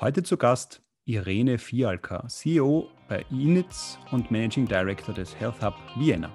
Heute 0.00 0.22
zu 0.22 0.38
Gast 0.38 0.80
Irene 1.04 1.58
Fialka, 1.58 2.26
CEO 2.26 2.88
bei 3.06 3.22
Initz 3.30 3.98
und 4.12 4.30
Managing 4.30 4.66
Director 4.66 5.14
des 5.14 5.38
Health 5.38 5.62
Hub 5.62 5.74
Vienna. 5.94 6.30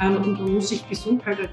Ähm, 0.00 0.16
und 0.16 0.40
man 0.40 0.54
muss 0.54 0.70
sich 0.70 0.88
Gesundheit, 0.88 1.50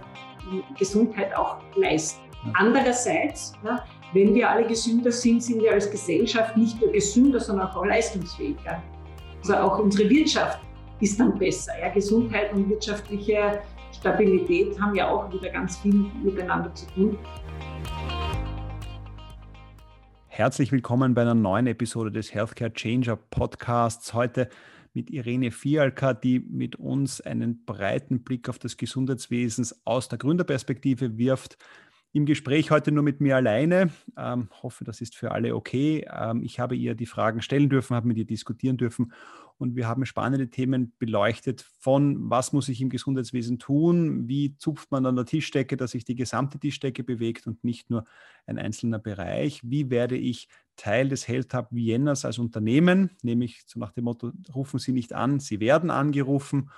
Gesundheit 0.79 1.35
auch 1.35 1.57
leisten. 1.75 2.21
Andererseits, 2.53 3.51
ja, 3.65 3.83
wenn 4.13 4.33
wir 4.33 4.49
alle 4.49 4.65
gesünder 4.65 5.11
sind, 5.11 5.43
sind 5.43 5.61
wir 5.61 5.73
als 5.73 5.91
Gesellschaft 5.91 6.55
nicht 6.55 6.79
nur 6.79 6.93
gesünder, 6.93 7.41
sondern 7.41 7.67
auch 7.67 7.85
leistungsfähiger. 7.85 8.81
Also 9.39 9.55
auch 9.57 9.77
unsere 9.77 10.09
Wirtschaft 10.09 10.61
ist 11.01 11.19
dann 11.19 11.37
besser. 11.37 11.77
Ja. 11.81 11.89
Gesundheit 11.89 12.53
und 12.53 12.69
wirtschaftliche 12.69 13.59
Stabilität 13.91 14.79
haben 14.79 14.95
ja 14.95 15.09
auch 15.09 15.29
wieder 15.33 15.49
ganz 15.49 15.79
viel 15.79 16.09
miteinander 16.23 16.73
zu 16.73 16.85
tun. 16.93 17.17
Herzlich 20.35 20.73
willkommen 20.73 21.13
bei 21.13 21.21
einer 21.21 21.33
neuen 21.33 21.65
Episode 21.65 22.11
des 22.11 22.33
Healthcare 22.33 22.73
Changer 22.73 23.15
Podcasts. 23.15 24.13
Heute 24.13 24.49
mit 24.93 25.09
Irene 25.09 25.49
Fialka, 25.49 26.13
die 26.13 26.41
mit 26.41 26.75
uns 26.75 27.21
einen 27.21 27.63
breiten 27.63 28.21
Blick 28.21 28.49
auf 28.49 28.59
das 28.59 28.75
Gesundheitswesen 28.75 29.65
aus 29.85 30.09
der 30.09 30.17
Gründerperspektive 30.17 31.17
wirft. 31.17 31.57
Im 32.11 32.25
Gespräch 32.25 32.69
heute 32.69 32.91
nur 32.91 33.03
mit 33.05 33.21
mir 33.21 33.37
alleine. 33.37 33.91
Ähm, 34.17 34.49
hoffe, 34.61 34.83
das 34.83 34.99
ist 34.99 35.15
für 35.15 35.31
alle 35.31 35.55
okay. 35.55 36.05
Ähm, 36.13 36.43
ich 36.43 36.59
habe 36.59 36.75
ihr 36.75 36.95
die 36.95 37.05
Fragen 37.05 37.41
stellen 37.41 37.69
dürfen, 37.69 37.95
habe 37.95 38.09
mit 38.09 38.17
ihr 38.17 38.25
diskutieren 38.25 38.75
dürfen 38.75 39.13
und 39.57 39.75
wir 39.75 39.87
haben 39.87 40.05
spannende 40.05 40.49
Themen 40.49 40.93
beleuchtet 40.99 41.61
von, 41.79 42.29
was 42.29 42.51
muss 42.51 42.69
ich 42.69 42.81
im 42.81 42.89
Gesundheitswesen 42.89 43.57
tun, 43.57 44.27
wie 44.27 44.57
zupft 44.57 44.91
man 44.91 45.05
an 45.05 45.15
der 45.15 45.25
Tischdecke, 45.25 45.77
dass 45.77 45.91
sich 45.91 46.03
die 46.03 46.15
gesamte 46.15 46.59
Tischdecke 46.59 47.03
bewegt 47.03 47.47
und 47.47 47.63
nicht 47.63 47.89
nur 47.89 48.05
ein 48.45 48.57
einzelner 48.57 48.99
Bereich, 48.99 49.61
wie 49.63 49.89
werde 49.89 50.17
ich 50.17 50.49
Teil 50.75 51.07
des 51.07 51.27
Health 51.27 51.53
Hub 51.53 51.67
Viennas 51.71 52.25
als 52.25 52.37
Unternehmen, 52.37 53.11
nämlich 53.21 53.63
so 53.65 53.79
nach 53.79 53.91
dem 53.91 54.05
Motto, 54.05 54.31
rufen 54.53 54.79
Sie 54.79 54.91
nicht 54.91 55.13
an, 55.13 55.39
Sie 55.39 55.59
werden 55.59 55.89
angerufen. 55.89 56.69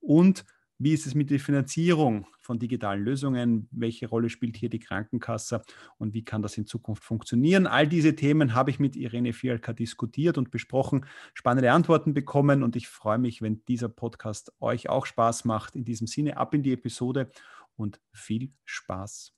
Und 0.00 0.44
wie 0.80 0.94
ist 0.94 1.06
es 1.06 1.14
mit 1.14 1.30
der 1.30 1.38
Finanzierung 1.38 2.26
von 2.40 2.58
digitalen 2.58 3.04
Lösungen? 3.04 3.68
Welche 3.70 4.08
Rolle 4.08 4.30
spielt 4.30 4.56
hier 4.56 4.70
die 4.70 4.78
Krankenkasse 4.78 5.62
und 5.98 6.14
wie 6.14 6.24
kann 6.24 6.40
das 6.40 6.56
in 6.56 6.64
Zukunft 6.64 7.04
funktionieren? 7.04 7.66
All 7.66 7.86
diese 7.86 8.16
Themen 8.16 8.54
habe 8.54 8.70
ich 8.70 8.80
mit 8.80 8.96
Irene 8.96 9.34
Fialka 9.34 9.74
diskutiert 9.74 10.38
und 10.38 10.50
besprochen, 10.50 11.04
spannende 11.34 11.70
Antworten 11.70 12.14
bekommen 12.14 12.62
und 12.62 12.76
ich 12.76 12.88
freue 12.88 13.18
mich, 13.18 13.42
wenn 13.42 13.62
dieser 13.66 13.90
Podcast 13.90 14.54
euch 14.58 14.88
auch 14.88 15.04
Spaß 15.04 15.44
macht. 15.44 15.76
In 15.76 15.84
diesem 15.84 16.06
Sinne 16.06 16.38
ab 16.38 16.54
in 16.54 16.62
die 16.62 16.72
Episode 16.72 17.30
und 17.76 18.00
viel 18.14 18.50
Spaß. 18.64 19.34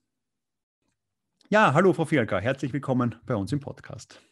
Ja, 1.49 1.75
hallo 1.75 1.93
Frau 1.93 2.05
Fialka, 2.05 2.39
herzlich 2.39 2.73
willkommen 2.73 3.17
bei 3.27 3.35
uns 3.35 3.51
im 3.53 3.59
Podcast. 3.59 4.23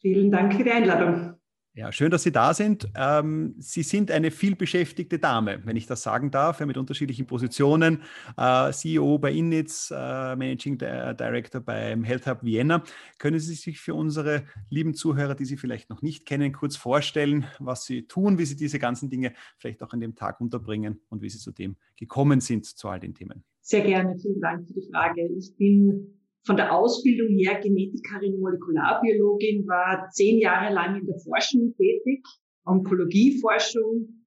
Vielen 0.00 0.30
Dank 0.30 0.54
für 0.54 0.64
die 0.64 0.70
Einladung. 0.70 1.38
Ja, 1.78 1.92
schön, 1.92 2.10
dass 2.10 2.24
Sie 2.24 2.32
da 2.32 2.54
sind. 2.54 2.88
Ähm, 2.96 3.54
Sie 3.58 3.84
sind 3.84 4.10
eine 4.10 4.32
vielbeschäftigte 4.32 5.20
Dame, 5.20 5.60
wenn 5.64 5.76
ich 5.76 5.86
das 5.86 6.02
sagen 6.02 6.32
darf, 6.32 6.58
mit 6.58 6.76
unterschiedlichen 6.76 7.24
Positionen. 7.28 8.02
Äh, 8.36 8.72
CEO 8.72 9.18
bei 9.18 9.32
Innitz, 9.32 9.92
äh, 9.92 10.34
Managing 10.34 10.76
Director 10.76 11.60
beim 11.60 12.02
Health 12.02 12.26
Hub 12.26 12.42
Vienna. 12.42 12.82
Können 13.18 13.38
Sie 13.38 13.54
sich 13.54 13.78
für 13.78 13.94
unsere 13.94 14.42
lieben 14.70 14.92
Zuhörer, 14.92 15.36
die 15.36 15.44
Sie 15.44 15.56
vielleicht 15.56 15.88
noch 15.88 16.02
nicht 16.02 16.26
kennen, 16.26 16.52
kurz 16.52 16.74
vorstellen, 16.74 17.46
was 17.60 17.84
Sie 17.84 18.08
tun, 18.08 18.38
wie 18.38 18.44
Sie 18.44 18.56
diese 18.56 18.80
ganzen 18.80 19.08
Dinge 19.08 19.32
vielleicht 19.56 19.80
auch 19.84 19.92
an 19.92 20.00
dem 20.00 20.16
Tag 20.16 20.40
unterbringen 20.40 21.00
und 21.10 21.22
wie 21.22 21.30
Sie 21.30 21.38
zu 21.38 21.52
dem 21.52 21.76
gekommen 21.94 22.40
sind, 22.40 22.66
zu 22.66 22.88
all 22.88 22.98
den 22.98 23.14
Themen? 23.14 23.44
Sehr 23.60 23.82
gerne, 23.82 24.18
vielen 24.18 24.40
Dank 24.40 24.66
für 24.66 24.74
die 24.74 24.88
Frage. 24.90 25.28
Ich 25.28 25.54
bin 25.56 26.17
von 26.46 26.56
der 26.56 26.74
Ausbildung 26.74 27.28
her 27.28 27.60
Genetikerin, 27.60 28.40
Molekularbiologin, 28.40 29.66
war 29.66 30.08
zehn 30.10 30.38
Jahre 30.38 30.72
lang 30.72 31.00
in 31.00 31.06
der 31.06 31.18
Forschung 31.18 31.74
tätig, 31.76 32.24
Onkologieforschung, 32.64 34.24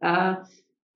äh, 0.00 0.34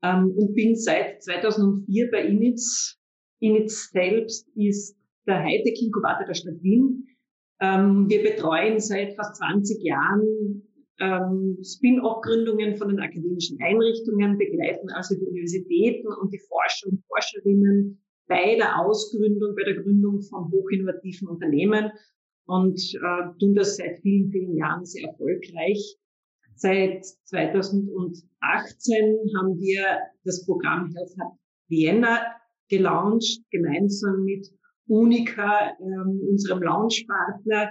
ähm, 0.02 0.32
und 0.36 0.54
bin 0.54 0.76
seit 0.76 1.22
2004 1.22 2.10
bei 2.10 2.24
Initz. 2.24 2.98
Initz 3.40 3.90
selbst 3.90 4.48
ist 4.54 4.96
der 5.26 5.42
Hightech-Inkubator 5.42 6.26
der 6.26 6.34
Stadt 6.34 6.62
Wien. 6.62 7.06
Ähm, 7.60 8.08
wir 8.08 8.22
betreuen 8.22 8.78
seit 8.80 9.14
fast 9.14 9.36
20 9.36 9.82
Jahren 9.82 10.62
ähm, 11.00 11.58
Spin-off-Gründungen 11.62 12.76
von 12.76 12.88
den 12.88 13.00
akademischen 13.00 13.58
Einrichtungen, 13.60 14.38
begleiten 14.38 14.90
also 14.90 15.14
die 15.14 15.26
Universitäten 15.26 16.08
und 16.20 16.32
die 16.32 16.40
Forscher 16.48 16.88
und 16.88 17.02
Forscherinnen 17.06 18.02
bei 18.28 18.56
der 18.56 18.78
Ausgründung, 18.78 19.54
bei 19.56 19.64
der 19.64 19.82
Gründung 19.82 20.22
von 20.22 20.50
hochinnovativen 20.52 21.28
Unternehmen 21.28 21.90
und 22.46 22.78
äh, 22.94 23.38
tun 23.38 23.54
das 23.54 23.76
seit 23.76 23.98
vielen, 24.00 24.30
vielen 24.30 24.56
Jahren 24.56 24.84
sehr 24.84 25.08
erfolgreich. 25.08 25.96
Seit 26.54 27.04
2018 27.04 28.26
haben 29.36 29.58
wir 29.58 29.98
das 30.24 30.44
Programm 30.44 30.92
Health 30.94 31.14
Hub 31.20 31.38
Vienna 31.68 32.20
gelauncht, 32.68 33.42
gemeinsam 33.50 34.24
mit 34.24 34.48
Unica, 34.88 35.76
ähm, 35.80 36.20
unserem 36.28 36.62
Launchpartner, 36.62 37.70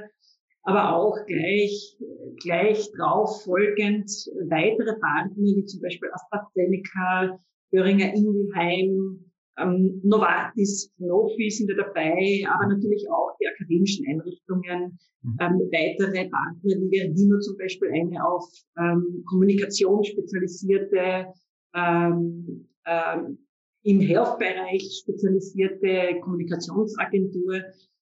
aber 0.63 0.95
auch 0.95 1.17
gleich, 1.25 1.97
gleich 2.41 2.91
drauf 2.91 3.43
folgend 3.43 4.09
weitere 4.49 4.99
Partner, 4.99 5.35
wie 5.35 5.65
zum 5.65 5.81
Beispiel 5.81 6.09
AstraZeneca, 6.11 7.39
Böhringer 7.71 8.13
Ingelheim, 8.13 9.26
ähm, 9.57 9.99
Novartis, 10.03 10.91
Sanofi 10.97 11.49
sind 11.49 11.69
da 11.71 11.75
dabei, 11.75 12.43
aber 12.47 12.67
natürlich 12.67 13.05
auch 13.09 13.31
die 13.39 13.47
akademischen 13.47 14.05
Einrichtungen, 14.07 14.99
mhm. 15.23 15.37
ähm, 15.39 15.59
weitere 15.71 16.29
Partner, 16.29 16.89
wie 16.89 16.99
Verdino 16.99 17.39
zum 17.39 17.57
Beispiel, 17.57 17.89
eine 17.91 18.25
auf 18.25 18.43
ähm, 18.77 19.23
Kommunikation 19.27 20.03
spezialisierte, 20.03 21.27
ähm, 21.75 22.67
ähm, 22.85 23.37
im 23.83 23.99
Health-Bereich 24.01 25.01
spezialisierte 25.01 26.19
Kommunikationsagentur. 26.21 27.61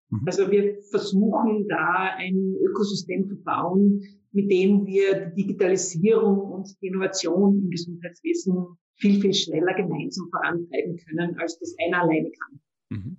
Mhm. 0.09 0.21
Also 0.25 0.49
wir 0.51 0.77
versuchen 0.89 1.67
da 1.67 2.15
ein 2.17 2.55
Ökosystem 2.61 3.27
zu 3.27 3.35
bauen, 3.43 4.01
mit 4.31 4.51
dem 4.51 4.85
wir 4.85 5.27
die 5.27 5.43
Digitalisierung 5.43 6.39
und 6.51 6.75
die 6.81 6.87
Innovation 6.87 7.61
im 7.61 7.69
Gesundheitswesen 7.69 8.77
viel, 8.95 9.21
viel 9.21 9.33
schneller 9.33 9.73
gemeinsam 9.73 10.27
vorantreiben 10.29 10.97
können, 10.97 11.37
als 11.39 11.59
das 11.59 11.75
einer 11.85 12.01
alleine 12.01 12.31
kann. 12.31 12.59
Mhm. 12.89 13.17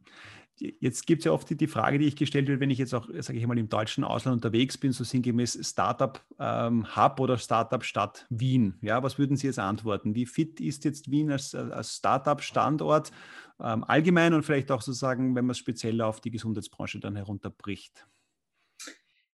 Jetzt 0.58 1.06
gibt 1.06 1.20
es 1.20 1.26
ja 1.26 1.32
oft 1.32 1.50
die, 1.50 1.56
die, 1.56 1.66
Frage, 1.66 1.98
die 1.98 2.06
ich 2.06 2.16
gestellt 2.16 2.48
wird, 2.48 2.60
wenn 2.60 2.70
ich 2.70 2.78
jetzt 2.78 2.94
auch, 2.94 3.10
sage 3.18 3.38
ich 3.38 3.46
mal, 3.46 3.58
im 3.58 3.68
deutschen 3.68 4.04
Ausland 4.04 4.36
unterwegs 4.36 4.78
bin, 4.78 4.92
so 4.92 5.04
sinngemäß 5.04 5.58
Startup 5.62 6.18
ähm, 6.38 6.96
Hub 6.96 7.20
oder 7.20 7.36
Startup 7.36 7.84
Stadt 7.84 8.26
Wien. 8.30 8.78
Ja, 8.80 9.02
was 9.02 9.18
würden 9.18 9.36
Sie 9.36 9.48
jetzt 9.48 9.58
antworten? 9.58 10.14
Wie 10.14 10.24
fit 10.24 10.58
ist 10.60 10.86
jetzt 10.86 11.10
Wien 11.10 11.30
als, 11.30 11.54
als 11.54 11.96
Startup-Standort 11.96 13.12
ähm, 13.60 13.84
allgemein 13.84 14.32
und 14.32 14.44
vielleicht 14.44 14.70
auch 14.70 14.80
sozusagen, 14.80 15.34
wenn 15.34 15.44
man 15.44 15.50
es 15.50 15.58
speziell 15.58 16.00
auf 16.00 16.22
die 16.22 16.30
Gesundheitsbranche 16.30 17.00
dann 17.00 17.16
herunterbricht? 17.16 18.06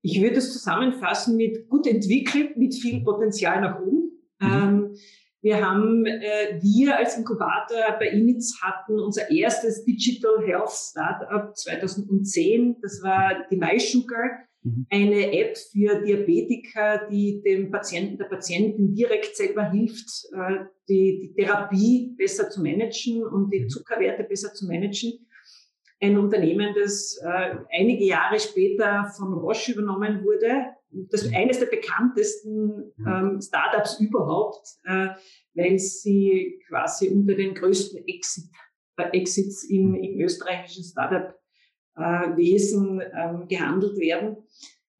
Ich 0.01 0.19
würde 0.19 0.37
es 0.37 0.51
zusammenfassen 0.53 1.37
mit 1.37 1.69
gut 1.69 1.85
entwickelt, 1.85 2.57
mit 2.57 2.73
viel 2.73 3.03
Potenzial 3.03 3.61
nach 3.61 3.79
oben. 3.79 4.11
Mhm. 4.39 4.47
Ähm, 4.51 4.95
wir 5.41 5.65
haben, 5.65 6.05
äh, 6.05 6.59
wir 6.61 6.97
als 6.97 7.17
Inkubator 7.17 7.97
bei 7.99 8.09
Initz 8.09 8.61
hatten 8.61 8.99
unser 8.99 9.31
erstes 9.31 9.83
Digital 9.83 10.45
Health 10.45 10.69
Startup 10.69 11.55
2010. 11.55 12.77
Das 12.81 13.01
war 13.01 13.47
die 13.49 13.57
MySugar, 13.57 14.45
mhm. 14.61 14.85
eine 14.91 15.33
App 15.33 15.57
für 15.57 16.01
Diabetiker, 16.03 17.07
die 17.09 17.41
dem 17.41 17.71
Patienten, 17.71 18.19
der 18.19 18.25
Patientin 18.25 18.93
direkt 18.93 19.35
selber 19.35 19.71
hilft, 19.71 20.27
äh, 20.33 20.65
die, 20.87 21.19
die 21.21 21.33
Therapie 21.33 22.13
besser 22.17 22.51
zu 22.51 22.61
managen 22.61 23.23
und 23.23 23.51
die 23.51 23.61
mhm. 23.61 23.69
Zuckerwerte 23.69 24.23
besser 24.23 24.53
zu 24.53 24.67
managen. 24.67 25.27
Ein 25.99 26.17
Unternehmen, 26.19 26.75
das 26.79 27.19
äh, 27.23 27.55
einige 27.71 28.05
Jahre 28.05 28.39
später 28.39 29.11
von 29.17 29.33
Roche 29.33 29.71
übernommen 29.71 30.23
wurde, 30.23 30.75
das 30.91 31.23
ist 31.23 31.33
eines 31.33 31.59
der 31.59 31.67
bekanntesten 31.67 32.91
ähm, 33.05 33.39
Startups 33.41 33.97
überhaupt, 33.99 34.67
äh, 34.83 35.07
weil 35.53 35.79
sie 35.79 36.59
quasi 36.67 37.07
unter 37.09 37.35
den 37.35 37.53
größten 37.53 38.05
Exit, 38.07 38.49
äh, 38.97 39.09
Exits 39.17 39.63
im, 39.63 39.95
im 39.95 40.19
österreichischen 40.19 40.83
Startup-Wesen 40.83 42.99
äh, 43.01 43.11
ähm, 43.15 43.47
gehandelt 43.47 43.97
werden. 43.97 44.37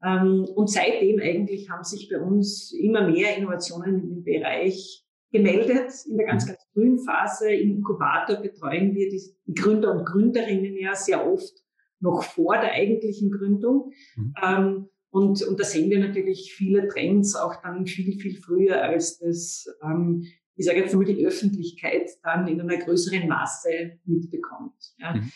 Ähm, 0.04 0.46
und 0.56 0.68
seitdem 0.70 1.20
eigentlich 1.20 1.70
haben 1.70 1.84
sich 1.84 2.10
bei 2.10 2.20
uns 2.20 2.74
immer 2.74 3.08
mehr 3.08 3.38
Innovationen 3.38 4.02
in 4.02 4.10
dem 4.10 4.24
Bereich 4.24 5.06
gemeldet. 5.32 5.92
In 6.10 6.18
der 6.18 6.26
ganz, 6.28 6.48
ganz 6.48 6.60
frühen 6.74 7.00
Phase 7.00 7.54
im 7.54 7.78
Inkubator 7.78 8.38
betreuen 8.38 8.96
wir 8.96 9.10
die, 9.10 9.22
die 9.46 9.54
Gründer 9.54 9.92
und 9.92 10.06
Gründerinnen 10.06 10.76
ja 10.78 10.96
sehr 10.96 11.24
oft 11.26 11.54
noch 12.00 12.24
vor 12.24 12.56
der 12.56 12.72
eigentlichen 12.72 13.32
Gründung. 13.32 13.92
Mhm. 14.16 14.34
Ähm, 14.42 14.90
und, 15.12 15.44
und 15.44 15.60
da 15.60 15.66
sehen 15.66 15.90
wir 15.90 16.00
natürlich 16.00 16.54
viele 16.54 16.88
Trends 16.88 17.36
auch 17.36 17.62
dann 17.62 17.86
viel, 17.86 18.18
viel 18.18 18.38
früher, 18.42 18.81
als 18.81 19.19
das, 19.19 19.68
ähm, 19.84 20.25
ich 20.56 20.66
sage 20.66 20.80
jetzt 20.80 20.96
mal, 20.96 21.04
die 21.04 21.25
Öffentlichkeit 21.25 22.10
dann 22.24 22.48
in 22.48 22.62
einer 22.62 22.78
größeren 22.78 23.28
Masse 23.28 24.00
mitbekommt. 24.06 24.74
Ja. 24.98 25.13
Mhm. 25.13 25.30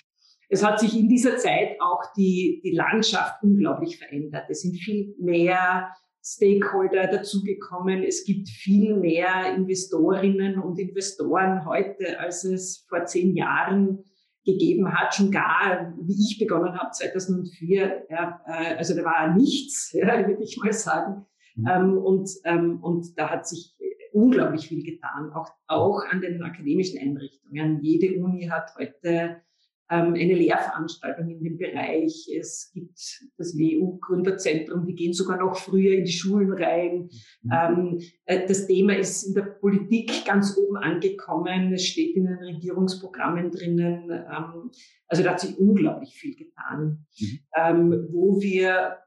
es 0.49 0.63
hat 0.63 0.79
sich 0.79 0.97
in 0.97 1.09
dieser 1.09 1.37
Zeit 1.37 1.75
auch 1.81 2.01
die, 2.15 2.61
die 2.63 2.71
Landschaft 2.71 3.43
unglaublich 3.43 3.97
verändert. 3.97 4.45
Es 4.49 4.61
sind 4.61 4.77
viel 4.77 5.13
mehr 5.19 5.91
Stakeholder 6.23 7.07
dazugekommen. 7.07 8.01
Es 8.01 8.23
gibt 8.23 8.47
viel 8.47 8.95
mehr 8.95 9.53
Investorinnen 9.55 10.57
und 10.57 10.79
Investoren 10.79 11.65
heute, 11.65 12.17
als 12.19 12.45
es 12.45 12.85
vor 12.87 13.05
zehn 13.05 13.35
Jahren 13.35 14.05
gegeben 14.45 14.93
hat, 14.93 15.15
schon 15.15 15.31
gar, 15.31 15.93
wie 15.99 16.13
ich 16.13 16.37
begonnen 16.39 16.77
habe, 16.77 16.91
2004, 16.91 18.05
ja, 18.09 18.41
äh, 18.45 18.75
also 18.75 18.95
da 18.95 19.03
war 19.03 19.35
nichts, 19.35 19.91
ja, 19.93 20.27
würde 20.27 20.43
ich 20.43 20.57
mal 20.57 20.73
sagen. 20.73 21.25
Mhm. 21.55 21.67
Ähm, 21.67 21.97
und, 21.97 22.29
ähm, 22.43 22.83
und 22.83 23.17
da 23.17 23.29
hat 23.29 23.47
sich 23.47 23.75
unglaublich 24.13 24.67
viel 24.67 24.83
getan, 24.83 25.31
auch, 25.33 25.49
auch 25.67 26.01
an 26.09 26.21
den 26.21 26.41
akademischen 26.41 26.99
Einrichtungen. 26.99 27.81
Jede 27.81 28.17
Uni 28.23 28.47
hat 28.47 28.71
heute 28.77 29.41
eine 29.87 30.33
Lehrveranstaltung 30.33 31.29
in 31.29 31.43
dem 31.43 31.57
Bereich. 31.57 32.27
Es 32.35 32.71
gibt 32.73 32.97
das 33.37 33.55
WU-Gründerzentrum, 33.55 34.85
die 34.85 34.95
gehen 34.95 35.13
sogar 35.13 35.37
noch 35.37 35.57
früher 35.57 35.93
in 35.93 36.05
die 36.05 36.11
Schulen 36.11 36.53
rein. 36.53 37.09
Mhm. 37.43 37.51
Ähm, 37.51 38.01
äh, 38.25 38.47
das 38.47 38.65
Thema 38.65 38.97
ist 38.97 39.23
in 39.23 39.35
der 39.35 39.43
Politik 39.43 40.25
ganz 40.25 40.57
oben 40.57 40.77
angekommen. 40.77 41.71
Es 41.73 41.85
steht 41.85 42.15
in 42.15 42.25
den 42.25 42.37
Regierungsprogrammen 42.37 43.51
drinnen. 43.51 44.09
Ähm, 44.09 44.71
also 45.07 45.23
da 45.23 45.31
hat 45.31 45.39
sich 45.39 45.57
unglaublich 45.59 46.15
viel 46.15 46.35
getan. 46.35 47.05
Mhm. 47.19 48.07
Wo 48.11 48.41
wir, 48.41 48.97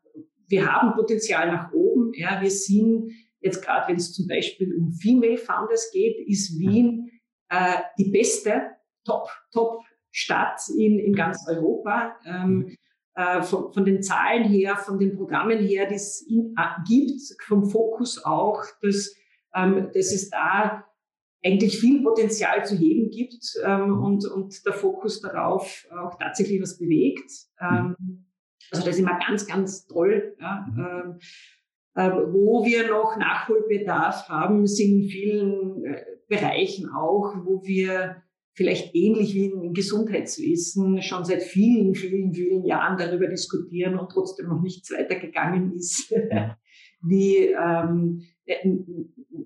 wir 0.46 0.72
haben 0.72 0.96
Potenzial 0.96 1.48
nach 1.48 1.72
oben. 1.72 2.12
Ja, 2.14 2.40
wir 2.40 2.50
sind 2.50 3.10
jetzt 3.40 3.64
gerade, 3.64 3.88
wenn 3.88 3.96
es 3.96 4.12
zum 4.12 4.28
Beispiel 4.28 4.74
um 4.76 4.92
Female 4.92 5.38
Founders 5.38 5.90
geht, 5.92 6.16
ist 6.28 6.56
Wien 6.58 7.10
äh, 7.48 7.78
die 7.98 8.10
beste 8.10 8.62
Top, 9.04 9.28
Top 9.52 9.82
Stadt 10.18 10.60
in, 10.76 10.98
in 10.98 11.14
ganz 11.14 11.46
Europa. 11.48 12.16
Ähm, 12.26 12.76
äh, 13.14 13.42
von, 13.42 13.72
von, 13.72 13.84
den 13.84 14.02
Zahlen 14.02 14.44
her, 14.44 14.76
von 14.76 14.98
den 14.98 15.16
Programmen 15.16 15.58
her, 15.58 15.86
die 15.86 15.96
es 15.96 16.24
in, 16.28 16.54
äh, 16.56 16.82
gibt, 16.86 17.20
vom 17.46 17.68
Fokus 17.68 18.24
auch, 18.24 18.64
dass, 18.80 19.14
ähm, 19.54 19.88
dass 19.92 20.12
es 20.12 20.30
da 20.30 20.84
eigentlich 21.44 21.78
viel 21.78 22.02
Potenzial 22.02 22.64
zu 22.64 22.76
heben 22.76 23.10
gibt 23.10 23.44
ähm, 23.64 24.02
und, 24.02 24.24
und 24.26 24.64
der 24.64 24.72
Fokus 24.72 25.20
darauf 25.20 25.86
auch 26.00 26.16
tatsächlich 26.18 26.60
was 26.60 26.78
bewegt. 26.78 27.30
Ähm, 27.60 27.96
also 28.70 28.84
das 28.84 28.94
ist 28.94 29.00
immer 29.00 29.18
ganz, 29.18 29.46
ganz 29.46 29.86
toll. 29.86 30.36
Ja. 30.40 30.66
Mhm. 30.70 30.78
Ähm, 30.78 31.18
äh, 31.94 32.10
wo 32.32 32.64
wir 32.64 32.88
noch 32.88 33.16
Nachholbedarf 33.16 34.28
haben, 34.28 34.66
sind 34.66 35.02
in 35.02 35.08
vielen 35.08 35.84
äh, 35.84 36.04
Bereichen 36.28 36.88
auch, 36.90 37.34
wo 37.44 37.64
wir 37.64 38.22
vielleicht 38.58 38.92
ähnlich 38.92 39.34
wie 39.34 39.46
im 39.46 39.72
Gesundheitswesen 39.72 41.00
schon 41.00 41.24
seit 41.24 41.44
vielen, 41.44 41.94
vielen, 41.94 42.34
vielen 42.34 42.64
Jahren 42.64 42.98
darüber 42.98 43.28
diskutieren 43.28 43.96
und 43.96 44.10
trotzdem 44.10 44.48
noch 44.48 44.60
nichts 44.60 44.90
weitergegangen 44.90 45.72
ist, 45.74 46.12
wie 47.02 47.54
ähm, 47.54 48.24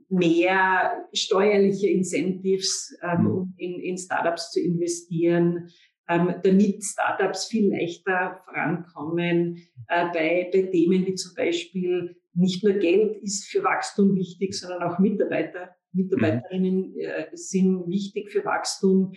mehr 0.08 1.06
steuerliche 1.12 1.90
Incentives, 1.90 2.96
ähm, 3.02 3.26
um 3.26 3.54
in, 3.58 3.80
in 3.80 3.98
Startups 3.98 4.50
zu 4.50 4.60
investieren, 4.60 5.68
ähm, 6.08 6.36
damit 6.42 6.82
Startups 6.82 7.44
viel 7.44 7.70
leichter 7.70 8.40
vorankommen 8.46 9.58
äh, 9.88 10.06
bei, 10.06 10.50
bei 10.50 10.62
Themen 10.72 11.04
wie 11.04 11.16
zum 11.16 11.34
Beispiel 11.36 12.16
nicht 12.32 12.64
nur 12.64 12.72
Geld 12.74 13.22
ist 13.22 13.44
für 13.44 13.62
Wachstum 13.62 14.16
wichtig, 14.16 14.54
sondern 14.54 14.82
auch 14.84 14.98
Mitarbeiter 14.98 15.68
Mitarbeiterinnen 15.92 16.96
äh, 16.98 17.26
sind 17.34 17.88
wichtig 17.88 18.30
für 18.30 18.44
Wachstum. 18.44 19.12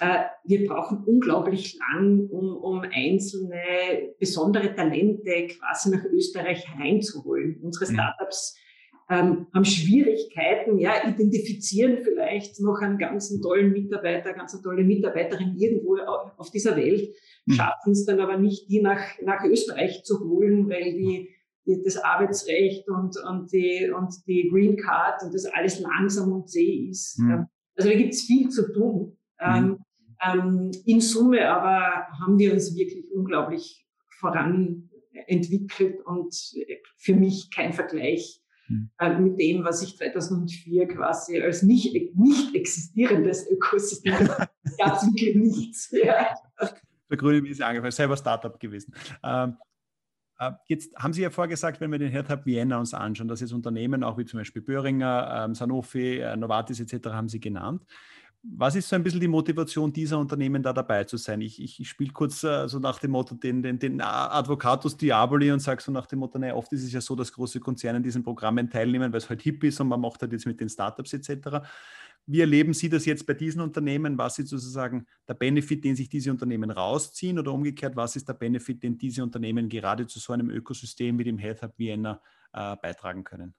Äh, 0.00 0.24
wir 0.44 0.66
brauchen 0.66 1.04
unglaublich 1.04 1.78
lang, 1.78 2.28
um, 2.30 2.56
um 2.56 2.82
einzelne 2.82 4.14
besondere 4.18 4.74
Talente 4.74 5.48
quasi 5.48 5.90
nach 5.90 6.04
Österreich 6.04 6.66
hereinzuholen. 6.68 7.60
Unsere 7.62 7.92
Startups 7.92 8.56
ähm, 9.10 9.48
haben 9.52 9.64
Schwierigkeiten, 9.64 10.78
ja, 10.78 10.92
identifizieren 11.06 11.98
vielleicht 12.02 12.60
noch 12.60 12.80
einen 12.80 12.96
ganzen 12.96 13.42
tollen 13.42 13.72
Mitarbeiter, 13.72 14.32
ganz 14.32 14.54
eine 14.54 14.62
tolle 14.62 14.84
Mitarbeiterin 14.84 15.56
irgendwo 15.56 15.96
auf 16.36 16.50
dieser 16.52 16.76
Welt, 16.76 17.12
mhm. 17.46 17.52
schaffen 17.52 17.92
es 17.92 18.04
dann 18.06 18.20
aber 18.20 18.38
nicht, 18.38 18.70
die 18.70 18.80
nach, 18.80 19.02
nach 19.22 19.44
Österreich 19.44 20.04
zu 20.04 20.20
holen, 20.20 20.70
weil 20.70 20.92
die 20.92 21.28
das 21.84 21.96
Arbeitsrecht 21.96 22.88
und, 22.88 23.16
und, 23.28 23.52
die, 23.52 23.90
und 23.94 24.14
die 24.26 24.48
Green 24.50 24.76
Card 24.76 25.22
und 25.22 25.34
das 25.34 25.46
alles 25.46 25.80
langsam 25.80 26.32
und 26.32 26.48
zäh 26.48 26.88
ist. 26.90 27.18
Mhm. 27.18 27.46
Also 27.76 27.90
da 27.90 27.96
gibt 27.96 28.14
es 28.14 28.22
viel 28.22 28.48
zu 28.48 28.72
tun. 28.72 29.16
Mhm. 29.40 29.78
Ähm, 30.22 30.70
in 30.84 31.00
Summe 31.00 31.48
aber 31.48 32.06
haben 32.20 32.38
wir 32.38 32.52
uns 32.52 32.76
wirklich 32.76 33.10
unglaublich 33.12 33.86
voranentwickelt 34.18 36.00
und 36.04 36.34
für 36.98 37.14
mich 37.14 37.50
kein 37.50 37.72
Vergleich 37.72 38.42
mhm. 38.68 38.90
äh, 38.98 39.18
mit 39.18 39.40
dem, 39.40 39.64
was 39.64 39.82
ich 39.82 39.96
2004 39.96 40.88
quasi 40.88 41.40
als 41.40 41.62
nicht, 41.62 41.94
nicht 42.16 42.54
existierendes 42.54 43.50
Ökosystem, 43.50 44.28
gab 44.78 44.96
es 44.96 45.06
wirklich 45.06 45.36
nichts. 45.36 45.90
Ja. 45.92 46.34
Der 47.08 47.16
grüne 47.16 47.42
Wiese 47.42 47.66
angefangen, 47.66 47.90
selber 47.90 48.16
Startup 48.16 48.60
gewesen. 48.60 48.94
Ähm, 49.24 49.50
äh, 49.50 49.69
jetzt 50.66 50.94
haben 50.96 51.12
Sie 51.12 51.22
ja 51.22 51.30
vorgesagt, 51.30 51.80
wenn 51.80 51.92
wir 51.92 51.98
den 51.98 52.10
Herd 52.10 52.46
Vienna 52.46 52.78
uns 52.78 52.94
anschauen, 52.94 53.28
dass 53.28 53.40
jetzt 53.40 53.52
Unternehmen 53.52 54.02
auch 54.02 54.18
wie 54.18 54.24
zum 54.24 54.38
Beispiel 54.38 54.62
Böhringer, 54.62 55.44
ähm, 55.44 55.54
Sanofi, 55.54 56.18
äh, 56.18 56.36
Novartis 56.36 56.80
etc. 56.80 57.10
haben 57.10 57.28
Sie 57.28 57.40
genannt. 57.40 57.82
Was 58.42 58.74
ist 58.74 58.88
so 58.88 58.96
ein 58.96 59.02
bisschen 59.02 59.20
die 59.20 59.28
Motivation 59.28 59.92
dieser 59.92 60.18
Unternehmen, 60.18 60.62
da 60.62 60.72
dabei 60.72 61.04
zu 61.04 61.18
sein? 61.18 61.42
Ich, 61.42 61.60
ich, 61.62 61.78
ich 61.78 61.88
spiele 61.90 62.10
kurz 62.10 62.42
äh, 62.42 62.68
so 62.68 62.78
nach 62.78 62.98
dem 62.98 63.10
Motto 63.10 63.34
den, 63.34 63.62
den, 63.62 63.78
den 63.78 64.00
Advocatus 64.00 64.96
Diaboli 64.96 65.52
und 65.52 65.60
sage 65.60 65.82
so 65.82 65.92
nach 65.92 66.06
dem 66.06 66.20
Motto, 66.20 66.38
naja, 66.38 66.54
oft 66.54 66.72
ist 66.72 66.84
es 66.84 66.92
ja 66.92 67.02
so, 67.02 67.14
dass 67.14 67.34
große 67.34 67.60
Konzerne 67.60 67.98
in 67.98 68.02
diesen 68.02 68.22
Programmen 68.22 68.70
teilnehmen, 68.70 69.12
weil 69.12 69.18
es 69.18 69.28
halt 69.28 69.42
hip 69.42 69.62
ist 69.62 69.78
und 69.80 69.88
man 69.88 70.00
macht 70.00 70.22
halt 70.22 70.32
jetzt 70.32 70.46
mit 70.46 70.58
den 70.58 70.70
Startups 70.70 71.12
etc. 71.12 71.58
Wie 72.30 72.40
erleben 72.40 72.74
Sie 72.74 72.88
das 72.88 73.06
jetzt 73.06 73.26
bei 73.26 73.34
diesen 73.34 73.60
Unternehmen? 73.60 74.16
Was 74.16 74.38
ist 74.38 74.50
sozusagen 74.50 75.04
der 75.28 75.34
Benefit, 75.34 75.82
den 75.82 75.96
sich 75.96 76.08
diese 76.08 76.30
Unternehmen 76.30 76.70
rausziehen 76.70 77.40
oder 77.40 77.52
umgekehrt, 77.52 77.96
was 77.96 78.14
ist 78.14 78.28
der 78.28 78.34
Benefit, 78.34 78.84
den 78.84 78.96
diese 78.96 79.24
Unternehmen 79.24 79.68
gerade 79.68 80.06
zu 80.06 80.20
so 80.20 80.32
einem 80.32 80.48
Ökosystem 80.48 81.18
wie 81.18 81.24
dem 81.24 81.38
Health 81.38 81.60
Hub 81.62 81.72
Vienna 81.76 82.22
äh, 82.52 82.76
beitragen 82.80 83.24
können? 83.24 83.54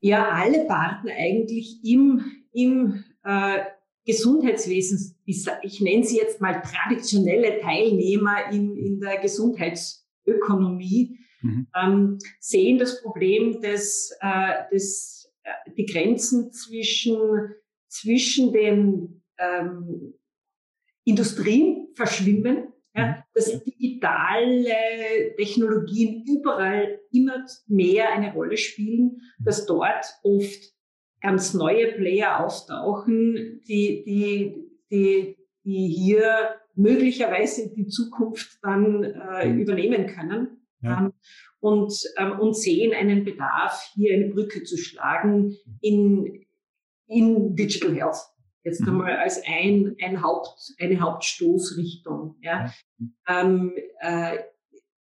Ja, 0.00 0.28
alle 0.28 0.66
Partner 0.66 1.12
eigentlich 1.16 1.84
im, 1.84 2.24
im 2.52 3.04
äh, 3.22 3.60
Gesundheitswesen, 4.04 5.14
ich 5.24 5.80
nenne 5.80 6.02
sie 6.02 6.16
jetzt 6.16 6.40
mal 6.40 6.62
traditionelle 6.62 7.60
Teilnehmer 7.60 8.50
in, 8.50 8.76
in 8.76 8.98
der 8.98 9.18
Gesundheitsökonomie, 9.18 11.16
mhm. 11.42 11.68
ähm, 11.80 12.18
sehen 12.40 12.78
das 12.80 13.00
Problem, 13.02 13.60
dass, 13.62 14.10
äh, 14.20 14.64
dass 14.72 15.32
äh, 15.44 15.70
die 15.76 15.86
Grenzen 15.86 16.50
zwischen 16.50 17.54
zwischen 17.90 18.52
den 18.52 19.22
ähm, 19.38 20.14
Industrien 21.04 21.88
verschwimmen, 21.94 22.72
ja, 22.94 23.06
mhm. 23.06 23.14
dass 23.34 23.62
digitale 23.64 25.34
Technologien 25.36 26.24
überall 26.26 27.00
immer 27.12 27.44
mehr 27.66 28.12
eine 28.12 28.32
Rolle 28.32 28.56
spielen, 28.56 29.20
dass 29.38 29.66
dort 29.66 30.06
oft 30.22 30.72
ganz 31.20 31.54
neue 31.54 31.92
Player 31.92 32.44
auftauchen, 32.44 33.60
die, 33.68 34.04
die, 34.04 34.70
die, 34.90 35.36
die 35.64 35.88
hier 35.88 36.56
möglicherweise 36.74 37.72
die 37.74 37.86
Zukunft 37.88 38.58
dann 38.62 39.04
äh, 39.04 39.50
übernehmen 39.50 40.06
können. 40.06 40.66
Ja. 40.82 40.98
Ähm, 40.98 41.12
und, 41.60 41.92
ähm, 42.16 42.38
und 42.40 42.56
sehen 42.56 42.94
einen 42.94 43.24
Bedarf, 43.24 43.92
hier 43.94 44.14
eine 44.14 44.28
Brücke 44.28 44.62
zu 44.62 44.78
schlagen 44.78 45.54
in, 45.82 46.46
in 47.10 47.54
Digital 47.54 47.94
Health. 47.94 48.18
Jetzt 48.64 48.80
mhm. 48.82 48.88
einmal 48.88 49.16
als 49.16 49.42
ein, 49.46 49.96
ein 50.02 50.22
Haupt, 50.22 50.74
eine 50.78 51.00
Hauptstoßrichtung. 51.00 52.36
Ja. 52.42 52.72
Ähm, 53.28 53.72
äh, 54.00 54.38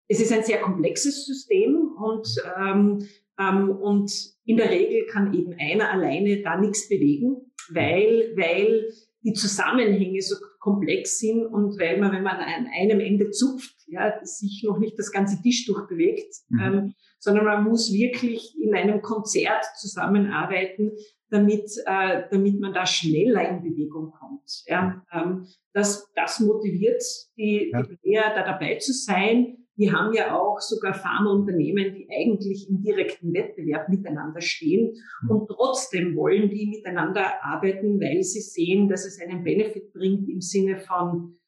es 0.09 0.21
ist 0.21 0.33
ein 0.33 0.43
sehr 0.43 0.61
komplexes 0.61 1.25
System 1.27 1.93
und, 1.97 2.29
ähm, 2.59 3.09
ähm, 3.39 3.71
und 3.71 4.13
in 4.45 4.57
der 4.57 4.71
Regel 4.71 5.07
kann 5.07 5.33
eben 5.35 5.55
einer 5.59 5.91
alleine 5.91 6.43
da 6.43 6.59
nichts 6.59 6.89
bewegen, 6.89 7.53
weil, 7.71 8.35
weil 8.37 8.91
die 9.23 9.33
Zusammenhänge 9.33 10.21
so 10.21 10.37
komplex 10.65 11.19
sind 11.19 11.45
und 11.45 11.79
weil 11.79 12.01
man, 12.01 12.11
wenn 12.11 12.23
man 12.23 12.39
an 12.39 12.67
einem 12.75 12.99
Ende 12.99 13.31
zupft, 13.31 13.77
ja, 13.87 14.19
sich 14.23 14.65
noch 14.67 14.79
nicht 14.79 14.99
das 14.99 15.13
ganze 15.13 15.41
Tisch 15.43 15.67
durchbewegt, 15.67 16.35
mhm. 16.49 16.61
ähm, 16.61 16.95
sondern 17.19 17.45
man 17.45 17.65
muss 17.65 17.93
wirklich 17.93 18.57
in 18.59 18.75
einem 18.75 19.03
Konzert 19.03 19.63
zusammenarbeiten, 19.77 20.93
damit, 21.29 21.71
äh, 21.85 22.23
damit 22.31 22.61
man 22.61 22.73
da 22.73 22.87
schneller 22.87 23.47
in 23.47 23.63
Bewegung 23.63 24.11
kommt. 24.11 24.65
Ja, 24.67 25.05
ähm, 25.13 25.47
das, 25.75 26.11
das 26.15 26.41
motiviert 26.41 27.03
die, 27.37 27.71
ja. 27.71 27.83
die 27.83 27.97
Player, 27.97 28.33
da 28.35 28.45
dabei 28.45 28.77
zu 28.77 28.95
sein. 28.95 29.64
Wir 29.77 29.93
haben 29.93 30.13
ja 30.15 30.39
auch 30.39 30.61
sogar 30.61 30.95
Pharmaunternehmen, 30.95 31.95
die 31.95 32.09
eigentlich 32.11 32.69
im 32.69 32.81
direkten 32.83 33.33
Wettbewerb 33.35 33.89
miteinander 33.89 34.41
stehen 34.41 34.95
mhm. 35.23 35.31
und 35.31 35.49
trotzdem 35.49 36.15
wollen 36.15 36.49
die 36.49 36.67
miteinander 36.67 37.45
arbeiten, 37.45 38.01
weil 38.01 38.23
sie 38.23 38.41
sehen, 38.41 38.89
dass 38.89 39.05
es 39.05 39.21
einen 39.21 39.43
Benefit 39.43 39.93
bringt 39.93 40.29
im 40.29 40.41
Sinne 40.41 40.79
von 40.79 41.39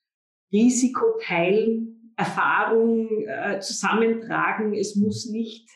Risiko 0.53 1.05
teilen, 1.23 2.13
Erfahrung 2.17 3.09
äh, 3.27 3.61
zusammentragen. 3.61 4.75
Es 4.75 4.97
muss 4.97 5.29
nicht 5.31 5.69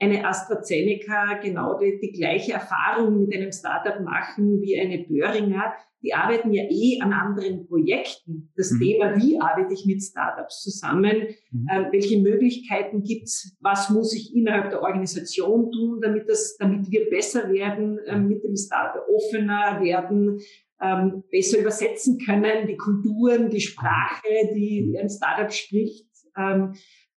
eine 0.00 0.26
AstraZeneca 0.26 1.38
genau 1.42 1.78
die, 1.78 1.98
die 2.00 2.12
gleiche 2.12 2.54
Erfahrung 2.54 3.20
mit 3.20 3.34
einem 3.34 3.52
Startup 3.52 4.00
machen 4.00 4.60
wie 4.60 4.78
eine 4.78 5.04
Böhringer. 5.04 5.72
Die 6.02 6.12
arbeiten 6.12 6.52
ja 6.52 6.64
eh 6.64 7.00
an 7.00 7.14
anderen 7.14 7.66
Projekten. 7.66 8.52
Das 8.56 8.72
mhm. 8.72 8.80
Thema, 8.80 9.16
wie 9.16 9.40
arbeite 9.40 9.72
ich 9.72 9.86
mit 9.86 10.02
Startups 10.02 10.62
zusammen? 10.62 11.28
Mhm. 11.50 11.66
Äh, 11.70 11.92
welche 11.92 12.20
Möglichkeiten 12.20 13.02
gibt's? 13.02 13.56
Was 13.60 13.88
muss 13.88 14.14
ich 14.14 14.34
innerhalb 14.34 14.70
der 14.70 14.82
Organisation 14.82 15.72
tun, 15.72 16.00
damit 16.02 16.28
das, 16.28 16.56
damit 16.58 16.90
wir 16.90 17.08
besser 17.08 17.50
werden, 17.50 17.98
äh, 18.06 18.18
mit 18.18 18.44
dem 18.44 18.56
Startup 18.56 19.02
offener 19.08 19.80
werden, 19.80 20.40
ähm, 20.82 21.22
besser 21.30 21.60
übersetzen 21.60 22.18
können, 22.18 22.66
die 22.66 22.76
Kulturen, 22.76 23.48
die 23.48 23.60
Sprache, 23.60 24.28
die 24.54 24.98
ein 25.00 25.08
Startup 25.08 25.50
spricht. 25.50 26.06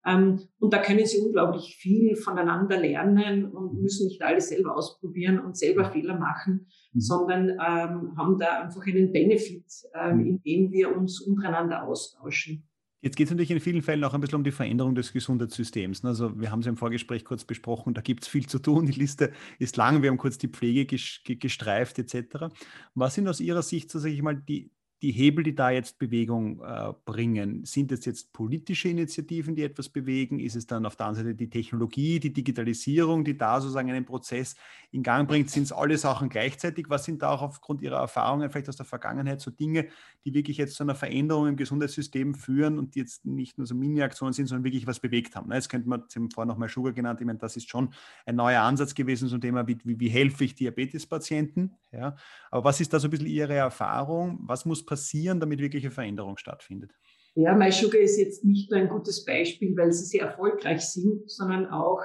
Ähm, 0.08 0.40
und 0.60 0.74
da 0.74 0.82
können 0.82 1.06
sie 1.06 1.20
unglaublich 1.20 1.78
viel 1.80 2.16
voneinander 2.16 2.80
lernen 2.80 3.46
und 3.46 3.82
müssen 3.82 4.08
nicht 4.08 4.22
alles 4.22 4.50
selber 4.50 4.76
ausprobieren 4.76 5.40
und 5.40 5.58
selber 5.58 5.92
Fehler 5.92 6.18
machen, 6.18 6.68
mhm. 6.94 7.00
sondern 7.00 7.50
ähm, 7.50 8.18
haben 8.18 8.38
da 8.40 8.62
einfach 8.62 8.88
einen 8.88 9.12
Benefit, 9.12 9.66
ähm, 9.94 10.18
mhm. 10.18 10.26
indem 10.26 10.72
wir 10.72 10.96
uns 10.96 11.20
untereinander 11.20 11.84
austauschen. 11.84 12.64
Jetzt 13.02 13.16
geht 13.16 13.28
es 13.28 13.32
natürlich 13.32 13.52
in 13.52 13.60
vielen 13.60 13.84
Fällen 13.84 14.04
auch 14.04 14.14
ein 14.14 14.22
bisschen 14.22 14.38
um 14.38 14.44
die 14.44 14.52
Veränderung 14.52 14.96
des 14.96 15.14
Gesundheitssystems. 15.14 16.02
Ne? 16.02 16.10
Also 16.10 16.40
wir 16.40 16.52
haben 16.52 16.62
es 16.62 16.66
im 16.66 16.78
Vorgespräch 16.78 17.26
kurz 17.26 17.44
besprochen, 17.44 17.94
da 17.94 18.02
gibt 18.02 18.24
es 18.24 18.30
viel 18.30 18.48
zu 18.48 18.58
tun. 18.60 18.88
Die 18.88 19.00
Liste 19.00 19.32
ist 19.60 19.78
lang, 19.78 20.02
wir 20.02 20.10
haben 20.10 20.18
kurz 20.18 20.40
die 20.40 20.48
Pflege 20.48 20.86
gestreift 20.86 22.00
etc. 22.00 22.48
Was 22.96 23.14
sind 23.14 23.28
aus 23.28 23.40
Ihrer 23.40 23.62
Sicht, 23.62 23.92
so 23.92 24.00
sage 24.00 24.14
ich 24.14 24.22
mal, 24.24 24.36
die, 24.36 24.72
die 25.02 25.12
Hebel, 25.12 25.44
die 25.44 25.54
da 25.54 25.70
jetzt 25.70 26.00
Bewegung 26.00 26.62
äh, 26.64 26.94
bringen, 27.06 27.64
sind 27.66 27.92
es 27.92 28.06
jetzt 28.06 28.34
politische 28.34 28.90
Initiativen, 28.90 29.56
die 29.56 29.64
etwas 29.64 29.90
bewegen? 29.90 30.40
Ist 30.40 30.56
es 30.56 30.66
dann 30.66 30.86
auf 30.86 30.96
der 30.96 31.06
anderen 31.06 31.28
Seite 31.28 31.38
die 31.38 31.50
Technologie, 31.50 32.20
die 32.20 32.34
Digitalisierung, 32.34 33.24
die 33.24 33.38
da 33.38 33.62
sozusagen 33.62 33.92
einen 33.92 34.06
Prozess 34.06 34.56
in 34.98 35.04
Gang 35.04 35.28
bringt? 35.28 35.50
Sind 35.50 35.64
es 35.64 35.72
alle 35.72 35.98
Sachen 35.98 36.28
gleichzeitig? 36.28 36.90
Was 36.90 37.06
sind 37.06 37.22
da 37.22 37.30
auch 37.30 37.42
aufgrund 37.42 37.82
Ihrer 37.82 38.00
Erfahrungen, 38.00 38.50
vielleicht 38.50 38.68
aus 38.68 38.76
der 38.76 38.86
Vergangenheit, 38.86 39.40
so 39.40 39.52
Dinge, 39.52 39.88
die 40.26 40.34
wirklich 40.34 40.58
jetzt 40.58 40.76
zu 40.76 40.84
einer 40.84 40.96
Veränderung 40.96 41.48
im 41.48 41.56
Gesundheitssystem 41.56 42.36
führen 42.36 42.78
und 42.78 42.96
die 42.96 43.00
jetzt 43.00 43.26
nicht 43.26 43.58
nur 43.58 43.66
so 43.66 43.76
Mini-Aktionen 43.76 44.34
sind, 44.34 44.48
sondern 44.48 44.66
wirklich 44.66 44.88
was 44.88 45.00
bewegt 45.00 45.36
haben? 45.36 45.52
Jetzt 45.54 45.70
könnte 45.70 45.88
man, 45.88 46.04
Sie 46.08 46.20
haben 46.20 46.30
vorhin 46.32 46.50
nochmal 46.50 46.68
Sugar 46.68 46.92
genannt, 46.92 47.22
ich 47.22 47.26
meine, 47.26 47.40
das 47.40 47.56
ist 47.56 47.70
schon 47.70 47.94
ein 48.26 48.36
neuer 48.36 48.62
Ansatz 48.62 48.94
gewesen 48.94 49.30
zum 49.30 49.40
Thema, 49.40 49.68
wie, 49.68 49.78
wie, 49.84 50.00
wie 50.00 50.10
helfe 50.10 50.44
ich 50.44 50.56
Diabetespatienten? 50.56 51.76
Ja? 51.92 52.16
Aber 52.52 52.66
was 52.66 52.82
ist 52.82 52.92
da 52.92 53.00
so 53.00 53.08
ein 53.08 53.12
bisschen 53.12 53.28
Ihre 53.28 53.54
Erfahrung? 53.54 54.40
Was 54.42 54.66
muss 54.66 54.86
passieren, 54.86 55.40
damit 55.40 55.60
wirkliche 55.60 55.92
Veränderung 55.92 56.38
stattfindet? 56.38 56.92
Ja, 57.36 57.54
MySugar 57.54 58.02
ist 58.02 58.18
jetzt 58.18 58.44
nicht 58.44 58.72
nur 58.72 58.80
ein 58.80 58.90
gutes 58.90 59.24
Beispiel, 59.24 59.78
weil 59.78 59.94
sie 59.94 60.06
sehr 60.06 60.24
erfolgreich 60.24 60.82
sind, 60.82 61.30
sondern 61.30 61.68
auch 61.68 62.02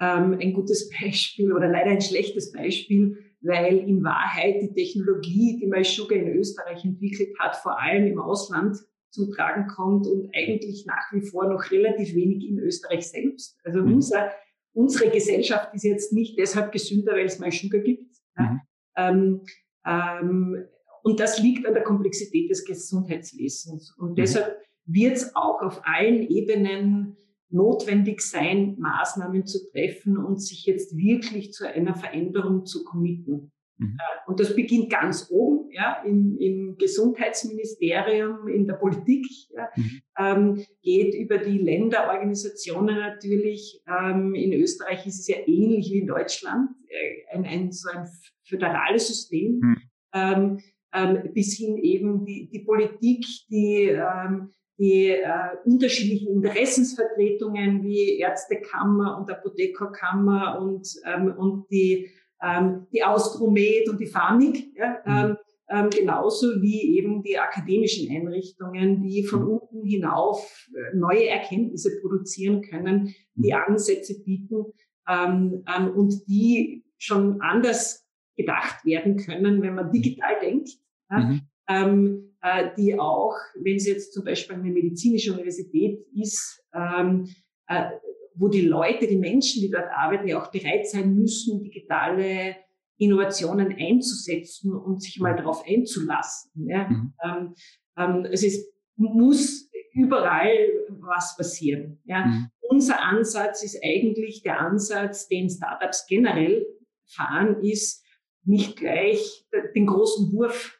ähm, 0.00 0.38
ein 0.40 0.52
gutes 0.52 0.90
Beispiel 1.00 1.52
oder 1.52 1.68
leider 1.68 1.90
ein 1.90 2.00
schlechtes 2.00 2.52
Beispiel, 2.52 3.18
weil 3.40 3.78
in 3.78 4.02
Wahrheit 4.02 4.62
die 4.62 4.72
Technologie, 4.72 5.58
die 5.60 5.66
MySugar 5.66 6.18
in 6.18 6.36
Österreich 6.36 6.84
entwickelt 6.84 7.38
hat, 7.38 7.56
vor 7.56 7.80
allem 7.80 8.06
im 8.06 8.18
Ausland 8.18 8.78
zum 9.10 9.30
Tragen 9.30 9.66
kommt 9.68 10.06
und 10.06 10.30
eigentlich 10.34 10.86
nach 10.86 11.12
wie 11.12 11.20
vor 11.20 11.48
noch 11.48 11.70
relativ 11.70 12.14
wenig 12.14 12.48
in 12.48 12.58
Österreich 12.58 13.08
selbst. 13.08 13.58
Also 13.64 13.82
mhm. 13.82 13.94
unser, 13.94 14.32
unsere 14.72 15.10
Gesellschaft 15.10 15.72
ist 15.74 15.84
jetzt 15.84 16.12
nicht 16.12 16.38
deshalb 16.38 16.72
gesünder, 16.72 17.12
weil 17.12 17.26
es 17.26 17.38
MySugar 17.38 17.80
gibt. 17.80 18.10
Mhm. 18.36 18.60
Ähm, 18.96 19.40
ähm, 19.86 20.64
und 21.02 21.20
das 21.20 21.40
liegt 21.40 21.66
an 21.66 21.74
der 21.74 21.84
Komplexität 21.84 22.50
des 22.50 22.64
Gesundheitswesens. 22.64 23.94
Und 23.98 24.12
mhm. 24.12 24.14
deshalb 24.16 24.56
wird 24.86 25.16
es 25.16 25.36
auch 25.36 25.60
auf 25.62 25.82
allen 25.84 26.22
Ebenen 26.22 27.16
notwendig 27.50 28.20
sein, 28.20 28.76
Maßnahmen 28.78 29.46
zu 29.46 29.70
treffen 29.70 30.16
und 30.18 30.40
sich 30.42 30.66
jetzt 30.66 30.96
wirklich 30.96 31.52
zu 31.52 31.68
einer 31.68 31.94
Veränderung 31.94 32.66
zu 32.66 32.84
committen. 32.84 33.52
Mhm. 33.78 33.96
Äh, 33.98 34.30
und 34.30 34.40
das 34.40 34.54
beginnt 34.54 34.90
ganz 34.90 35.28
oben, 35.30 35.70
ja, 35.70 36.02
im, 36.04 36.36
im 36.38 36.76
Gesundheitsministerium, 36.78 38.48
in 38.48 38.66
der 38.66 38.74
Politik, 38.74 39.26
ja, 39.50 39.68
mhm. 39.76 40.00
ähm, 40.18 40.66
geht 40.82 41.14
über 41.14 41.38
die 41.38 41.58
Länderorganisationen 41.58 42.96
natürlich. 42.96 43.82
Ähm, 43.88 44.34
in 44.34 44.52
Österreich 44.52 45.06
ist 45.06 45.20
es 45.20 45.28
ja 45.28 45.36
ähnlich 45.46 45.90
wie 45.92 46.00
in 46.00 46.06
Deutschland, 46.06 46.70
äh, 46.88 47.36
ein, 47.36 47.44
ein 47.44 47.72
so 47.72 47.90
ein 47.90 48.06
föderales 48.44 49.08
System. 49.08 49.60
Mhm. 49.60 49.76
Ähm, 50.12 50.60
ähm, 50.94 51.32
bis 51.34 51.56
hin 51.56 51.76
eben 51.78 52.24
die, 52.24 52.48
die 52.52 52.60
Politik, 52.60 53.26
die, 53.50 53.88
ähm, 53.88 54.50
die 54.78 55.08
äh, 55.08 55.56
unterschiedlichen 55.64 56.32
Interessensvertretungen 56.32 57.84
wie 57.84 58.18
Ärztekammer 58.18 59.18
und 59.18 59.30
Apothekerkammer 59.30 60.60
und, 60.60 60.88
ähm, 61.04 61.32
und 61.36 61.70
die, 61.70 62.10
ähm, 62.42 62.86
die 62.92 63.04
Austromed 63.04 63.88
und 63.88 64.00
die 64.00 64.06
FAMIG, 64.06 64.74
ja, 64.76 64.98
mhm. 65.04 65.30
ähm, 65.30 65.36
ähm, 65.70 65.90
genauso 65.90 66.60
wie 66.60 66.98
eben 66.98 67.22
die 67.22 67.38
akademischen 67.38 68.14
Einrichtungen, 68.14 69.02
die 69.02 69.24
von 69.24 69.42
mhm. 69.42 69.48
unten 69.48 69.86
hinauf 69.86 70.68
äh, 70.74 70.96
neue 70.96 71.28
Erkenntnisse 71.28 72.00
produzieren 72.00 72.60
können, 72.62 73.14
die 73.34 73.52
mhm. 73.52 73.58
Ansätze 73.66 74.22
bieten 74.22 74.66
ähm, 75.08 75.64
ähm, 75.74 75.90
und 75.94 76.26
die 76.28 76.84
schon 76.98 77.40
anders 77.40 78.06
gedacht 78.36 78.84
werden 78.84 79.16
können, 79.16 79.62
wenn 79.62 79.74
man 79.74 79.92
digital 79.92 80.34
denkt 80.42 80.70
ja, 81.10 81.18
mhm. 81.18 81.40
ähm, 81.68 82.33
äh, 82.44 82.74
die 82.76 82.98
auch, 82.98 83.34
wenn 83.54 83.78
sie 83.78 83.92
jetzt 83.92 84.12
zum 84.12 84.22
Beispiel 84.22 84.56
eine 84.56 84.70
medizinische 84.70 85.32
Universität 85.32 86.04
ist, 86.14 86.62
ähm, 86.74 87.26
äh, 87.68 87.88
wo 88.34 88.48
die 88.48 88.66
Leute, 88.66 89.06
die 89.06 89.16
Menschen, 89.16 89.62
die 89.62 89.70
dort 89.70 89.90
arbeiten, 89.90 90.28
ja 90.28 90.42
auch 90.42 90.50
bereit 90.50 90.86
sein 90.86 91.14
müssen, 91.14 91.62
digitale 91.62 92.56
Innovationen 92.98 93.74
einzusetzen 93.78 94.74
und 94.74 95.02
sich 95.02 95.18
mal 95.20 95.34
darauf 95.34 95.64
einzulassen. 95.66 96.68
Ja. 96.68 96.86
Mhm. 96.86 97.14
Ähm, 97.24 97.54
ähm, 97.96 98.28
es 98.30 98.42
ist, 98.42 98.70
muss 98.96 99.70
überall 99.94 100.68
was 101.00 101.36
passieren. 101.38 101.98
Ja. 102.04 102.26
Mhm. 102.26 102.50
Unser 102.60 103.02
Ansatz 103.02 103.62
ist 103.64 103.80
eigentlich 103.82 104.42
der 104.42 104.60
Ansatz, 104.60 105.28
den 105.28 105.48
Startups 105.48 106.06
generell 106.06 106.66
fahren, 107.06 107.62
ist 107.62 108.04
nicht 108.44 108.76
gleich 108.76 109.46
den 109.74 109.86
großen 109.86 110.30
Wurf 110.32 110.78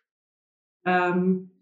ähm, 0.84 1.50
äh, 1.50 1.53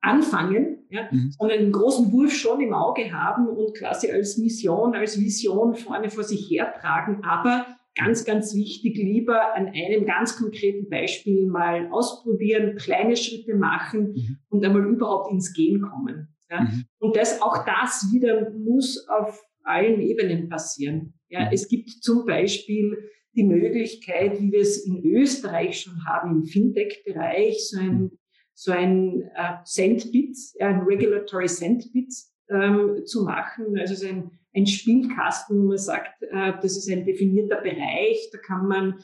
anfangen, 0.00 0.86
ja, 0.90 1.08
mhm. 1.10 1.32
sondern 1.38 1.58
einen 1.58 1.72
großen 1.72 2.12
Wurf 2.12 2.32
schon 2.32 2.60
im 2.60 2.72
Auge 2.72 3.12
haben 3.12 3.48
und 3.48 3.76
quasi 3.76 4.10
als 4.10 4.38
Mission, 4.38 4.94
als 4.94 5.20
Vision 5.20 5.74
vorne 5.74 6.10
vor 6.10 6.24
sich 6.24 6.48
hertragen, 6.50 7.24
aber 7.24 7.66
ganz, 7.96 8.24
ganz 8.24 8.54
wichtig, 8.54 8.96
lieber 8.96 9.54
an 9.54 9.68
einem 9.68 10.06
ganz 10.06 10.36
konkreten 10.36 10.88
Beispiel 10.88 11.46
mal 11.46 11.88
ausprobieren, 11.90 12.76
kleine 12.76 13.16
Schritte 13.16 13.54
machen 13.54 14.12
mhm. 14.12 14.38
und 14.48 14.64
einmal 14.64 14.86
überhaupt 14.86 15.32
ins 15.32 15.52
Gehen 15.52 15.80
kommen. 15.80 16.28
Ja. 16.50 16.62
Mhm. 16.62 16.84
Und 16.98 17.16
das, 17.16 17.42
auch 17.42 17.64
das 17.64 18.08
wieder 18.12 18.50
muss 18.50 19.08
auf 19.08 19.42
allen 19.64 20.00
Ebenen 20.00 20.48
passieren. 20.48 21.14
Ja, 21.28 21.46
mhm. 21.46 21.48
es 21.52 21.68
gibt 21.68 21.90
zum 21.90 22.26
Beispiel 22.26 22.96
die 23.34 23.44
Möglichkeit, 23.44 24.40
wie 24.40 24.52
wir 24.52 24.60
es 24.60 24.86
in 24.86 25.04
Österreich 25.04 25.80
schon 25.80 26.04
haben, 26.06 26.36
im 26.36 26.44
Fintech-Bereich, 26.44 27.68
so 27.68 27.80
ein 27.80 28.02
mhm 28.02 28.10
so 28.58 28.72
ein 28.72 29.22
äh, 29.34 29.56
Sandbit, 29.64 30.36
ein 30.60 30.80
Regulatory 30.80 31.46
Sandbit 31.46 32.12
ähm, 32.50 33.04
zu 33.04 33.22
machen. 33.22 33.78
Also 33.78 33.94
so 33.94 34.08
ein, 34.08 34.30
ein 34.54 34.66
Spielkasten, 34.66 35.58
wo 35.58 35.68
man 35.68 35.78
sagt, 35.78 36.22
äh, 36.22 36.52
das 36.62 36.76
ist 36.78 36.90
ein 36.90 37.04
definierter 37.04 37.60
Bereich, 37.60 38.30
da 38.32 38.38
kann 38.38 38.66
man 38.66 38.98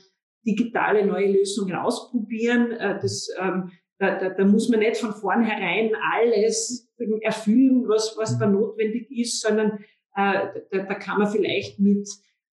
digitale 0.47 1.05
neue 1.07 1.33
Lösungen 1.33 1.75
ausprobieren. 1.75 2.73
Äh, 2.73 2.99
das, 3.01 3.29
ähm, 3.39 3.71
da, 3.99 4.19
da, 4.19 4.31
da 4.31 4.45
muss 4.47 4.71
man 4.71 4.81
nicht 4.81 4.97
von 4.97 5.13
vornherein 5.13 5.93
alles 6.15 6.91
erfüllen, 7.21 7.87
was, 7.87 8.17
was 8.17 8.39
da 8.39 8.47
notwendig 8.47 9.11
ist, 9.11 9.43
sondern 9.43 9.85
äh, 10.17 10.47
da, 10.71 10.79
da 10.79 10.95
kann 10.95 11.19
man 11.19 11.31
vielleicht 11.31 11.79
mit 11.79 12.09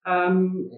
ähm, 0.05 0.69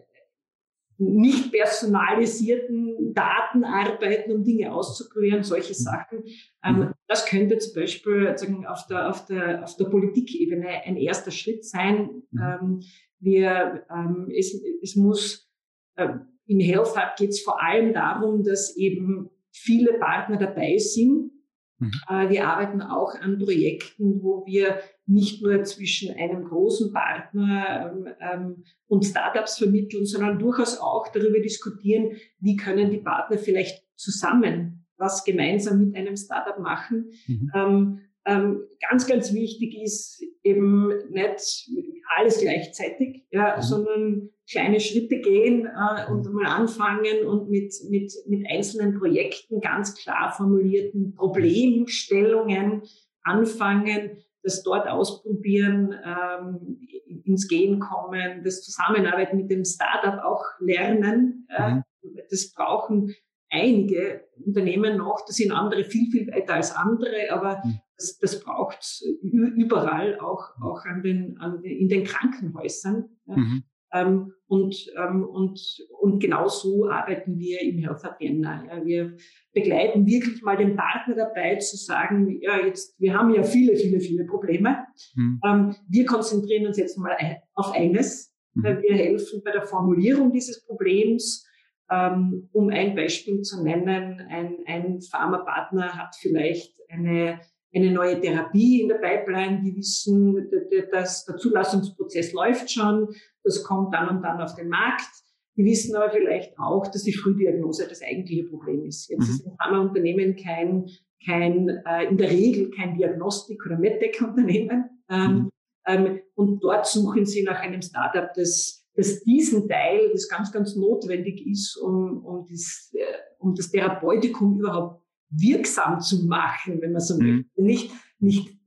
nicht 1.01 1.51
personalisierten 1.51 3.13
Daten 3.13 3.63
arbeiten, 3.63 4.31
um 4.31 4.43
Dinge 4.43 4.71
auszuprobieren, 4.71 5.43
solche 5.43 5.73
Sachen. 5.73 6.23
Ähm, 6.63 6.75
mhm. 6.77 6.93
das 7.07 7.25
könnte 7.25 7.57
zum 7.57 7.73
Beispiel 7.81 8.37
sagen, 8.37 8.65
auf, 8.65 8.85
der, 8.87 9.09
auf, 9.09 9.25
der, 9.25 9.63
auf 9.63 9.75
der 9.77 9.85
Politikebene 9.85 10.83
ein 10.85 10.97
erster 10.97 11.31
Schritt 11.31 11.65
sein. 11.65 12.23
Mhm. 12.31 12.41
Ähm, 12.41 12.79
wir, 13.19 13.85
ähm, 13.93 14.31
es, 14.35 14.61
es 14.81 14.95
muss, 14.95 15.51
im 15.97 16.59
Health 16.59 16.95
Hub 16.95 17.15
geht 17.17 17.29
es 17.29 17.41
vor 17.41 17.61
allem 17.61 17.93
darum, 17.93 18.43
dass 18.43 18.75
eben 18.75 19.29
viele 19.51 19.93
Partner 19.93 20.37
dabei 20.37 20.77
sind. 20.77 21.31
Mhm. 21.79 21.91
Äh, 22.09 22.29
wir 22.29 22.47
arbeiten 22.47 22.81
auch 22.81 23.15
an 23.15 23.37
Projekten, 23.37 24.21
wo 24.23 24.45
wir 24.45 24.79
nicht 25.11 25.41
nur 25.41 25.63
zwischen 25.63 26.15
einem 26.15 26.45
großen 26.45 26.93
Partner 26.93 27.91
ähm, 27.93 28.07
ähm, 28.21 28.63
und 28.87 29.05
Startups 29.05 29.57
vermitteln, 29.57 30.05
sondern 30.05 30.39
durchaus 30.39 30.79
auch 30.79 31.07
darüber 31.11 31.39
diskutieren, 31.39 32.17
wie 32.39 32.55
können 32.55 32.91
die 32.91 32.99
Partner 32.99 33.37
vielleicht 33.37 33.83
zusammen 33.95 34.85
was 34.97 35.23
gemeinsam 35.23 35.79
mit 35.79 35.95
einem 35.95 36.15
Startup 36.15 36.59
machen. 36.59 37.11
Mhm. 37.27 37.51
Ähm, 37.55 37.99
ähm, 38.23 38.61
ganz, 38.87 39.07
ganz 39.07 39.33
wichtig 39.33 39.75
ist 39.81 40.23
eben 40.43 40.89
nicht 41.09 41.69
alles 42.15 42.39
gleichzeitig, 42.39 43.25
ja, 43.31 43.57
mhm. 43.57 43.61
sondern 43.61 44.29
kleine 44.49 44.79
Schritte 44.79 45.19
gehen 45.19 45.65
äh, 45.65 46.11
und 46.11 46.31
mal 46.31 46.45
anfangen 46.45 47.25
und 47.25 47.49
mit, 47.49 47.73
mit, 47.89 48.13
mit 48.27 48.45
einzelnen 48.47 48.99
Projekten 48.99 49.59
ganz 49.59 49.95
klar 49.95 50.31
formulierten 50.31 51.15
Problemstellungen 51.15 52.83
anfangen, 53.23 54.23
das 54.43 54.63
dort 54.63 54.87
ausprobieren, 54.87 55.95
ähm, 56.03 56.79
ins 57.25 57.47
Gehen 57.47 57.79
kommen, 57.79 58.43
das 58.43 58.61
Zusammenarbeiten 58.63 59.37
mit 59.37 59.51
dem 59.51 59.65
Startup 59.65 60.23
auch 60.23 60.43
lernen. 60.59 61.47
Mhm. 61.57 61.83
das 62.29 62.51
brauchen 62.53 63.13
einige 63.51 64.23
Unternehmen 64.45 64.97
noch, 64.97 65.23
das 65.27 65.35
sind 65.35 65.51
andere 65.51 65.83
viel, 65.83 66.09
viel 66.09 66.27
weiter 66.27 66.55
als 66.55 66.73
andere, 66.73 67.31
aber 67.31 67.61
mhm. 67.63 67.79
das, 67.97 68.17
das 68.17 68.39
braucht 68.39 69.03
überall, 69.21 70.19
auch, 70.19 70.55
auch 70.61 70.85
an 70.85 71.03
den, 71.03 71.37
an 71.37 71.61
in 71.63 71.89
den 71.89 72.05
Krankenhäusern. 72.05 73.09
Ja. 73.25 73.35
Mhm. 73.35 73.63
Ähm, 73.93 74.33
und, 74.47 74.75
ähm, 74.97 75.23
und, 75.23 75.59
und 75.99 76.19
genau 76.19 76.47
so 76.47 76.89
arbeiten 76.89 77.37
wir 77.37 77.61
im 77.61 77.77
Health 77.79 78.03
Agenda. 78.05 78.63
Ja. 78.67 78.85
Wir 78.85 79.17
begleiten 79.53 80.05
wirklich 80.05 80.41
mal 80.41 80.57
den 80.57 80.75
Partner 80.75 81.15
dabei 81.15 81.55
zu 81.57 81.77
sagen, 81.77 82.39
ja, 82.41 82.57
jetzt, 82.65 82.99
wir 82.99 83.13
haben 83.13 83.33
ja 83.33 83.43
viele, 83.43 83.75
viele, 83.75 83.99
viele 83.99 84.25
Probleme. 84.25 84.85
Mhm. 85.15 85.39
Ähm, 85.45 85.75
wir 85.87 86.05
konzentrieren 86.05 86.67
uns 86.67 86.77
jetzt 86.77 86.97
mal 86.97 87.15
auf 87.53 87.71
eines. 87.73 88.33
Mhm. 88.53 88.63
Wir 88.63 88.95
helfen 88.95 89.41
bei 89.43 89.51
der 89.51 89.63
Formulierung 89.63 90.31
dieses 90.31 90.65
Problems 90.65 91.47
ähm, 91.91 92.49
um 92.53 92.69
ein 92.69 92.95
Beispiel 92.95 93.41
zu 93.41 93.63
nennen, 93.63 94.21
ein, 94.29 94.59
ein 94.65 95.01
Pharmapartner 95.01 95.97
hat 95.97 96.15
vielleicht 96.17 96.73
eine, 96.89 97.41
eine 97.73 97.91
neue 97.91 98.19
Therapie 98.19 98.81
in 98.81 98.89
der 98.89 98.95
Pipeline, 98.95 99.61
die 99.61 99.75
wissen, 99.75 100.49
dass 100.91 101.25
der 101.25 101.37
Zulassungsprozess 101.37 102.33
läuft 102.33 102.69
schon, 102.69 103.07
das 103.43 103.63
kommt 103.63 103.93
dann 103.93 104.09
und 104.09 104.21
dann 104.23 104.41
auf 104.41 104.55
den 104.55 104.69
Markt. 104.69 105.09
Die 105.57 105.65
wissen 105.65 105.95
aber 105.95 106.11
vielleicht 106.11 106.57
auch, 106.59 106.87
dass 106.87 107.03
die 107.03 107.13
Frühdiagnose 107.13 107.87
das 107.87 108.01
eigentliche 108.01 108.45
Problem 108.45 108.85
ist. 108.85 109.09
Jetzt 109.09 109.27
mhm. 109.27 109.33
ist 109.35 109.47
ein 109.47 109.57
Pharmaunternehmen 109.57 110.35
kein, 110.35 110.89
kein 111.25 111.69
äh, 111.85 112.05
in 112.05 112.17
der 112.17 112.29
Regel 112.29 112.71
kein 112.71 112.95
Diagnostik- 112.95 113.65
oder 113.65 113.77
MedTech-Unternehmen. 113.77 114.89
Ähm, 115.09 115.33
mhm. 115.33 115.49
ähm, 115.87 116.19
und 116.35 116.63
dort 116.63 116.87
suchen 116.87 117.25
sie 117.25 117.43
nach 117.43 117.61
einem 117.61 117.81
Startup, 117.81 118.33
das 118.33 118.81
dass 118.95 119.23
diesen 119.23 119.67
Teil, 119.67 120.09
das 120.11 120.27
ganz, 120.27 120.51
ganz 120.51 120.75
notwendig 120.75 121.45
ist, 121.47 121.77
um, 121.77 122.25
um, 122.25 122.45
das, 122.49 122.91
äh, 122.93 123.03
um 123.39 123.55
das 123.55 123.71
Therapeutikum 123.71 124.59
überhaupt 124.59 125.01
wirksam 125.31 125.99
zu 125.99 126.25
machen, 126.27 126.81
wenn 126.81 126.91
man 126.91 127.01
so 127.01 127.17
mhm. 127.17 127.45
möchte. 127.55 127.61
Nicht, 127.61 127.91
nicht, 128.19 128.57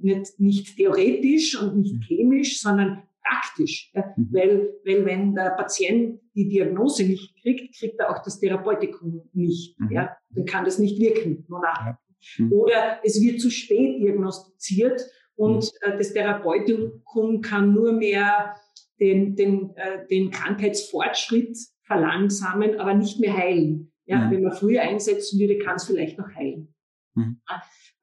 nicht, 0.00 0.40
nicht 0.40 0.76
theoretisch 0.76 1.60
und 1.60 1.78
nicht 1.78 1.94
mhm. 1.94 2.02
chemisch, 2.02 2.60
sondern 2.60 3.02
praktisch. 3.22 3.90
Ja? 3.94 4.12
Mhm. 4.16 4.28
Weil, 4.32 4.70
weil 4.84 5.04
wenn 5.04 5.34
der 5.34 5.50
Patient 5.50 6.20
die 6.34 6.48
Diagnose 6.48 7.04
nicht 7.04 7.40
kriegt, 7.40 7.76
kriegt 7.78 8.00
er 8.00 8.10
auch 8.10 8.22
das 8.22 8.40
Therapeutikum 8.40 9.28
nicht. 9.32 9.78
Mhm. 9.78 9.92
Ja? 9.92 10.16
Dann 10.30 10.44
kann 10.46 10.64
das 10.64 10.78
nicht 10.78 10.98
wirken. 11.00 11.46
Ja. 11.50 11.98
Mhm. 12.38 12.52
Oder 12.52 13.00
es 13.04 13.20
wird 13.20 13.40
zu 13.40 13.50
spät 13.50 14.00
diagnostiziert 14.00 15.02
und 15.36 15.64
mhm. 15.64 15.92
äh, 15.92 15.98
das 15.98 16.12
Therapeutikum 16.12 17.40
kann 17.42 17.72
nur 17.72 17.92
mehr 17.92 18.56
den, 19.00 19.36
den, 19.36 19.76
äh, 19.76 20.06
den 20.08 20.30
Krankheitsfortschritt 20.30 21.56
verlangsamen, 21.84 22.78
aber 22.80 22.94
nicht 22.94 23.20
mehr 23.20 23.36
heilen. 23.36 23.92
Ja, 24.08 24.18
mhm. 24.18 24.30
Wenn 24.30 24.42
man 24.42 24.52
früher 24.52 24.82
einsetzen 24.82 25.38
würde, 25.38 25.58
kann 25.58 25.76
es 25.76 25.84
vielleicht 25.84 26.18
noch 26.18 26.34
heilen. 26.34 26.74
Mhm. 27.14 27.40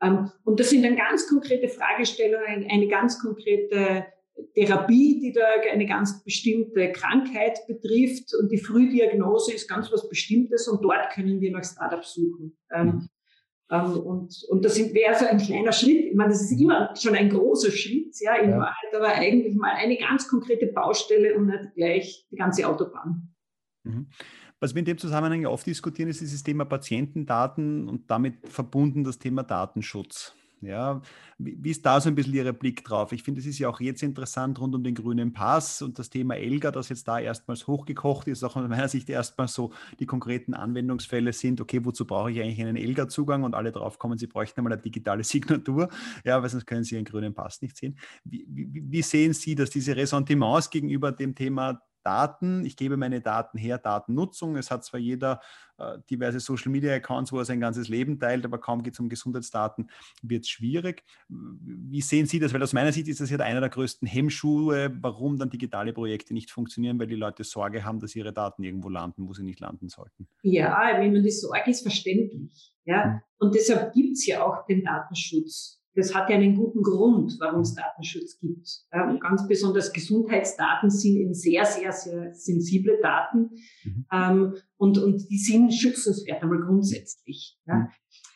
Ähm, 0.02 0.32
und 0.44 0.60
das 0.60 0.70
sind 0.70 0.84
dann 0.84 0.96
ganz 0.96 1.28
konkrete 1.28 1.68
Fragestellungen, 1.68 2.68
eine 2.70 2.88
ganz 2.88 3.20
konkrete 3.20 4.06
Therapie, 4.54 5.20
die 5.20 5.32
da 5.32 5.46
eine 5.72 5.86
ganz 5.86 6.24
bestimmte 6.24 6.92
Krankheit 6.92 7.60
betrifft 7.68 8.34
und 8.40 8.52
die 8.52 8.58
Frühdiagnose 8.58 9.54
ist 9.54 9.68
ganz 9.68 9.92
was 9.92 10.08
Bestimmtes 10.10 10.68
und 10.68 10.84
dort 10.84 11.10
können 11.14 11.42
wir 11.42 11.52
nach 11.52 11.64
Startups 11.64 12.14
suchen. 12.14 12.58
Ähm, 12.72 12.86
mhm. 12.86 13.10
Ähm, 13.72 13.98
und, 13.98 14.46
und 14.50 14.66
das 14.66 14.78
wäre 14.78 15.16
so 15.16 15.26
ein 15.26 15.40
kleiner 15.40 15.72
Schritt. 15.72 16.06
Ich 16.06 16.16
meine, 16.16 16.32
das 16.32 16.42
ist 16.42 16.60
immer 16.60 16.94
schon 16.96 17.16
ein 17.16 17.30
großer 17.30 17.72
Schritt, 17.72 18.14
ja, 18.20 18.36
in 18.36 18.52
ja. 18.52 18.58
Wahrheit, 18.58 18.94
aber 18.94 19.08
eigentlich 19.08 19.56
mal 19.56 19.74
eine 19.74 19.98
ganz 19.98 20.28
konkrete 20.28 20.68
Baustelle 20.68 21.36
und 21.36 21.48
nicht 21.48 21.74
gleich 21.76 22.28
die 22.30 22.36
ganze 22.36 22.68
Autobahn. 22.68 23.34
Mhm. 23.84 24.08
Was 24.60 24.74
wir 24.74 24.80
in 24.80 24.86
dem 24.86 24.98
Zusammenhang 24.98 25.46
oft 25.46 25.66
diskutieren, 25.66 26.10
ist 26.10 26.22
dieses 26.22 26.44
Thema 26.44 26.66
Patientendaten 26.66 27.90
und 27.90 28.10
damit 28.10 28.48
verbunden 28.48 29.04
das 29.04 29.20
Thema 29.20 29.44
Datenschutz. 29.44 30.34
Ja, 30.62 31.02
wie, 31.38 31.70
ist 31.70 31.86
da 31.86 32.00
so 32.02 32.10
ein 32.10 32.16
bisschen 32.16 32.34
Ihr 32.34 32.52
Blick 32.54 32.84
drauf? 32.84 33.12
Ich 33.12 33.24
finde, 33.24 33.40
es 33.40 33.46
ist 33.46 33.60
ja 33.60 33.70
auch 33.70 33.80
jetzt 33.80 34.02
interessant 34.02 34.60
rund 34.60 34.74
um 34.74 34.84
den 34.84 34.96
grünen 34.96 35.34
Pass 35.34 35.82
und 35.82 36.00
das 36.00 36.10
Thema 36.10 36.36
Elga, 36.36 36.72
das 36.72 36.90
jetzt 36.90 37.08
da 37.08 37.20
erstmals 37.20 37.68
hochgekocht 37.68 38.28
ist, 38.28 38.44
auch 38.44 38.56
aus 38.56 38.68
meiner 38.68 38.88
Sicht 38.88 39.10
erstmal 39.10 39.48
so 39.48 39.72
die 40.00 40.06
konkreten 40.06 40.54
Anwendungsfälle 40.54 41.34
sind, 41.34 41.62
okay, 41.62 41.84
wozu 41.84 42.06
brauche 42.08 42.32
ich 42.32 42.42
eigentlich 42.42 42.62
einen 42.62 42.78
Elga-Zugang 42.78 43.44
und 43.44 43.54
alle 43.54 43.72
drauf 43.72 44.00
kommen, 44.00 44.18
sie 44.18 44.28
bräuchten 44.28 44.60
einmal 44.60 44.74
eine 44.74 44.82
digitale 44.82 45.24
Signatur, 45.26 45.90
ja, 46.24 46.42
weil 46.42 46.50
sonst 46.50 46.66
können 46.66 46.84
sie 46.84 46.96
Ihren 46.96 47.06
grünen 47.06 47.34
Pass 47.34 47.62
nicht 47.62 47.78
sehen. 47.78 48.00
Wie, 48.24 48.46
wie, 48.50 48.84
wie 48.90 49.02
sehen 49.02 49.34
Sie, 49.34 49.54
dass 49.54 49.70
diese 49.70 49.96
Ressentiments 49.96 50.70
gegenüber 50.70 51.12
dem 51.12 51.36
Thema 51.36 51.82
Daten. 52.06 52.66
Ich 52.66 52.78
gebe 52.78 52.98
meine 52.98 53.22
Daten 53.22 53.58
her, 53.58 53.78
Datennutzung. 53.78 54.56
Es 54.56 54.70
hat 54.70 54.86
zwar 54.86 55.00
jeder 55.00 55.42
äh, 55.78 55.98
diverse 56.10 56.40
Social 56.40 56.72
Media 56.72 56.94
Accounts, 56.94 57.32
wo 57.32 57.40
er 57.40 57.46
sein 57.46 57.60
ganzes 57.60 57.88
Leben 57.88 58.20
teilt, 58.20 58.46
aber 58.46 58.60
kaum 58.60 58.84
geht 58.84 58.94
es 58.94 59.00
um 59.00 59.10
Gesundheitsdaten, 59.10 59.90
wird 60.22 60.44
es 60.44 60.50
schwierig. 60.50 61.04
Wie 61.28 62.02
sehen 62.02 62.28
Sie 62.28 62.40
das? 62.40 62.54
Weil 62.54 62.64
aus 62.64 62.74
meiner 62.74 62.92
Sicht 62.92 63.08
ist 63.08 63.22
das 63.22 63.30
ja 63.30 63.38
einer 63.40 63.60
der 63.60 63.70
größten 63.70 64.08
Hemmschuhe, 64.08 64.96
warum 65.02 65.38
dann 65.38 65.50
digitale 65.50 65.94
Projekte 65.94 66.34
nicht 66.34 66.52
funktionieren, 66.52 67.00
weil 67.00 67.08
die 67.08 67.16
Leute 67.16 67.44
Sorge 67.44 67.84
haben, 67.84 68.00
dass 68.00 68.16
ihre 68.16 68.34
Daten 68.34 68.64
irgendwo 68.64 68.90
landen, 68.90 69.28
wo 69.28 69.34
sie 69.34 69.44
nicht 69.44 69.60
landen 69.60 69.90
sollten. 69.90 70.28
Ja, 70.44 70.92
ich 70.92 70.98
meine, 70.98 71.22
die 71.22 71.32
Sorge 71.32 71.72
ist 71.72 71.82
verständlich. 71.82 72.74
Ja? 72.86 73.06
Mhm. 73.06 73.22
Und 73.40 73.56
deshalb 73.56 73.94
gibt 73.94 74.14
es 74.14 74.26
ja 74.26 74.44
auch 74.44 74.66
den 74.66 74.84
Datenschutz 74.84 75.82
das 75.96 76.14
hat 76.14 76.30
ja 76.30 76.36
einen 76.36 76.56
guten 76.56 76.82
Grund, 76.82 77.38
warum 77.40 77.62
es 77.62 77.74
Datenschutz 77.74 78.40
gibt. 78.40 78.68
Ähm, 78.92 79.20
ganz 79.20 79.48
besonders 79.48 79.94
Gesundheitsdaten 79.94 80.90
sind 80.90 81.16
eben 81.16 81.34
sehr, 81.34 81.66
sehr, 81.66 81.92
sehr 81.92 82.34
sensible 82.34 83.00
Daten 83.02 83.52
mhm. 83.84 84.06
ähm, 84.12 84.56
und, 84.78 84.98
und 84.98 85.30
die 85.30 85.38
sind 85.38 85.74
schützenswert 85.74 86.44
einmal 86.44 86.60
grundsätzlich. 86.60 87.58
Ja. 87.66 87.76
Mhm. 87.76 87.88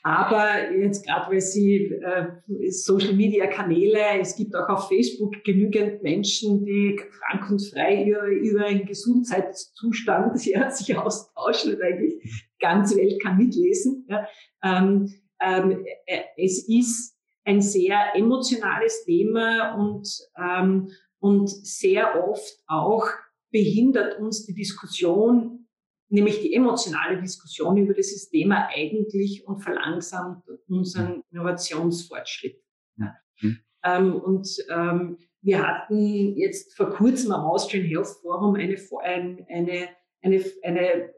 Aber 0.01 0.71
jetzt 0.71 1.05
gerade, 1.05 1.29
weil 1.29 1.41
Sie 1.41 1.75
äh, 1.75 2.27
Social 2.69 3.13
Media 3.13 3.47
Kanäle, 3.47 4.19
es 4.21 4.35
gibt 4.35 4.55
auch 4.55 4.69
auf 4.69 4.87
Facebook 4.87 5.43
genügend 5.43 6.01
Menschen, 6.03 6.63
die 6.63 6.97
frank 7.11 7.51
und 7.51 7.61
frei 7.61 8.05
über, 8.05 8.25
über 8.27 8.65
einen 8.65 8.85
Gesundheitszustand 8.85 10.45
ja, 10.45 10.71
sich 10.71 10.97
austauschen 10.97 11.75
und 11.75 11.81
eigentlich 11.81 12.13
die 12.23 12.59
ganze 12.59 12.95
Welt 12.95 13.21
kann 13.21 13.37
mitlesen. 13.37 14.05
Ja. 14.07 14.25
Ähm, 14.63 15.13
ähm, 15.41 15.85
äh, 16.05 16.21
es 16.37 16.67
ist 16.67 17.18
ein 17.49 17.61
sehr 17.61 18.15
emotionales 18.15 19.05
Thema 19.05 19.73
und, 19.73 20.07
ähm, 20.37 20.91
und 21.19 21.49
sehr 21.49 22.29
oft 22.29 22.61
auch 22.67 23.07
behindert 23.51 24.19
uns 24.19 24.45
die 24.45 24.53
Diskussion, 24.53 25.67
nämlich 26.09 26.41
die 26.41 26.53
emotionale 26.53 27.19
Diskussion 27.19 27.77
über 27.77 27.95
dieses 27.95 28.29
Thema 28.29 28.67
eigentlich 28.71 29.47
und 29.47 29.61
verlangsamt 29.61 30.43
unseren 30.67 31.23
Innovationsfortschritt. 31.31 32.61
Ja. 32.97 33.15
Mhm. 33.41 33.59
Ähm, 33.83 34.15
und 34.15 34.47
ähm, 34.69 35.17
wir 35.41 35.67
hatten 35.67 36.37
jetzt 36.37 36.77
vor 36.77 36.91
kurzem 36.91 37.31
am 37.31 37.45
Austrian 37.45 37.87
Health 37.87 38.09
Forum 38.21 38.53
eine, 38.55 38.77
eine, 39.47 39.89
eine, 40.21 40.45
eine, 40.63 41.13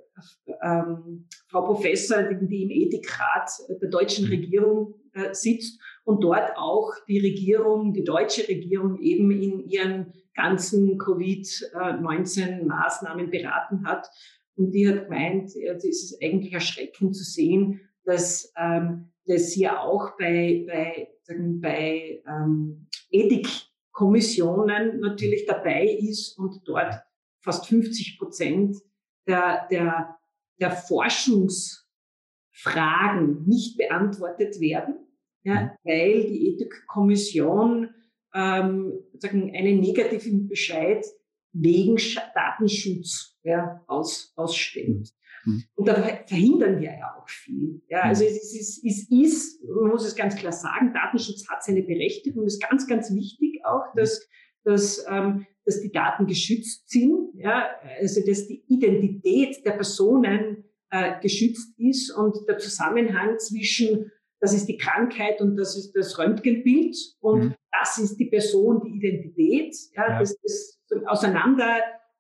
ähm, 0.64 1.28
Frau 1.48 1.66
Professor, 1.66 2.24
die 2.24 2.64
im 2.64 2.70
Ethikrat 2.70 3.52
der 3.82 3.90
deutschen 3.90 4.26
mhm. 4.26 4.32
Regierung 4.32 4.96
äh, 5.14 5.34
sitzt 5.34 5.82
und 6.04 6.24
dort 6.24 6.58
auch 6.58 6.94
die 7.08 7.20
Regierung, 7.20 7.94
die 7.94 8.04
deutsche 8.04 8.48
Regierung 8.48 9.00
eben 9.00 9.30
in 9.32 9.68
ihren 9.68 10.14
ganzen 10.34 10.98
Covid-19-Maßnahmen 10.98 13.30
beraten 13.30 13.86
hat. 13.86 14.10
Und 14.56 14.72
die 14.72 14.88
hat 14.88 15.04
gemeint, 15.06 15.56
es 15.56 15.84
ist 15.84 16.18
eigentlich 16.22 16.54
erschreckend 16.54 17.16
zu 17.16 17.24
sehen, 17.24 17.82
dass 18.04 18.52
ähm, 18.58 19.12
das 19.26 19.56
ja 19.56 19.80
auch 19.82 20.18
bei, 20.18 20.66
bei, 20.68 21.08
bei 21.60 22.24
ähm, 22.28 22.88
Ethikkommissionen 23.12 25.00
natürlich 25.00 25.46
dabei 25.46 25.86
ist 25.86 26.36
und 26.38 26.62
dort 26.66 26.96
fast 27.42 27.68
50 27.68 28.18
Prozent 28.18 28.76
der, 29.28 29.68
der, 29.70 30.18
der 30.60 30.72
Forschungsfragen 30.72 33.46
nicht 33.46 33.78
beantwortet 33.78 34.60
werden 34.60 35.11
ja, 35.44 35.62
mhm. 35.64 35.70
weil 35.84 36.24
die 36.24 36.54
Ethikkommission 36.54 37.90
ähm, 38.34 38.94
sagen, 39.18 39.54
einen 39.56 39.80
negativen 39.80 40.48
Bescheid 40.48 41.06
wegen 41.54 41.98
Datenschutz 42.34 43.38
ja, 43.44 43.84
aus, 43.88 44.32
ausstellt. 44.36 45.10
Mhm. 45.46 45.64
Und 45.76 45.88
da 45.88 45.96
verhindern 46.26 46.80
wir 46.80 46.92
ja 46.92 47.16
auch 47.18 47.28
viel. 47.28 47.82
Ja, 47.90 48.02
also 48.02 48.24
es 48.24 48.54
ist, 48.54 48.84
es 48.86 49.10
ist, 49.10 49.64
man 49.64 49.90
muss 49.90 50.06
es 50.06 50.16
ganz 50.16 50.36
klar 50.36 50.52
sagen, 50.52 50.94
Datenschutz 50.94 51.48
hat 51.50 51.64
seine 51.64 51.82
Berechtigung. 51.84 52.46
Es 52.46 52.56
ist 52.56 52.68
ganz, 52.68 52.88
ganz 52.88 53.14
wichtig 53.14 53.62
auch, 53.66 53.94
dass, 53.96 54.28
dass, 54.64 55.06
ähm, 55.10 55.46
dass 55.66 55.82
die 55.82 55.92
Daten 55.92 56.28
geschützt 56.28 56.90
sind. 56.90 57.32
Ja, 57.36 57.70
also 58.00 58.22
dass 58.26 58.48
die 58.48 58.64
Identität 58.68 59.66
der 59.66 59.72
Personen 59.72 60.64
äh, 60.90 61.20
geschützt 61.22 61.78
ist 61.78 62.12
und 62.12 62.38
der 62.48 62.58
Zusammenhang 62.60 63.40
zwischen 63.40 64.12
das 64.42 64.54
ist 64.54 64.66
die 64.66 64.78
Krankheit 64.78 65.40
und 65.40 65.56
das 65.56 65.78
ist 65.78 65.94
das 65.94 66.18
Röntgenbild 66.18 66.98
und 67.20 67.40
mhm. 67.40 67.56
das 67.80 68.00
ist 68.00 68.18
die 68.18 68.26
Person, 68.26 68.82
die 68.84 68.98
Identität, 68.98 69.76
ja, 69.96 70.10
ja. 70.10 70.20
dass 70.20 70.36
das 70.42 70.80
auseinander 71.06 71.78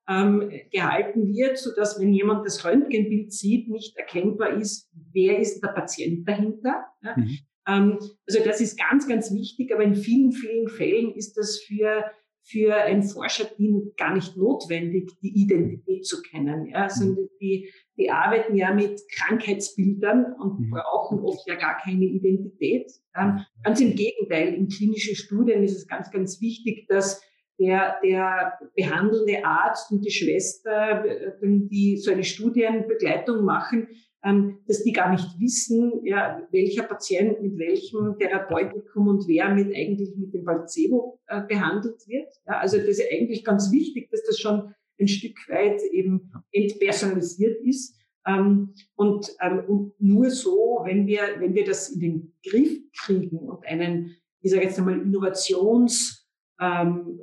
ähm, 0.07 0.51
gehalten 0.71 1.27
wird, 1.27 1.57
so 1.57 1.73
dass 1.75 1.99
wenn 1.99 2.13
jemand 2.13 2.45
das 2.45 2.63
Röntgenbild 2.63 3.33
sieht, 3.33 3.69
nicht 3.69 3.97
erkennbar 3.97 4.53
ist, 4.53 4.89
wer 5.11 5.39
ist 5.39 5.61
der 5.61 5.69
Patient 5.69 6.27
dahinter. 6.27 6.85
Ja. 7.03 7.15
Mhm. 7.17 7.37
Ähm, 7.67 7.99
also 8.27 8.43
das 8.45 8.61
ist 8.61 8.79
ganz, 8.79 9.07
ganz 9.07 9.33
wichtig, 9.33 9.73
aber 9.73 9.83
in 9.83 9.95
vielen, 9.95 10.31
vielen 10.31 10.67
Fällen 10.67 11.13
ist 11.13 11.37
das 11.37 11.59
für 11.59 12.05
für 12.43 12.75
ein 12.75 13.03
Forscherteam 13.03 13.91
gar 13.97 14.13
nicht 14.15 14.35
notwendig, 14.35 15.11
die 15.21 15.43
Identität 15.43 16.05
zu 16.05 16.21
kennen. 16.21 16.67
Ja, 16.67 16.83
also 16.83 17.15
die, 17.39 17.71
die 17.97 18.09
arbeiten 18.09 18.55
ja 18.55 18.73
mit 18.73 19.01
Krankheitsbildern 19.15 20.33
und 20.39 20.59
mhm. 20.59 20.71
brauchen 20.71 21.19
oft 21.19 21.47
ja 21.47 21.55
gar 21.55 21.77
keine 21.77 22.05
Identität. 22.05 22.91
Ähm, 23.15 23.41
ganz 23.63 23.79
im 23.79 23.95
Gegenteil, 23.95 24.53
in 24.53 24.67
klinischen 24.67 25.15
Studien 25.15 25.63
ist 25.63 25.75
es 25.75 25.87
ganz, 25.87 26.11
ganz 26.11 26.41
wichtig, 26.41 26.87
dass 26.87 27.21
der, 27.59 27.99
der 28.03 28.59
behandelnde 28.75 29.45
Arzt 29.45 29.91
und 29.91 30.03
die 30.03 30.11
Schwester, 30.11 31.05
äh, 31.05 31.33
die 31.41 31.97
so 31.97 32.11
eine 32.11 32.23
Studienbegleitung 32.23 33.45
machen, 33.45 33.87
dass 34.23 34.83
die 34.83 34.91
gar 34.91 35.11
nicht 35.11 35.39
wissen, 35.39 36.05
ja, 36.05 36.47
welcher 36.51 36.83
Patient 36.83 37.41
mit 37.41 37.57
welchem 37.57 38.17
Therapeutikum 38.19 39.07
und 39.07 39.27
wer 39.27 39.49
mit 39.49 39.75
eigentlich 39.75 40.15
mit 40.15 40.31
dem 40.33 40.45
Placebo 40.45 41.19
äh, 41.27 41.41
behandelt 41.41 42.07
wird. 42.07 42.31
Ja, 42.45 42.59
also 42.59 42.77
das 42.77 42.87
ist 42.87 43.03
eigentlich 43.11 43.43
ganz 43.43 43.71
wichtig, 43.71 44.11
dass 44.11 44.23
das 44.23 44.39
schon 44.39 44.75
ein 44.99 45.07
Stück 45.07 45.37
weit 45.49 45.81
eben 45.91 46.31
entpersonalisiert 46.51 47.65
ist. 47.65 47.97
Ähm, 48.27 48.75
und, 48.95 49.35
ähm, 49.41 49.63
und 49.67 49.93
nur 49.99 50.29
so, 50.29 50.81
wenn 50.85 51.07
wir, 51.07 51.21
wenn 51.39 51.55
wir 51.55 51.65
das 51.65 51.89
in 51.89 51.99
den 51.99 52.33
Griff 52.47 52.77
kriegen 53.03 53.39
und 53.39 53.65
einen, 53.65 54.15
ich 54.41 54.51
sage 54.51 54.65
jetzt 54.65 54.77
einmal, 54.77 55.01
Innovations 55.01 56.29
ähm, 56.59 57.19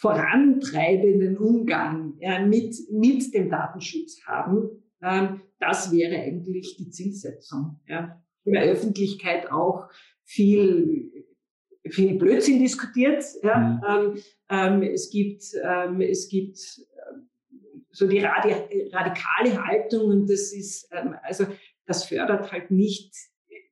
vorantreibenden 0.00 1.36
Umgang 1.36 2.14
ja, 2.20 2.44
mit, 2.44 2.74
mit 2.90 3.34
dem 3.34 3.50
Datenschutz 3.50 4.22
haben, 4.26 4.82
ähm, 5.02 5.42
das 5.66 5.92
wäre 5.92 6.20
eigentlich 6.20 6.76
die 6.76 6.90
Zielsetzung. 6.90 7.80
Ja. 7.88 8.22
In 8.44 8.52
der 8.52 8.64
Öffentlichkeit 8.64 9.50
auch 9.50 9.88
viel, 10.22 11.26
viel 11.88 12.18
Blödsinn 12.18 12.58
diskutiert. 12.58 13.24
Ja. 13.42 13.58
Mhm. 13.58 13.82
Ähm, 13.88 14.82
ähm, 14.82 14.82
es 14.82 15.10
gibt, 15.10 15.44
ähm, 15.62 16.00
es 16.00 16.28
gibt 16.28 16.58
äh, 16.58 17.18
so 17.90 18.06
die 18.06 18.18
radi 18.18 18.54
radikale 18.92 19.64
Haltung 19.64 20.10
und 20.10 20.30
das 20.30 20.52
ist, 20.52 20.88
ähm, 20.92 21.14
also 21.22 21.46
das 21.86 22.04
fördert 22.04 22.50
halt 22.52 22.70
nicht 22.70 23.14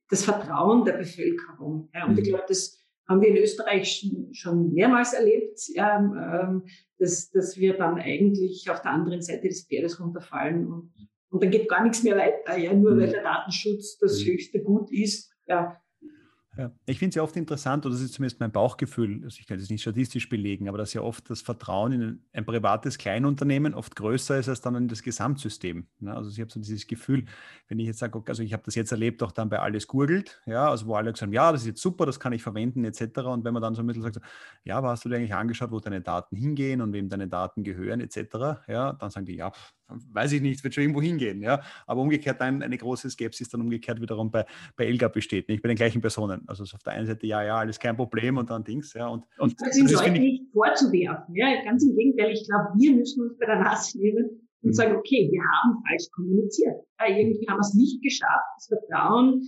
das 0.09 0.25
Vertrauen 0.25 0.85
der 0.85 0.95
Bevölkerung. 0.95 1.89
Ja. 1.95 2.07
Und 2.07 2.19
ich 2.19 2.27
mhm. 2.27 2.31
glaube, 2.31 2.45
das 2.49 2.79
haben 3.09 3.21
wir 3.21 3.29
in 3.29 3.37
Österreich 3.37 4.07
schon 4.33 4.73
mehrmals 4.73 5.13
erlebt, 5.13 5.61
ähm, 5.75 6.65
dass, 6.99 7.31
dass 7.31 7.57
wir 7.57 7.77
dann 7.77 7.99
eigentlich 7.99 8.71
auf 8.71 8.81
der 8.81 8.93
anderen 8.93 9.23
Seite 9.23 9.49
des 9.49 9.67
Pferdes 9.67 10.01
runterfallen 10.01 10.67
und 10.67 10.93
und 11.33 11.43
dann 11.43 11.51
geht 11.51 11.69
gar 11.69 11.83
nichts 11.83 12.03
mehr 12.03 12.17
weiter, 12.17 12.57
ja, 12.59 12.73
nur 12.75 12.97
weil 12.97 13.09
mhm. 13.09 13.13
der 13.13 13.23
Datenschutz 13.23 13.97
das 13.99 14.21
mhm. 14.21 14.33
höchste 14.33 14.63
Gut 14.63 14.93
ist. 14.93 15.33
Ja. 15.47 15.82
Ja, 16.55 16.71
ich 16.85 16.99
finde 16.99 17.09
es 17.11 17.15
ja 17.15 17.23
oft 17.23 17.35
interessant, 17.37 17.87
oder 17.87 17.95
das 17.95 18.03
ist 18.03 18.13
zumindest 18.13 18.39
mein 18.39 18.53
Bauchgefühl, 18.53 19.23
also 19.25 19.39
ich 19.41 19.47
kann 19.47 19.59
das 19.59 19.71
nicht 19.71 19.81
statistisch 19.81 20.29
belegen, 20.29 20.69
aber 20.69 20.77
dass 20.77 20.93
ja 20.93 21.01
oft 21.01 21.31
das 21.31 21.41
Vertrauen 21.41 21.93
in 21.93 22.23
ein, 22.35 22.45
privates 22.45 22.99
Kleinunternehmen 22.99 23.73
oft 23.73 23.97
größer 23.97 24.39
ist 24.39 24.51
als 24.51 24.61
dann 24.61 24.75
in 24.75 24.87
das 24.87 25.03
Gesamtsystem. 25.03 25.87
Ne? 26.01 26.15
Also 26.15 26.29
ich 26.29 26.39
habe 26.41 26.51
so 26.51 26.61
dieses 26.61 26.87
Gefühl, 26.87 27.25
wenn 27.69 27.79
ich 27.79 27.87
jetzt 27.87 28.01
sage, 28.01 28.19
okay, 28.19 28.33
also 28.33 28.43
ich 28.43 28.53
habe 28.53 28.65
das 28.67 28.75
jetzt 28.75 28.93
erlebt, 28.93 29.23
auch 29.23 29.33
dann 29.33 29.49
bei 29.49 29.61
alles 29.61 29.87
gurgelt, 29.87 30.43
ja, 30.45 30.69
also 30.69 30.87
wo 30.87 30.95
alle 30.95 31.11
gesagt 31.11 31.23
haben, 31.23 31.33
ja, 31.33 31.53
das 31.53 31.63
ist 31.63 31.69
jetzt 31.69 31.81
super, 31.81 32.05
das 32.05 32.21
kann 32.21 32.35
ich 32.35 32.43
verwenden, 32.43 32.85
etc. 32.85 33.21
Und 33.21 33.45
wenn 33.45 33.55
man 33.55 33.63
dann 33.63 33.75
so 33.75 33.83
ein 33.83 33.87
bisschen 33.87 34.03
sagt, 34.03 34.21
ja, 34.65 34.77
aber 34.77 34.91
hast 34.91 35.07
du 35.07 35.09
dir 35.09 35.17
eigentlich 35.17 35.35
angeschaut, 35.35 35.71
wo 35.71 35.81
deine 35.81 36.03
Daten 36.03 36.37
hingehen 36.37 36.83
und 36.83 36.93
wem 36.93 37.09
deine 37.09 37.29
Daten 37.29 37.65
gehören, 37.65 38.03
etc., 38.03 38.61
ja, 38.69 38.93
dann 38.93 39.11
sagen 39.11 39.25
die, 39.25 39.37
ja, 39.37 39.53
weiß 40.13 40.33
ich 40.33 40.43
nicht, 40.43 40.63
wird 40.65 40.75
schon 40.75 40.83
irgendwo 40.83 41.03
hingehen. 41.03 41.43
Ja? 41.43 41.63
Aber 41.87 42.01
umgekehrt 42.01 42.41
dann 42.41 42.63
eine 42.63 42.79
große 42.79 43.11
Skepsis 43.11 43.49
dann 43.49 43.61
umgekehrt 43.61 44.01
wiederum 44.01 44.31
bei, 44.31 44.47
bei 44.77 44.87
Elga 44.87 45.09
besteht, 45.09 45.49
nicht 45.49 45.63
bei 45.63 45.69
den 45.69 45.77
gleichen 45.77 46.01
Personen. 46.01 46.42
Also 46.47 46.65
auf 46.65 46.83
der 46.83 46.95
einen 46.95 47.07
Seite, 47.07 47.27
ja, 47.27 47.43
ja, 47.43 47.57
alles 47.59 47.79
kein 47.79 47.97
Problem 47.97 48.37
und 48.37 48.51
dann 48.51 48.65
Dings. 48.65 48.93
Ja, 48.95 49.09
und, 49.09 49.25
und 49.39 49.55
das 49.61 49.75
sind 49.75 49.91
Leute 49.91 50.11
nicht 50.13 50.45
vorzuwerfen. 50.53 51.35
Ja? 51.35 51.63
Ganz 51.65 51.85
im 51.85 51.97
Gegenteil, 51.97 52.33
ich 52.33 52.47
glaube, 52.47 52.71
wir 52.79 52.97
müssen 52.97 53.23
uns 53.23 53.39
bei 53.39 53.47
der 53.47 53.61
Nase 53.61 53.99
nehmen 53.99 54.49
und 54.63 54.71
mhm. 54.71 54.73
sagen, 54.73 54.97
okay, 54.97 55.29
wir 55.31 55.43
haben 55.43 55.83
falsch 55.87 56.09
kommuniziert. 56.13 56.77
Ja, 57.01 57.17
irgendwie 57.17 57.47
haben 57.49 57.59
wir 57.59 57.67
es 57.67 57.75
nicht 57.75 58.03
geschafft, 58.03 58.49
das 58.57 58.67
Vertrauen 58.69 59.43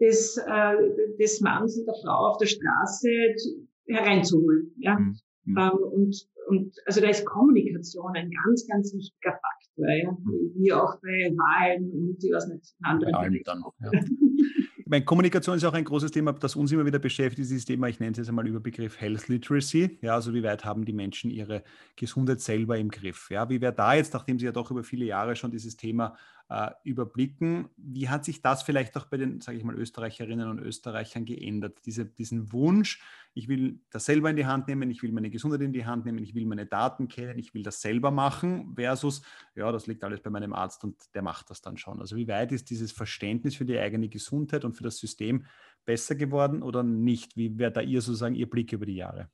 des, 0.00 0.36
äh, 0.36 1.16
des 1.18 1.40
Manns 1.40 1.78
und 1.78 1.86
der 1.86 1.94
Frau 2.04 2.30
auf 2.30 2.38
der 2.38 2.46
Straße 2.46 3.08
zu, 3.36 3.66
hereinzuholen. 3.86 4.72
Ja? 4.78 4.98
Mhm. 4.98 5.16
Mhm. 5.44 5.58
Ähm, 5.58 5.78
und, 5.92 6.28
und 6.48 6.76
also 6.86 7.00
da 7.00 7.08
ist 7.08 7.24
Kommunikation 7.24 8.12
ein 8.14 8.30
ganz, 8.30 8.66
ganz 8.66 8.92
wichtiger 8.94 9.32
Faktor, 9.32 9.88
ja? 9.88 10.12
Mhm. 10.12 10.52
wie 10.56 10.72
auch 10.72 11.00
bei 11.00 11.30
Wahlen 11.36 11.90
und 11.90 12.22
ich 12.22 12.32
weiß 12.32 12.48
nicht, 12.48 12.74
anderen. 12.82 13.12
Bei 13.12 13.18
allem 13.18 13.42
dann, 13.44 13.62
ja. 13.80 13.90
Meine, 14.88 15.04
Kommunikation 15.04 15.56
ist 15.56 15.64
auch 15.64 15.72
ein 15.72 15.82
großes 15.82 16.12
Thema, 16.12 16.32
das 16.32 16.54
uns 16.54 16.70
immer 16.70 16.86
wieder 16.86 17.00
beschäftigt, 17.00 17.38
dieses 17.50 17.64
Thema, 17.64 17.88
ich 17.88 17.98
nenne 17.98 18.12
es 18.12 18.18
jetzt 18.18 18.28
einmal 18.28 18.46
über 18.46 18.60
Begriff 18.60 19.00
Health 19.00 19.26
Literacy. 19.26 19.98
Ja, 20.00 20.14
also 20.14 20.32
wie 20.32 20.44
weit 20.44 20.64
haben 20.64 20.84
die 20.84 20.92
Menschen 20.92 21.28
ihre 21.28 21.64
Gesundheit 21.96 22.40
selber 22.40 22.78
im 22.78 22.88
Griff? 22.88 23.28
Ja, 23.28 23.48
wie 23.48 23.60
wäre 23.60 23.72
da 23.72 23.94
jetzt, 23.94 24.14
nachdem 24.14 24.38
Sie 24.38 24.44
ja 24.44 24.52
doch 24.52 24.70
über 24.70 24.84
viele 24.84 25.04
Jahre 25.04 25.34
schon 25.34 25.50
dieses 25.50 25.76
Thema 25.76 26.16
äh, 26.48 26.70
überblicken. 26.84 27.68
Wie 27.76 28.08
hat 28.08 28.24
sich 28.24 28.42
das 28.42 28.62
vielleicht 28.62 28.96
auch 28.96 29.06
bei 29.06 29.16
den, 29.16 29.40
sage 29.40 29.58
ich 29.58 29.64
mal, 29.64 29.74
Österreicherinnen 29.74 30.48
und 30.48 30.58
Österreichern 30.58 31.24
geändert? 31.24 31.78
Diese, 31.84 32.06
diesen 32.06 32.52
Wunsch, 32.52 33.02
ich 33.34 33.48
will 33.48 33.80
das 33.90 34.04
selber 34.04 34.30
in 34.30 34.36
die 34.36 34.46
Hand 34.46 34.68
nehmen, 34.68 34.90
ich 34.90 35.02
will 35.02 35.12
meine 35.12 35.30
Gesundheit 35.30 35.60
in 35.60 35.72
die 35.72 35.84
Hand 35.84 36.06
nehmen, 36.06 36.22
ich 36.22 36.34
will 36.34 36.46
meine 36.46 36.66
Daten 36.66 37.08
kennen, 37.08 37.38
ich 37.38 37.52
will 37.54 37.62
das 37.62 37.80
selber 37.80 38.10
machen, 38.10 38.74
versus, 38.76 39.22
ja, 39.54 39.70
das 39.72 39.86
liegt 39.86 40.04
alles 40.04 40.20
bei 40.20 40.30
meinem 40.30 40.52
Arzt 40.52 40.84
und 40.84 40.96
der 41.14 41.22
macht 41.22 41.50
das 41.50 41.60
dann 41.60 41.76
schon. 41.76 42.00
Also 42.00 42.16
wie 42.16 42.28
weit 42.28 42.52
ist 42.52 42.70
dieses 42.70 42.92
Verständnis 42.92 43.56
für 43.56 43.64
die 43.64 43.78
eigene 43.78 44.08
Gesundheit 44.08 44.64
und 44.64 44.74
für 44.74 44.84
das 44.84 44.98
System 44.98 45.46
besser 45.84 46.14
geworden 46.14 46.62
oder 46.62 46.82
nicht? 46.82 47.36
Wie 47.36 47.58
wäre 47.58 47.72
da 47.72 47.80
Ihr 47.80 48.00
sozusagen 48.00 48.34
Ihr 48.34 48.48
Blick 48.48 48.72
über 48.72 48.86
die 48.86 48.96
Jahre? 48.96 49.30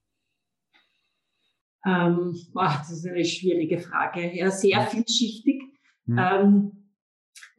Ähm, 1.84 2.36
ach, 2.54 2.78
das 2.78 2.92
ist 2.92 3.06
eine 3.06 3.24
schwierige 3.24 3.78
Frage. 3.78 4.34
Ja, 4.34 4.50
sehr 4.50 4.86
vielschichtig. 4.86 5.62
Hm. 6.06 6.18
Ähm, 6.18 6.81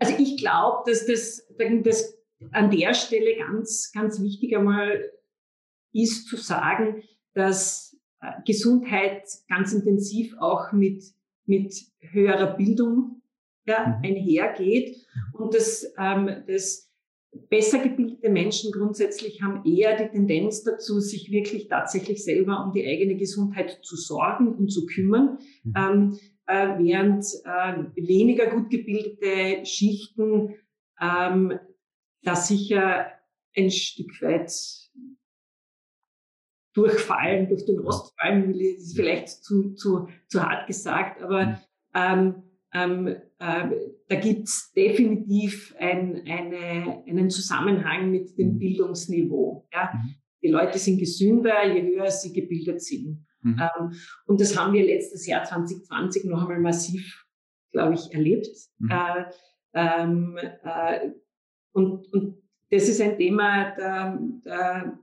also 0.06 0.24
ich 0.24 0.38
glaube, 0.38 0.90
dass 0.90 1.06
das, 1.06 1.48
das 1.84 2.18
an 2.52 2.72
der 2.72 2.94
Stelle 2.94 3.38
ganz, 3.38 3.92
ganz 3.94 4.22
wichtig 4.22 4.56
einmal 4.56 5.12
ist 5.94 6.28
zu 6.28 6.38
sagen, 6.38 7.04
dass 7.34 7.98
äh, 8.22 8.32
Gesundheit 8.46 9.24
ganz 9.48 9.74
intensiv 9.74 10.36
auch 10.40 10.72
mit, 10.72 11.04
mit 11.46 11.74
höherer 12.00 12.58
Bildung 12.58 13.22
ja, 13.66 13.88
mhm. 13.88 14.04
einhergeht 14.04 14.98
und 15.34 15.54
dass, 15.54 15.94
ähm, 15.98 16.44
dass 16.48 16.92
besser 17.50 17.80
gebildete 17.80 18.30
Menschen 18.30 18.72
grundsätzlich 18.72 19.42
haben 19.42 19.66
eher 19.66 19.98
die 19.98 20.10
Tendenz 20.10 20.64
dazu, 20.64 21.00
sich 21.00 21.32
wirklich 21.32 21.68
tatsächlich 21.68 22.24
selber 22.24 22.64
um 22.64 22.74
die 22.74 22.86
eigene 22.86 23.16
Gesundheit 23.16 23.80
zu 23.82 23.96
sorgen 23.96 24.54
und 24.54 24.70
zu 24.70 24.86
kümmern. 24.86 25.40
Mhm. 25.64 25.74
Ähm, 25.76 26.20
äh, 26.48 26.78
während 26.78 27.26
äh, 27.46 27.84
weniger 27.96 28.48
gut 28.48 28.70
gebildete 28.70 29.66
Schichten 29.66 30.56
ähm, 31.00 31.60
da 32.24 32.36
sicher 32.36 33.08
ein 33.56 33.70
Stück 33.70 34.22
weit 34.22 34.52
durchfallen, 36.74 37.50
durch 37.50 37.66
den 37.66 37.80
Rost 37.80 38.14
fallen, 38.20 38.56
ist 38.56 38.96
vielleicht 38.96 39.30
zu, 39.44 39.74
zu, 39.76 40.08
zu 40.28 40.44
hart 40.44 40.68
gesagt, 40.68 41.22
aber 41.22 41.46
mhm. 41.46 41.58
ähm, 41.94 42.44
ähm, 42.74 43.08
äh, 43.08 43.70
da 44.08 44.16
gibt's 44.16 44.74
definitiv 44.74 45.76
ein, 45.78 46.24
eine, 46.28 47.04
einen 47.08 47.30
Zusammenhang 47.30 48.10
mit 48.10 48.38
dem 48.38 48.56
mhm. 48.56 48.60
Bildungsniveau. 48.60 49.68
Ja? 49.72 49.92
Mhm. 49.94 50.16
Die 50.42 50.48
Leute 50.48 50.80
sind 50.80 50.98
gesünder, 50.98 51.64
je 51.66 51.84
höher 51.84 52.10
sie 52.10 52.34
gebildet 52.34 52.82
sind. 52.82 53.26
Mhm. 53.44 53.60
Ähm, 53.60 53.92
und 54.26 54.42
das 54.42 54.58
haben 54.58 54.74
wir 54.74 54.84
letztes 54.84 55.28
Jahr 55.28 55.44
2020 55.44 56.26
noch 56.26 56.42
einmal 56.42 56.60
massiv, 56.60 57.26
glaube 57.72 57.96
ich, 57.96 58.14
erlebt. 58.14 58.48
Mhm. 58.80 58.92
Äh, 58.92 59.26
ähm, 59.74 60.38
äh, 60.64 61.10
und, 61.74 62.12
und 62.14 62.42
das 62.70 62.90
ist 62.90 63.02
ein 63.02 63.18
Thema, 63.18 63.76
da, 63.76 64.20
da, 64.44 65.00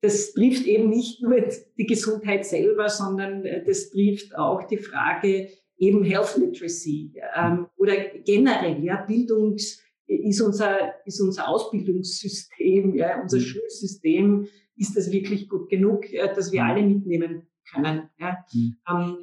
das 0.00 0.32
trifft 0.32 0.66
eben 0.66 0.90
nicht 0.90 1.22
nur 1.22 1.36
die 1.78 1.86
Gesundheit 1.86 2.44
selber, 2.46 2.88
sondern 2.88 3.44
das 3.66 3.90
trifft 3.90 4.36
auch 4.36 4.64
die 4.64 4.78
Frage, 4.78 5.48
eben 5.78 6.04
Health 6.04 6.36
Literacy 6.36 7.12
ähm, 7.36 7.66
oder 7.76 7.94
generell, 8.24 8.82
ja, 8.84 9.02
Bildungs, 9.02 9.82
ist 10.06 10.40
unser, 10.42 10.94
ist 11.06 11.20
unser 11.20 11.48
Ausbildungssystem, 11.48 12.94
ja, 12.94 13.20
unser 13.22 13.38
mhm. 13.38 13.42
Schulsystem, 13.42 14.48
ist 14.76 14.96
das 14.96 15.10
wirklich 15.10 15.48
gut 15.48 15.68
genug, 15.68 16.10
ja, 16.10 16.32
dass 16.32 16.52
wir 16.52 16.62
mhm. 16.62 16.70
alle 16.70 16.82
mitnehmen 16.82 17.46
können. 17.72 18.10
Ja. 18.18 18.44
Mhm. 18.52 18.76
Ähm, 18.88 19.16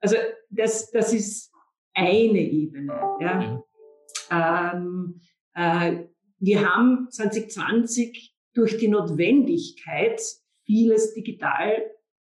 also 0.00 0.16
das, 0.50 0.90
das 0.90 1.12
ist 1.12 1.52
eine 1.94 2.40
Ebene. 2.40 2.92
Ja. 3.20 3.62
Ähm, 4.30 5.20
äh, 5.54 6.04
wir 6.38 6.68
haben 6.68 7.08
2020 7.10 8.34
durch 8.54 8.78
die 8.78 8.88
Notwendigkeit, 8.88 10.20
vieles 10.64 11.14
digital 11.14 11.82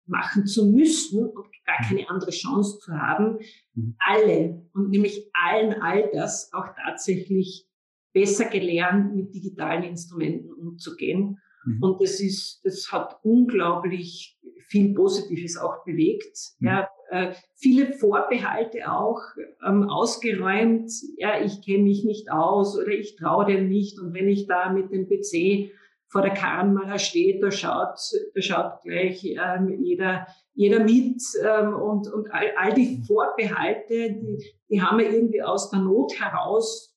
machen 0.05 0.45
zu 0.45 0.71
müssen 0.71 1.25
und 1.25 1.47
gar 1.65 1.77
keine 1.87 2.09
andere 2.09 2.31
Chance 2.31 2.79
zu 2.79 2.93
haben, 2.93 3.39
alle 3.99 4.65
und 4.73 4.89
nämlich 4.89 5.29
allen 5.33 5.73
Alters 5.81 6.51
auch 6.53 6.67
tatsächlich 6.75 7.67
besser 8.13 8.45
gelernt, 8.45 9.15
mit 9.15 9.35
digitalen 9.35 9.83
Instrumenten 9.83 10.53
umzugehen. 10.53 11.39
Mhm. 11.67 11.83
Und 11.83 12.01
das 12.01 12.19
ist, 12.19 12.61
das 12.63 12.91
hat 12.91 13.19
unglaublich 13.23 14.37
viel 14.67 14.93
Positives 14.93 15.57
auch 15.57 15.83
bewegt. 15.83 16.37
Mhm. 16.59 16.67
Ja, 16.67 16.89
äh, 17.09 17.33
viele 17.55 17.93
Vorbehalte 17.93 18.91
auch 18.91 19.21
ähm, 19.65 19.83
ausgeräumt. 19.89 20.91
Ja, 21.17 21.41
ich 21.41 21.61
kenne 21.61 21.83
mich 21.83 22.03
nicht 22.03 22.31
aus 22.31 22.77
oder 22.77 22.89
ich 22.89 23.15
traue 23.15 23.45
dem 23.45 23.69
nicht. 23.69 23.99
Und 23.99 24.13
wenn 24.13 24.27
ich 24.27 24.47
da 24.47 24.71
mit 24.71 24.91
dem 24.91 25.07
PC 25.07 25.71
vor 26.09 26.21
der 26.21 26.33
Kamera 26.33 26.97
steht, 26.99 27.43
da 27.43 27.51
schaut, 27.51 27.99
da 28.33 28.41
schaut 28.41 28.81
gleich 28.83 29.25
ähm, 29.25 29.83
jeder, 29.83 30.27
jeder 30.53 30.79
mit 30.79 31.21
ähm, 31.43 31.73
und, 31.73 32.11
und 32.11 32.31
all, 32.31 32.51
all 32.55 32.73
die 32.73 33.03
Vorbehalte, 33.05 34.13
die, 34.13 34.53
die 34.69 34.81
haben 34.81 34.99
wir 34.99 35.09
irgendwie 35.11 35.43
aus 35.43 35.69
der 35.69 35.79
Not 35.79 36.13
heraus 36.17 36.93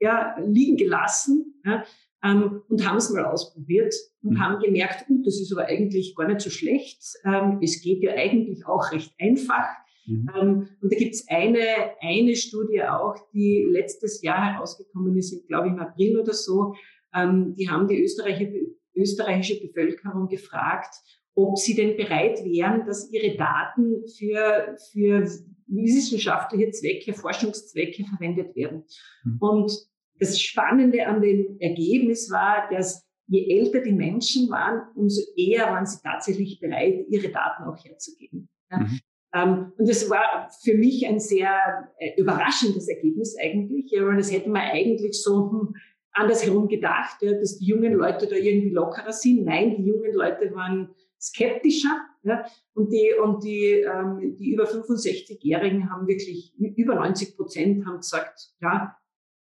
ja, 0.00 0.36
liegen 0.44 0.76
gelassen 0.76 1.60
ja, 1.64 1.84
ähm, 2.24 2.62
und 2.68 2.88
haben 2.88 2.96
es 2.96 3.10
mal 3.10 3.24
ausprobiert 3.24 3.94
und 4.22 4.34
mhm. 4.34 4.40
haben 4.40 4.62
gemerkt, 4.62 5.06
gut, 5.06 5.26
das 5.26 5.40
ist 5.40 5.52
aber 5.52 5.66
eigentlich 5.66 6.14
gar 6.16 6.26
nicht 6.26 6.40
so 6.40 6.50
schlecht. 6.50 7.02
Ähm, 7.24 7.58
es 7.62 7.80
geht 7.82 8.02
ja 8.02 8.12
eigentlich 8.12 8.66
auch 8.66 8.90
recht 8.92 9.14
einfach. 9.20 9.66
Mhm. 10.06 10.30
Ähm, 10.36 10.68
und 10.80 10.92
da 10.92 10.96
gibt's 10.96 11.26
eine, 11.28 11.60
eine 12.00 12.34
Studie 12.34 12.82
auch, 12.82 13.14
die 13.32 13.66
letztes 13.70 14.22
Jahr 14.22 14.54
herausgekommen 14.54 15.16
ist, 15.16 15.46
glaube 15.46 15.68
ich 15.68 15.74
im 15.74 15.80
April 15.80 16.18
oder 16.18 16.32
so. 16.32 16.74
Ähm, 17.14 17.54
die 17.56 17.68
haben 17.68 17.86
die 17.86 18.02
österreichische, 18.02 18.66
österreichische 18.94 19.60
Bevölkerung 19.60 20.28
gefragt, 20.28 20.94
ob 21.34 21.56
sie 21.56 21.76
denn 21.76 21.96
bereit 21.96 22.44
wären, 22.44 22.84
dass 22.84 23.12
ihre 23.12 23.36
Daten 23.36 24.02
für, 24.18 24.76
für 24.92 25.24
wissenschaftliche 25.68 26.70
Zwecke, 26.72 27.12
Forschungszwecke 27.12 28.04
verwendet 28.04 28.56
werden. 28.56 28.84
Mhm. 29.24 29.36
Und 29.38 29.72
das 30.18 30.40
Spannende 30.40 31.06
an 31.06 31.22
dem 31.22 31.56
Ergebnis 31.60 32.30
war, 32.30 32.68
dass 32.70 33.06
je 33.26 33.58
älter 33.58 33.80
die 33.80 33.92
Menschen 33.92 34.50
waren, 34.50 34.88
umso 34.94 35.20
eher 35.36 35.66
waren 35.66 35.86
sie 35.86 35.98
tatsächlich 36.02 36.60
bereit, 36.60 37.06
ihre 37.08 37.28
Daten 37.28 37.64
auch 37.64 37.84
herzugeben. 37.84 38.48
Mhm. 38.70 39.00
Ähm, 39.34 39.72
und 39.76 39.88
das 39.88 40.08
war 40.08 40.48
für 40.62 40.74
mich 40.74 41.06
ein 41.06 41.20
sehr 41.20 41.90
äh, 41.98 42.18
überraschendes 42.18 42.88
Ergebnis 42.88 43.36
eigentlich, 43.38 43.92
weil 43.92 44.16
das 44.16 44.32
hätte 44.32 44.48
man 44.48 44.62
eigentlich 44.62 45.22
so 45.22 45.50
hm, 45.50 45.74
andersherum 46.12 46.68
gedacht, 46.68 47.20
ja, 47.20 47.34
dass 47.34 47.58
die 47.58 47.66
jungen 47.66 47.92
Leute 47.92 48.26
da 48.26 48.36
irgendwie 48.36 48.70
lockerer 48.70 49.12
sind. 49.12 49.44
Nein, 49.44 49.76
die 49.76 49.84
jungen 49.84 50.14
Leute 50.14 50.52
waren 50.54 50.94
skeptischer. 51.20 52.04
Ja, 52.22 52.44
und 52.74 52.92
die, 52.92 53.12
und 53.22 53.44
die, 53.44 53.82
ähm, 53.82 54.36
die 54.38 54.52
über 54.52 54.64
65-Jährigen 54.64 55.90
haben 55.90 56.06
wirklich, 56.06 56.54
über 56.58 56.94
90 56.96 57.36
Prozent 57.36 57.86
haben 57.86 57.98
gesagt, 57.98 58.50
ja, 58.60 58.96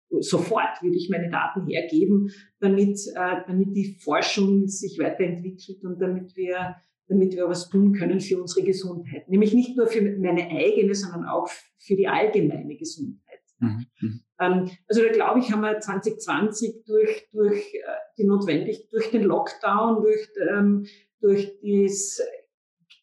sofort 0.10 0.82
würde 0.82 0.96
ich 0.96 1.10
meine 1.10 1.30
Daten 1.30 1.68
hergeben, 1.68 2.32
damit, 2.60 3.00
äh, 3.16 3.42
damit 3.48 3.76
die 3.76 3.98
Forschung 4.02 4.68
sich 4.68 5.00
weiterentwickelt 5.00 5.84
und 5.84 6.00
damit 6.00 6.36
wir, 6.36 6.76
damit 7.08 7.36
wir 7.36 7.48
was 7.48 7.70
tun 7.70 7.94
können 7.94 8.20
für 8.20 8.42
unsere 8.42 8.66
Gesundheit. 8.66 9.28
Nämlich 9.28 9.54
nicht 9.54 9.78
nur 9.78 9.88
für 9.88 10.02
meine 10.02 10.50
eigene, 10.50 10.96
sondern 10.96 11.26
auch 11.26 11.50
für 11.78 11.96
die 11.96 12.08
allgemeine 12.08 12.76
Gesundheit. 12.76 13.40
Mhm. 13.60 13.86
mhm. 14.02 14.22
Ähm, 14.40 14.70
also 14.88 15.02
da 15.02 15.12
glaube 15.12 15.40
ich, 15.40 15.52
haben 15.52 15.62
wir 15.62 15.80
2020 15.80 16.84
durch, 16.86 17.28
durch 17.32 17.74
äh, 17.74 17.80
die 18.18 18.26
notwendig, 18.26 18.88
durch 18.92 19.10
den 19.12 19.24
Lockdown, 19.24 20.04
durch, 20.04 20.28
ähm, 20.50 20.86
durch 21.20 21.58
das 21.62 22.22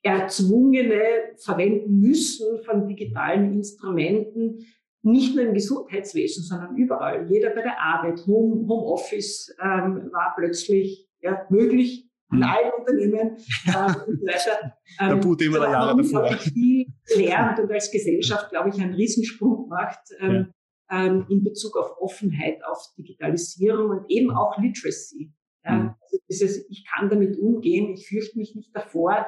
erzwungene 0.02 1.34
Verwenden 1.42 1.98
müssen 2.00 2.62
von 2.64 2.86
digitalen 2.86 3.52
Instrumenten 3.54 4.64
nicht 5.04 5.34
nur 5.36 5.44
im 5.44 5.54
Gesundheitswesen, 5.54 6.44
sondern 6.44 6.76
überall. 6.76 7.30
Jeder 7.30 7.50
bei 7.50 7.62
der 7.62 7.78
Arbeit, 7.78 8.26
Home, 8.26 8.66
Homeoffice 8.66 9.54
ähm, 9.62 10.10
war 10.12 10.34
plötzlich 10.36 11.08
ja, 11.20 11.46
möglich 11.50 12.10
in 12.32 12.38
mhm. 12.38 12.44
allen 12.44 12.72
Unternehmen 12.78 13.36
äh, 13.66 14.10
und 14.10 14.20
so 14.20 14.26
weiter. 14.26 14.76
Ähm, 15.00 15.08
der 15.08 15.16
Boot 15.16 15.42
immer 15.42 15.60
der 15.60 15.70
Jahre 15.70 16.02
davor. 16.02 16.32
viel 16.38 16.86
gelernt 17.06 17.60
und 17.60 17.70
als 17.70 17.90
Gesellschaft, 17.90 18.50
glaube 18.50 18.70
ich, 18.70 18.80
einen 18.80 18.94
Riesensprung 18.94 19.64
gemacht 19.64 20.00
ähm, 20.20 20.52
ja. 20.90 21.04
ähm, 21.04 21.26
in 21.28 21.44
Bezug 21.44 21.76
auf 21.76 22.00
Offenheit, 22.00 22.64
auf 22.64 22.78
Digitalisierung 22.96 23.90
und 23.90 24.04
eben 24.10 24.30
auch 24.30 24.58
Literacy. 24.58 25.32
Ja, 25.64 25.72
mhm. 25.72 25.94
also 26.00 26.18
dieses, 26.28 26.68
ich 26.70 26.86
kann 26.86 27.10
damit 27.10 27.38
umgehen, 27.38 27.92
ich 27.92 28.08
fürchte 28.08 28.38
mich 28.38 28.54
nicht 28.54 28.74
davor, 28.74 29.26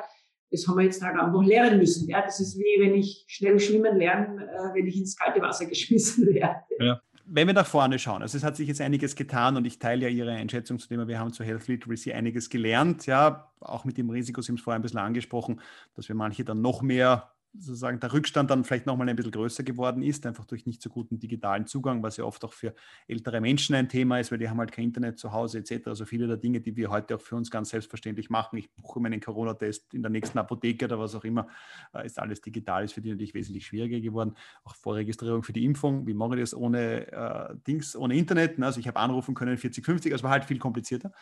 das 0.50 0.66
haben 0.66 0.76
wir 0.76 0.84
jetzt 0.84 1.02
halt 1.02 1.18
einfach 1.18 1.44
lernen 1.44 1.78
müssen. 1.78 2.08
Ja, 2.08 2.22
das 2.22 2.40
ist 2.40 2.58
wie 2.58 2.80
wenn 2.80 2.94
ich 2.94 3.24
schnell 3.26 3.58
schwimmen 3.58 3.96
lerne, 3.96 4.44
äh, 4.44 4.74
wenn 4.74 4.86
ich 4.86 4.96
ins 4.96 5.16
kalte 5.16 5.40
Wasser 5.40 5.66
geschmissen 5.68 6.26
werde. 6.26 6.60
Ja. 6.78 7.00
Wenn 7.28 7.48
wir 7.48 7.54
nach 7.54 7.66
vorne 7.66 7.98
schauen, 7.98 8.22
also 8.22 8.38
es 8.38 8.44
hat 8.44 8.56
sich 8.56 8.68
jetzt 8.68 8.80
einiges 8.80 9.16
getan 9.16 9.56
und 9.56 9.64
ich 9.64 9.80
teile 9.80 10.02
ja 10.02 10.08
Ihre 10.08 10.30
Einschätzung 10.30 10.78
zu 10.78 10.86
dem, 10.88 11.08
wir 11.08 11.18
haben 11.18 11.32
zu 11.32 11.42
Health 11.42 11.66
Literacy 11.66 12.12
einiges 12.12 12.50
gelernt, 12.50 13.06
ja, 13.06 13.50
auch 13.58 13.84
mit 13.84 13.98
dem 13.98 14.10
Risiko, 14.10 14.40
Sie 14.40 14.52
haben 14.52 14.56
es 14.56 14.62
vorher 14.62 14.78
ein 14.78 14.82
bisschen 14.82 15.00
angesprochen, 15.00 15.60
dass 15.96 16.08
wir 16.08 16.14
manche 16.14 16.44
dann 16.44 16.62
noch 16.62 16.82
mehr 16.82 17.32
sozusagen 17.58 18.00
der 18.00 18.12
Rückstand 18.12 18.50
dann 18.50 18.64
vielleicht 18.64 18.86
nochmal 18.86 19.08
ein 19.08 19.16
bisschen 19.16 19.32
größer 19.32 19.62
geworden 19.62 20.02
ist, 20.02 20.26
einfach 20.26 20.44
durch 20.44 20.66
nicht 20.66 20.82
so 20.82 20.90
guten 20.90 21.18
digitalen 21.18 21.66
Zugang, 21.66 22.02
was 22.02 22.16
ja 22.16 22.24
oft 22.24 22.44
auch 22.44 22.52
für 22.52 22.74
ältere 23.08 23.40
Menschen 23.40 23.74
ein 23.74 23.88
Thema 23.88 24.18
ist, 24.18 24.30
weil 24.30 24.38
die 24.38 24.48
haben 24.48 24.58
halt 24.58 24.72
kein 24.72 24.86
Internet 24.86 25.18
zu 25.18 25.32
Hause 25.32 25.58
etc. 25.58 25.88
Also 25.88 26.04
viele 26.04 26.26
der 26.26 26.36
Dinge, 26.36 26.60
die 26.60 26.76
wir 26.76 26.90
heute 26.90 27.16
auch 27.16 27.20
für 27.20 27.36
uns 27.36 27.50
ganz 27.50 27.70
selbstverständlich 27.70 28.30
machen. 28.30 28.56
Ich 28.56 28.70
buche 28.72 29.00
meinen 29.00 29.20
Corona-Test 29.20 29.94
in 29.94 30.02
der 30.02 30.10
nächsten 30.10 30.38
Apotheke 30.38 30.86
oder 30.86 30.98
was 30.98 31.14
auch 31.14 31.24
immer, 31.24 31.48
äh, 31.94 32.06
ist 32.06 32.18
alles 32.18 32.40
digital, 32.40 32.84
ist 32.84 32.92
für 32.92 33.00
die 33.00 33.10
natürlich 33.10 33.34
wesentlich 33.34 33.66
schwieriger 33.66 34.00
geworden. 34.00 34.34
Auch 34.64 34.74
Vorregistrierung 34.74 35.42
für 35.42 35.52
die 35.52 35.64
Impfung, 35.64 36.06
wie 36.06 36.14
mache 36.14 36.34
ich 36.34 36.40
das 36.40 36.54
ohne 36.54 37.10
äh, 37.12 37.56
Dings, 37.66 37.96
ohne 37.96 38.16
Internet? 38.16 38.60
Also 38.62 38.80
ich 38.80 38.88
habe 38.88 38.98
anrufen 38.98 39.34
können 39.34 39.56
40, 39.56 39.84
50, 39.84 40.12
also 40.12 40.24
war 40.24 40.30
halt 40.30 40.44
viel 40.44 40.58
komplizierter. 40.58 41.12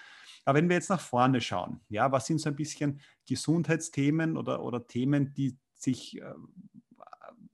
Aber 0.45 0.59
wenn 0.59 0.69
wir 0.69 0.77
jetzt 0.77 0.91
nach 0.91 1.01
vorne 1.01 1.41
schauen, 1.41 1.81
ja, 1.89 2.13
was 2.13 2.27
sind 2.27 2.41
so 2.41 2.51
ein 2.51 2.57
bisschen 2.57 3.01
Gesundheitsthemen 3.27 4.37
oder, 4.37 4.63
oder 4.63 4.87
Themen, 4.87 5.33
die 5.35 5.57
sich 5.85 6.21
äh, 6.21 6.35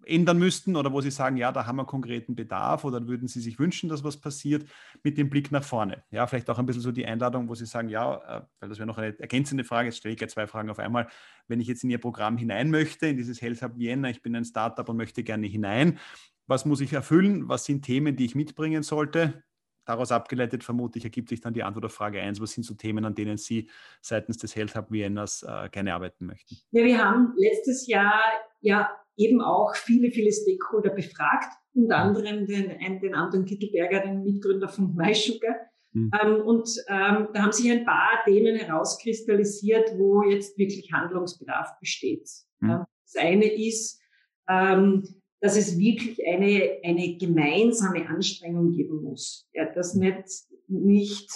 ändern 0.04 0.38
müssten 0.38 0.76
oder 0.76 0.92
wo 0.92 1.00
Sie 1.00 1.10
sagen, 1.10 1.36
ja, 1.36 1.52
da 1.52 1.66
haben 1.66 1.76
wir 1.76 1.84
konkreten 1.84 2.34
Bedarf 2.34 2.84
oder 2.84 3.06
würden 3.06 3.28
Sie 3.28 3.40
sich 3.40 3.58
wünschen, 3.58 3.88
dass 3.88 4.02
was 4.04 4.16
passiert 4.16 4.68
mit 5.02 5.18
dem 5.18 5.30
Blick 5.30 5.52
nach 5.52 5.62
vorne? 5.62 6.02
Ja, 6.10 6.26
vielleicht 6.26 6.50
auch 6.50 6.58
ein 6.58 6.66
bisschen 6.66 6.82
so 6.82 6.92
die 6.92 7.06
Einladung, 7.06 7.48
wo 7.48 7.54
Sie 7.54 7.66
sagen, 7.66 7.88
ja, 7.88 8.16
äh, 8.16 8.42
weil 8.60 8.68
das 8.68 8.78
wäre 8.78 8.86
noch 8.86 8.98
eine 8.98 9.18
ergänzende 9.18 9.64
Frage, 9.64 9.88
jetzt 9.88 9.98
stelle 9.98 10.12
ich 10.12 10.18
gleich 10.18 10.30
zwei 10.30 10.46
Fragen 10.46 10.70
auf 10.70 10.78
einmal. 10.78 11.08
Wenn 11.48 11.60
ich 11.60 11.68
jetzt 11.68 11.84
in 11.84 11.90
Ihr 11.90 11.98
Programm 11.98 12.36
hinein 12.36 12.70
möchte, 12.70 13.06
in 13.06 13.16
dieses 13.16 13.40
Health 13.40 13.62
Hub 13.62 13.76
Vienna, 13.76 14.10
ich 14.10 14.22
bin 14.22 14.34
ein 14.34 14.44
Startup 14.44 14.88
und 14.88 14.96
möchte 14.96 15.22
gerne 15.22 15.46
hinein, 15.46 15.98
was 16.46 16.64
muss 16.64 16.80
ich 16.80 16.92
erfüllen? 16.92 17.48
Was 17.48 17.64
sind 17.64 17.84
Themen, 17.84 18.16
die 18.16 18.24
ich 18.24 18.34
mitbringen 18.34 18.82
sollte? 18.82 19.44
Daraus 19.90 20.12
abgeleitet 20.12 20.62
vermute 20.62 21.00
ich, 21.00 21.04
ergibt 21.04 21.30
sich 21.30 21.40
dann 21.40 21.52
die 21.52 21.64
Antwort 21.64 21.86
auf 21.86 21.92
Frage 21.92 22.20
1. 22.20 22.40
Was 22.40 22.52
sind 22.52 22.62
so 22.62 22.74
Themen, 22.74 23.04
an 23.04 23.16
denen 23.16 23.36
Sie 23.36 23.68
seitens 24.00 24.38
des 24.38 24.54
Health 24.54 24.76
Hub 24.76 24.92
Viennas 24.92 25.42
äh, 25.42 25.68
gerne 25.68 25.94
arbeiten 25.94 26.26
möchten? 26.26 26.58
Ja, 26.70 26.84
wir 26.84 27.04
haben 27.04 27.34
letztes 27.36 27.88
Jahr 27.88 28.22
ja 28.60 28.88
eben 29.16 29.40
auch 29.40 29.74
viele, 29.74 30.12
viele 30.12 30.30
Stakeholder 30.30 30.90
befragt, 30.90 31.52
unter 31.74 31.96
anderem 31.96 32.46
den, 32.46 33.00
den 33.00 33.14
Anton 33.16 33.44
Kittelberger, 33.44 34.02
den 34.02 34.22
Mitgründer 34.22 34.68
von 34.68 34.94
MySugar. 34.94 35.56
Mhm. 35.90 36.12
Ähm, 36.22 36.40
und 36.42 36.68
ähm, 36.86 37.28
da 37.34 37.42
haben 37.42 37.50
sich 37.50 37.68
ein 37.72 37.84
paar 37.84 38.22
Themen 38.24 38.54
herauskristallisiert, 38.54 39.98
wo 39.98 40.22
jetzt 40.22 40.56
wirklich 40.56 40.92
Handlungsbedarf 40.92 41.80
besteht. 41.80 42.30
Mhm. 42.60 42.84
Das 43.02 43.20
eine 43.20 43.52
ist, 43.52 44.00
ähm, 44.48 45.19
dass 45.40 45.56
es 45.56 45.78
wirklich 45.78 46.26
eine, 46.26 46.78
eine 46.84 47.16
gemeinsame 47.16 48.06
Anstrengung 48.08 48.72
geben 48.72 49.02
muss. 49.02 49.48
Ja, 49.54 49.64
dass 49.72 49.94
nicht, 49.94 50.24
nicht, 50.68 51.30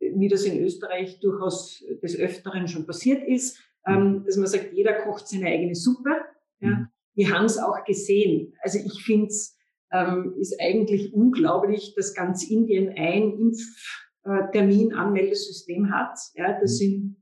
wie 0.00 0.28
das 0.28 0.44
in 0.44 0.62
Österreich 0.62 1.20
durchaus 1.20 1.84
des 2.02 2.18
Öfteren 2.18 2.66
schon 2.68 2.86
passiert 2.86 3.26
ist, 3.26 3.58
ähm, 3.86 4.24
dass 4.26 4.36
man 4.36 4.46
sagt, 4.46 4.72
jeder 4.72 4.94
kocht 4.94 5.28
seine 5.28 5.46
eigene 5.46 5.74
Suppe. 5.74 6.10
Ja. 6.60 6.70
Mhm. 6.70 6.88
Wir 7.14 7.30
haben 7.30 7.44
es 7.44 7.58
auch 7.58 7.84
gesehen. 7.84 8.54
Also 8.60 8.78
ich 8.78 9.04
finde 9.04 9.26
es 9.26 9.56
ähm, 9.92 10.34
ist 10.38 10.60
eigentlich 10.60 11.14
unglaublich, 11.14 11.94
dass 11.94 12.14
ganz 12.14 12.42
Indien 12.48 12.88
ein 12.96 13.52
Impftermin-Anmeldesystem 14.24 15.92
hat. 15.92 16.18
Ja, 16.34 16.58
das 16.60 16.72
mhm. 16.72 16.76
sind 16.76 17.16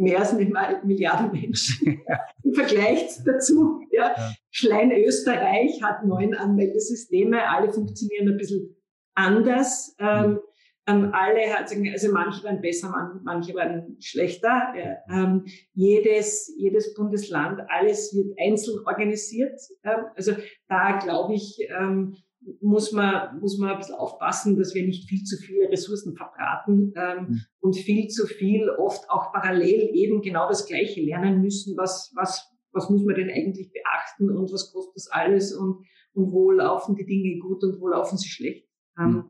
mehr 0.00 0.20
als 0.20 0.34
eine 0.34 0.80
Milliarde 0.84 1.30
Menschen. 1.32 2.02
im 2.50 2.54
Vergleich 2.54 3.08
dazu. 3.24 3.80
Ja. 3.90 4.14
ja. 4.16 4.32
Schlein 4.50 4.92
Österreich 4.92 5.82
hat 5.82 6.04
neun 6.04 6.34
Anmeldesysteme, 6.34 7.48
alle 7.48 7.72
funktionieren 7.72 8.28
ein 8.28 8.36
bisschen 8.36 8.76
anders. 9.14 9.94
Ähm. 9.98 10.40
Ähm, 10.86 11.10
alle, 11.12 11.56
also 11.56 12.10
manche 12.10 12.42
waren 12.42 12.60
besser, 12.62 13.20
manche 13.22 13.54
waren 13.54 13.96
schlechter. 14.00 14.72
Ja. 14.74 14.96
Ähm, 15.10 15.44
jedes, 15.74 16.52
jedes 16.56 16.94
Bundesland, 16.94 17.60
alles 17.68 18.14
wird 18.16 18.36
einzeln 18.40 18.80
organisiert. 18.86 19.60
Ähm, 19.84 20.06
also 20.16 20.32
da 20.68 20.98
glaube 20.98 21.34
ich, 21.34 21.58
ähm, 21.68 22.16
muss 22.60 22.92
man, 22.92 23.38
muss 23.40 23.58
man 23.58 23.70
ein 23.70 23.78
bisschen 23.78 23.96
aufpassen, 23.96 24.58
dass 24.58 24.74
wir 24.74 24.84
nicht 24.84 25.08
viel 25.08 25.22
zu 25.24 25.36
viele 25.36 25.70
Ressourcen 25.70 26.14
verbraten 26.16 26.92
ähm, 26.96 27.26
mhm. 27.28 27.40
und 27.60 27.76
viel 27.76 28.08
zu 28.08 28.26
viel 28.26 28.70
oft 28.70 29.08
auch 29.10 29.32
parallel 29.32 29.90
eben 29.94 30.22
genau 30.22 30.48
das 30.48 30.66
Gleiche 30.66 31.02
lernen 31.02 31.42
müssen. 31.42 31.76
Was, 31.76 32.12
was, 32.14 32.50
was 32.72 32.88
muss 32.88 33.04
man 33.04 33.14
denn 33.14 33.30
eigentlich 33.30 33.70
beachten 33.72 34.30
und 34.30 34.52
was 34.52 34.72
kostet 34.72 34.96
das 34.96 35.08
alles 35.10 35.54
und, 35.54 35.84
und 36.14 36.32
wo 36.32 36.50
laufen 36.50 36.96
die 36.96 37.06
Dinge 37.06 37.38
gut 37.38 37.62
und 37.62 37.80
wo 37.80 37.88
laufen 37.88 38.16
sie 38.16 38.28
schlecht. 38.28 38.66
Mhm. 38.96 39.28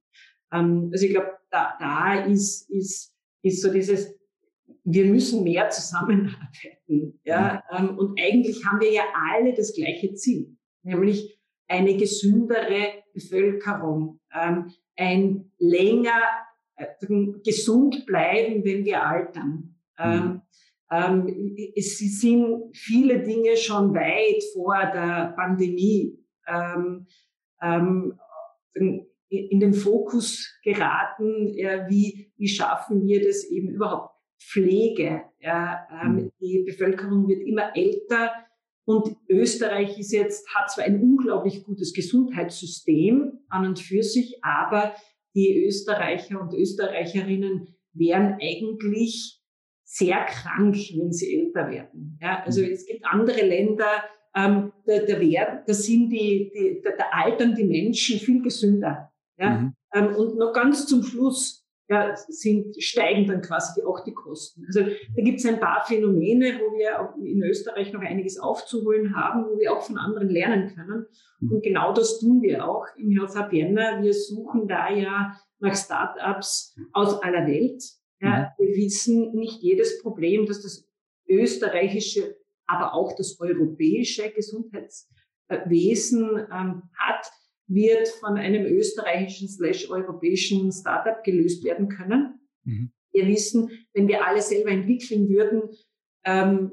Ähm, 0.52 0.90
also 0.92 1.04
ich 1.04 1.12
glaube, 1.12 1.32
da, 1.50 1.74
da 1.78 2.24
ist, 2.24 2.70
ist, 2.70 3.12
ist 3.42 3.62
so 3.62 3.72
dieses, 3.72 4.14
wir 4.84 5.06
müssen 5.06 5.42
mehr 5.42 5.68
zusammenarbeiten. 5.70 7.20
Ja? 7.24 7.62
Mhm. 7.76 7.98
und 7.98 8.20
eigentlich 8.20 8.64
haben 8.64 8.80
wir 8.80 8.92
ja 8.92 9.02
alle 9.32 9.52
das 9.54 9.74
gleiche 9.74 10.14
Ziel, 10.14 10.56
nämlich 10.82 11.39
eine 11.70 11.96
gesündere 11.96 13.04
Bevölkerung, 13.14 14.18
ähm, 14.34 14.72
ein 14.96 15.52
länger 15.58 16.20
äh, 16.76 16.86
gesund 17.44 18.04
bleiben, 18.06 18.64
wenn 18.64 18.84
wir 18.84 19.06
altern. 19.06 19.76
Ähm, 19.96 20.24
mhm. 20.24 20.42
Ähm, 20.90 21.72
es 21.76 21.98
sind 21.98 22.76
viele 22.76 23.20
Dinge 23.20 23.56
schon 23.56 23.94
weit 23.94 24.42
vor 24.52 24.78
der 24.92 25.32
Pandemie 25.36 26.18
ähm, 26.48 27.06
ähm, 27.62 28.18
in 29.28 29.60
den 29.60 29.72
Fokus 29.74 30.58
geraten, 30.64 31.54
ja, 31.54 31.88
wie, 31.88 32.32
wie 32.36 32.48
schaffen 32.48 33.06
wir 33.06 33.24
das 33.24 33.44
eben 33.44 33.68
überhaupt? 33.68 34.16
Pflege. 34.40 35.22
Ja, 35.38 35.86
ähm, 36.02 36.14
mhm. 36.14 36.32
die 36.40 36.64
Bevölkerung 36.66 37.28
wird 37.28 37.42
immer 37.42 37.76
älter 37.76 38.32
und 38.84 39.16
Österreich 39.28 39.98
ist 39.98 40.12
jetzt, 40.12 40.48
hat 40.54 40.70
zwar 40.70 40.84
ein 40.84 41.00
unglaublich 41.00 41.64
gutes 41.64 41.92
Gesundheitssystem 41.92 43.38
an 43.48 43.66
und 43.66 43.78
für 43.78 44.02
sich, 44.02 44.42
aber 44.42 44.94
die 45.34 45.64
Österreicher 45.64 46.40
und 46.40 46.54
Österreicherinnen 46.54 47.76
wären 47.92 48.38
eigentlich 48.40 49.40
sehr 49.84 50.24
krank, 50.24 50.76
wenn 50.94 51.12
sie 51.12 51.40
älter 51.40 51.70
werden. 51.70 52.18
Ja, 52.20 52.42
also 52.44 52.62
mhm. 52.62 52.68
es 52.70 52.86
gibt 52.86 53.04
andere 53.04 53.44
Länder, 53.44 54.04
ähm, 54.34 54.72
da, 54.86 54.98
da, 55.00 55.20
wär, 55.20 55.64
da 55.66 55.74
sind 55.74 56.10
die, 56.10 56.50
die 56.54 56.80
da, 56.84 56.90
da 56.96 57.04
altern 57.10 57.54
die 57.54 57.64
Menschen 57.64 58.18
viel 58.18 58.42
gesünder. 58.42 59.12
Ja? 59.36 59.50
Mhm. 59.50 59.74
Ähm, 59.92 60.14
und 60.14 60.36
noch 60.36 60.52
ganz 60.52 60.86
zum 60.86 61.02
Schluss 61.02 61.59
ja, 61.90 62.14
sind, 62.14 62.80
steigen 62.80 63.26
dann 63.26 63.42
quasi 63.42 63.82
auch 63.82 64.04
die 64.04 64.14
Kosten. 64.14 64.64
Also 64.66 64.82
da 64.82 65.22
gibt 65.22 65.40
es 65.40 65.46
ein 65.46 65.58
paar 65.58 65.84
Phänomene, 65.84 66.60
wo 66.60 66.72
wir 66.78 67.12
in 67.20 67.42
Österreich 67.42 67.92
noch 67.92 68.00
einiges 68.00 68.38
aufzuholen 68.38 69.16
haben, 69.16 69.44
wo 69.44 69.58
wir 69.58 69.72
auch 69.72 69.82
von 69.82 69.98
anderen 69.98 70.30
lernen 70.30 70.72
können. 70.72 71.06
Mhm. 71.40 71.50
Und 71.50 71.64
genau 71.64 71.92
das 71.92 72.20
tun 72.20 72.42
wir 72.42 72.68
auch 72.68 72.86
im 72.96 73.10
Health 73.10 73.36
Hub 73.36 73.50
Vienna. 73.50 74.00
Wir 74.00 74.14
suchen 74.14 74.68
da 74.68 74.88
ja 74.88 75.36
nach 75.58 75.74
Startups 75.74 76.76
aus 76.92 77.20
aller 77.24 77.48
Welt. 77.48 77.82
Ja, 78.20 78.52
mhm. 78.56 78.64
wir 78.64 78.76
wissen 78.76 79.34
nicht 79.34 79.60
jedes 79.60 80.00
Problem, 80.00 80.46
das 80.46 80.62
das 80.62 80.88
österreichische, 81.28 82.36
aber 82.68 82.94
auch 82.94 83.16
das 83.16 83.40
europäische 83.40 84.30
Gesundheitswesen 84.30 86.46
ähm, 86.52 86.82
hat 86.96 87.26
wird 87.70 88.08
von 88.08 88.36
einem 88.36 88.66
österreichischen 88.66 89.48
slash 89.48 89.88
europäischen 89.88 90.70
Startup 90.72 91.22
gelöst 91.24 91.64
werden 91.64 91.88
können. 91.88 92.40
Mhm. 92.64 92.90
Wir 93.12 93.26
wissen, 93.26 93.70
wenn 93.94 94.08
wir 94.08 94.26
alle 94.26 94.42
selber 94.42 94.70
entwickeln 94.70 95.28
würden, 95.28 95.62
ähm, 96.24 96.72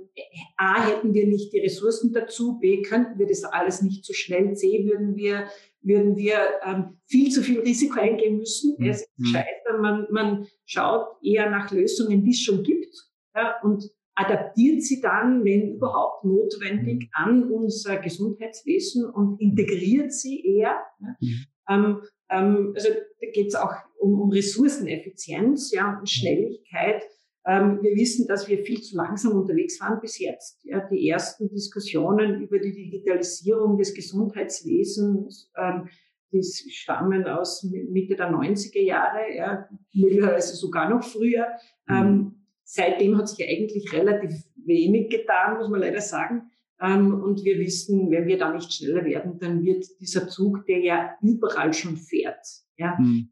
A, 0.57 0.85
hätten 0.85 1.13
wir 1.13 1.25
nicht 1.25 1.53
die 1.53 1.59
Ressourcen 1.59 2.11
dazu, 2.11 2.59
B, 2.59 2.81
könnten 2.81 3.17
wir 3.17 3.27
das 3.27 3.43
alles 3.45 3.81
nicht 3.81 4.03
so 4.03 4.13
schnell, 4.13 4.53
C, 4.55 4.85
würden 4.85 5.15
wir, 5.15 5.47
würden 5.81 6.17
wir 6.17 6.37
ähm, 6.65 6.97
viel 7.05 7.31
zu 7.31 7.41
viel 7.41 7.61
Risiko 7.61 7.99
eingehen 7.99 8.37
müssen. 8.37 8.75
Mhm. 8.77 8.89
Es 8.89 9.01
ist 9.01 9.15
gescheiter, 9.17 9.77
man, 9.79 10.07
man 10.11 10.47
schaut 10.65 11.07
eher 11.23 11.49
nach 11.49 11.71
Lösungen, 11.71 12.23
die 12.23 12.31
es 12.31 12.41
schon 12.41 12.63
gibt 12.63 12.93
ja, 13.35 13.55
und 13.61 13.89
adaptiert 14.17 14.81
sie 14.81 14.99
dann, 14.99 15.45
wenn 15.45 15.75
überhaupt 15.75 16.25
notwendig, 16.25 17.03
mhm. 17.03 17.09
an 17.13 17.51
unser 17.51 17.97
Gesundheitswesen 17.97 19.05
und 19.05 19.39
integriert 19.39 20.11
sie 20.11 20.43
eher. 20.43 20.75
Mhm. 20.99 21.45
Ähm, 21.69 22.01
ähm, 22.29 22.73
also 22.75 22.89
da 22.89 23.27
geht 23.31 23.47
es 23.47 23.55
auch 23.55 23.73
um, 23.99 24.19
um 24.19 24.31
Ressourceneffizienz 24.31 25.71
ja, 25.71 25.99
und 25.99 26.09
Schnelligkeit. 26.09 27.03
Ähm, 27.45 27.79
wir 27.81 27.95
wissen, 27.95 28.27
dass 28.27 28.49
wir 28.49 28.65
viel 28.65 28.81
zu 28.81 28.97
langsam 28.97 29.33
unterwegs 29.33 29.79
waren 29.79 30.01
bis 30.01 30.17
jetzt. 30.17 30.65
Ja, 30.65 30.85
die 30.89 31.07
ersten 31.07 31.47
Diskussionen 31.49 32.41
über 32.41 32.57
die 32.57 32.73
Digitalisierung 32.73 33.77
des 33.77 33.93
Gesundheitswesens, 33.93 35.51
ähm, 35.55 35.89
die 36.31 36.41
stammen 36.43 37.25
aus 37.25 37.63
Mitte 37.63 38.15
der 38.15 38.31
90er 38.31 38.81
Jahre, 38.81 39.33
ja, 39.33 39.69
möglicherweise 39.93 40.55
sogar 40.55 40.89
noch 40.89 41.03
früher. 41.03 41.47
Mhm. 41.87 42.36
Ähm, 42.67 42.83
Seitdem 42.83 43.17
hat 43.17 43.29
sich 43.29 43.47
eigentlich 43.47 43.93
relativ 43.93 44.31
wenig 44.65 45.09
getan, 45.09 45.57
muss 45.57 45.69
man 45.69 45.79
leider 45.79 46.01
sagen. 46.01 46.51
Ähm, 46.81 47.23
und 47.23 47.43
wir 47.43 47.57
wissen, 47.59 48.11
wenn 48.11 48.27
wir 48.27 48.37
da 48.37 48.53
nicht 48.53 48.71
schneller 48.71 49.03
werden, 49.05 49.39
dann 49.39 49.63
wird 49.63 49.85
dieser 49.99 50.27
Zug, 50.27 50.65
der 50.65 50.79
ja 50.79 51.11
überall 51.21 51.73
schon 51.73 51.97
fährt. 51.97 52.45
Ja, 52.79 52.95
mhm. 52.99 53.29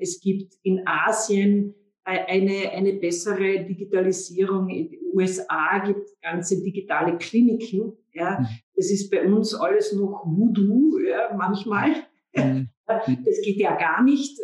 es 0.00 0.20
gibt 0.20 0.54
in 0.64 0.82
Asien 0.84 1.76
äh, 2.04 2.18
eine, 2.26 2.72
eine 2.72 2.94
bessere 2.94 3.64
Digitalisierung. 3.64 4.68
In 4.68 4.90
den 4.90 5.00
USA 5.12 5.78
gibt 5.86 6.06
es 6.06 6.20
ganze 6.20 6.60
digitale 6.60 7.16
Kliniken. 7.18 7.92
Ja, 8.12 8.40
mhm. 8.40 8.46
das 8.74 8.90
ist 8.90 9.08
bei 9.10 9.24
uns 9.24 9.54
alles 9.54 9.92
noch 9.92 10.24
Voodoo, 10.26 10.98
ja, 10.98 11.34
manchmal. 11.36 11.90
Mhm. 12.34 12.68
Das 13.24 13.40
geht 13.44 13.58
ja 13.58 13.76
gar 13.76 14.02
nicht. 14.02 14.36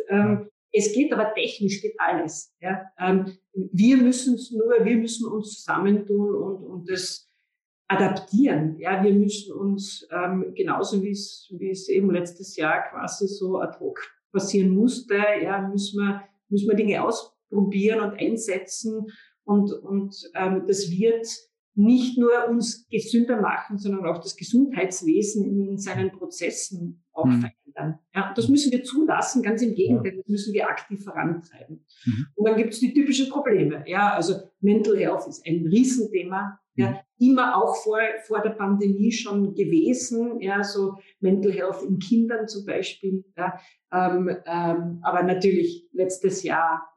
Es 0.77 0.93
geht 0.93 1.11
aber 1.11 1.33
technisch, 1.33 1.81
geht 1.81 1.95
alles. 1.97 2.53
Ja. 2.61 2.81
Ähm, 2.99 3.37
wir 3.53 3.97
müssen 3.97 4.35
es 4.35 4.51
nur, 4.51 4.85
wir 4.85 4.97
müssen 4.97 5.27
uns 5.27 5.55
zusammentun 5.55 6.35
und, 6.35 6.63
und 6.63 6.89
das 6.89 7.27
adaptieren. 7.87 8.77
Ja, 8.79 9.03
wir 9.03 9.13
müssen 9.13 9.53
uns 9.53 10.07
ähm, 10.11 10.53
genauso 10.55 11.01
wie 11.01 11.11
es 11.11 11.47
wie 11.57 11.69
es 11.69 11.87
eben 11.87 12.11
letztes 12.11 12.55
Jahr 12.57 12.89
quasi 12.89 13.27
so 13.27 13.59
ad 13.59 13.79
hoc 13.79 13.99
passieren 14.31 14.71
musste, 14.71 15.15
ja, 15.41 15.67
müssen 15.67 15.99
wir 15.99 16.23
müssen 16.49 16.67
wir 16.67 16.75
Dinge 16.75 17.03
ausprobieren 17.03 18.01
und 18.01 18.19
einsetzen 18.19 19.07
und 19.45 19.71
und 19.71 20.15
ähm, 20.35 20.65
das 20.67 20.91
wird 20.91 21.27
nicht 21.75 22.17
nur 22.17 22.47
uns 22.49 22.87
gesünder 22.89 23.39
machen, 23.39 23.77
sondern 23.77 24.05
auch 24.05 24.17
das 24.17 24.35
Gesundheitswesen 24.35 25.45
in 25.45 25.77
seinen 25.77 26.11
Prozessen 26.11 27.03
auch 27.13 27.25
mhm. 27.25 27.41
verändern. 27.41 27.66
Ja, 28.15 28.33
das 28.35 28.47
müssen 28.47 28.71
wir 28.71 28.83
zulassen, 28.83 29.43
ganz 29.43 29.61
im 29.61 29.75
Gegenteil, 29.75 30.17
das 30.17 30.27
müssen 30.27 30.53
wir 30.53 30.67
aktiv 30.67 31.03
vorantreiben. 31.03 31.85
Mhm. 32.05 32.25
Und 32.35 32.47
dann 32.47 32.57
gibt 32.57 32.73
es 32.73 32.79
die 32.79 32.93
typischen 32.93 33.29
Probleme. 33.29 33.83
Ja, 33.87 34.13
also 34.13 34.35
Mental 34.59 34.97
Health 34.97 35.27
ist 35.27 35.45
ein 35.45 35.65
Riesenthema. 35.67 36.59
Ja, 36.75 36.91
mhm. 36.91 36.97
immer 37.29 37.57
auch 37.57 37.75
vor, 37.77 37.99
vor 38.27 38.41
der 38.41 38.51
Pandemie 38.51 39.11
schon 39.11 39.55
gewesen, 39.55 40.39
ja, 40.41 40.63
so 40.63 40.95
Mental 41.19 41.51
Health 41.51 41.81
in 41.81 41.97
Kindern 41.97 42.47
zum 42.47 42.65
Beispiel. 42.65 43.23
Ja, 43.35 43.59
ähm, 43.91 44.29
ähm, 44.45 44.99
aber 45.01 45.23
natürlich 45.23 45.87
letztes 45.91 46.43
Jahr 46.43 46.87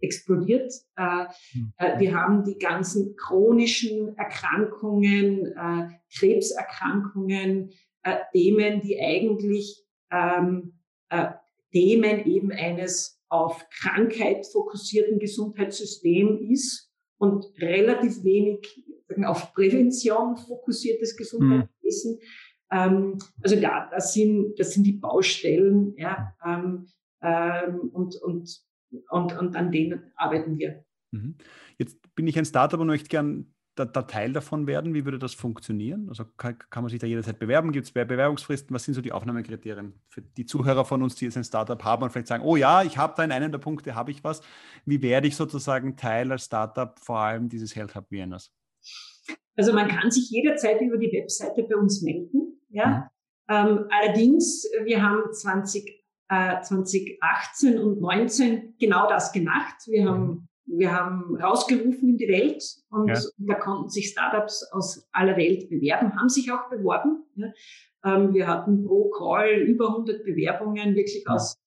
explodiert. 0.00 0.72
Äh, 0.96 1.26
hm. 1.52 1.72
äh, 1.78 1.98
wir 1.98 2.14
haben 2.14 2.44
die 2.44 2.58
ganzen 2.58 3.16
chronischen 3.16 4.16
Erkrankungen, 4.16 5.46
äh, 5.46 5.88
Krebserkrankungen, 6.16 7.70
äh, 8.02 8.18
Themen, 8.32 8.80
die 8.82 9.00
eigentlich 9.00 9.83
ähm, 10.14 10.74
äh, 11.08 11.30
Themen 11.72 12.24
eben 12.26 12.52
eines 12.52 13.20
auf 13.28 13.66
Krankheit 13.70 14.46
fokussierten 14.46 15.18
Gesundheitssystems 15.18 16.40
ist 16.48 16.92
und 17.18 17.46
relativ 17.58 18.22
wenig 18.22 18.84
auf 19.24 19.52
Prävention 19.54 20.36
fokussiertes. 20.36 21.16
Gesundheitswesen. 21.16 22.14
Mhm. 22.14 22.18
Ähm, 22.70 23.18
also 23.42 23.56
ja, 23.56 23.88
das 23.90 24.12
sind, 24.12 24.54
das 24.58 24.72
sind 24.72 24.84
die 24.84 24.92
Baustellen, 24.92 25.94
ja, 25.96 26.32
ähm, 26.44 26.86
ähm, 27.22 27.90
und, 27.92 28.16
und 28.22 28.64
und, 29.08 29.36
und 29.38 29.56
an 29.56 29.70
denen 29.70 30.12
arbeiten 30.16 30.58
wir. 30.58 30.84
Mhm. 31.10 31.36
Jetzt 31.78 31.98
bin 32.14 32.26
ich 32.26 32.38
ein 32.38 32.44
Startup 32.44 32.80
und 32.80 32.86
möchte 32.86 33.08
gern 33.08 33.53
der, 33.76 33.86
der, 33.86 34.06
Teil 34.06 34.32
davon 34.32 34.66
werden. 34.66 34.94
Wie 34.94 35.04
würde 35.04 35.18
das 35.18 35.34
funktionieren? 35.34 36.08
Also 36.08 36.24
kann, 36.36 36.58
kann 36.70 36.84
man 36.84 36.90
sich 36.90 37.00
da 37.00 37.06
jederzeit 37.06 37.38
bewerben? 37.38 37.72
Gibt 37.72 37.86
es 37.86 37.92
Bewerbungsfristen? 37.92 38.74
Was 38.74 38.84
sind 38.84 38.94
so 38.94 39.00
die 39.00 39.12
Aufnahmekriterien 39.12 39.94
für 40.08 40.22
die 40.22 40.46
Zuhörer 40.46 40.84
von 40.84 41.02
uns, 41.02 41.14
die 41.16 41.24
jetzt 41.24 41.36
ein 41.36 41.44
Startup 41.44 41.82
haben 41.82 42.02
und 42.02 42.10
vielleicht 42.10 42.28
sagen, 42.28 42.44
oh 42.44 42.56
ja, 42.56 42.82
ich 42.82 42.98
habe 42.98 43.14
da 43.16 43.24
in 43.24 43.32
einem 43.32 43.52
der 43.52 43.58
Punkte, 43.58 43.94
habe 43.94 44.10
ich 44.10 44.22
was. 44.24 44.42
Wie 44.84 45.02
werde 45.02 45.26
ich 45.28 45.36
sozusagen 45.36 45.96
Teil 45.96 46.30
als 46.30 46.44
Startup 46.44 46.98
vor 46.98 47.18
allem 47.18 47.48
dieses 47.48 47.74
Health 47.74 47.94
Hub 47.94 48.10
Viennas? 48.10 48.52
Also 49.56 49.72
man 49.72 49.88
kann 49.88 50.10
sich 50.10 50.30
jederzeit 50.30 50.80
über 50.80 50.98
die 50.98 51.12
Webseite 51.12 51.62
bei 51.62 51.76
uns 51.76 52.02
melden. 52.02 52.60
Ja. 52.70 52.86
Mhm. 52.86 53.02
Ähm, 53.46 53.86
allerdings, 53.90 54.64
wir 54.84 55.02
haben 55.02 55.32
20, 55.32 56.04
äh, 56.28 56.60
2018 56.62 57.78
und 57.78 58.00
19 58.00 58.76
genau 58.78 59.08
das 59.08 59.32
gemacht. 59.32 59.76
Wir 59.86 60.08
haben, 60.08 60.48
wir 60.66 60.92
haben 60.92 61.36
rausgerufen 61.36 62.10
in 62.10 62.16
die 62.16 62.28
Welt 62.28 62.62
und 62.90 63.08
ja. 63.08 63.20
da 63.38 63.54
konnten 63.54 63.88
sich 63.88 64.08
Startups 64.08 64.70
aus 64.72 65.08
aller 65.12 65.36
Welt 65.36 65.68
bewerben, 65.68 66.16
haben 66.18 66.28
sich 66.28 66.50
auch 66.50 66.68
beworben. 66.70 67.24
Ja. 67.36 67.52
Ähm, 68.04 68.34
wir 68.34 68.46
hatten 68.46 68.84
pro 68.84 69.10
Call 69.10 69.50
über 69.50 69.88
100 69.88 70.24
Bewerbungen 70.24 70.94
wirklich 70.94 71.28
aus 71.28 71.58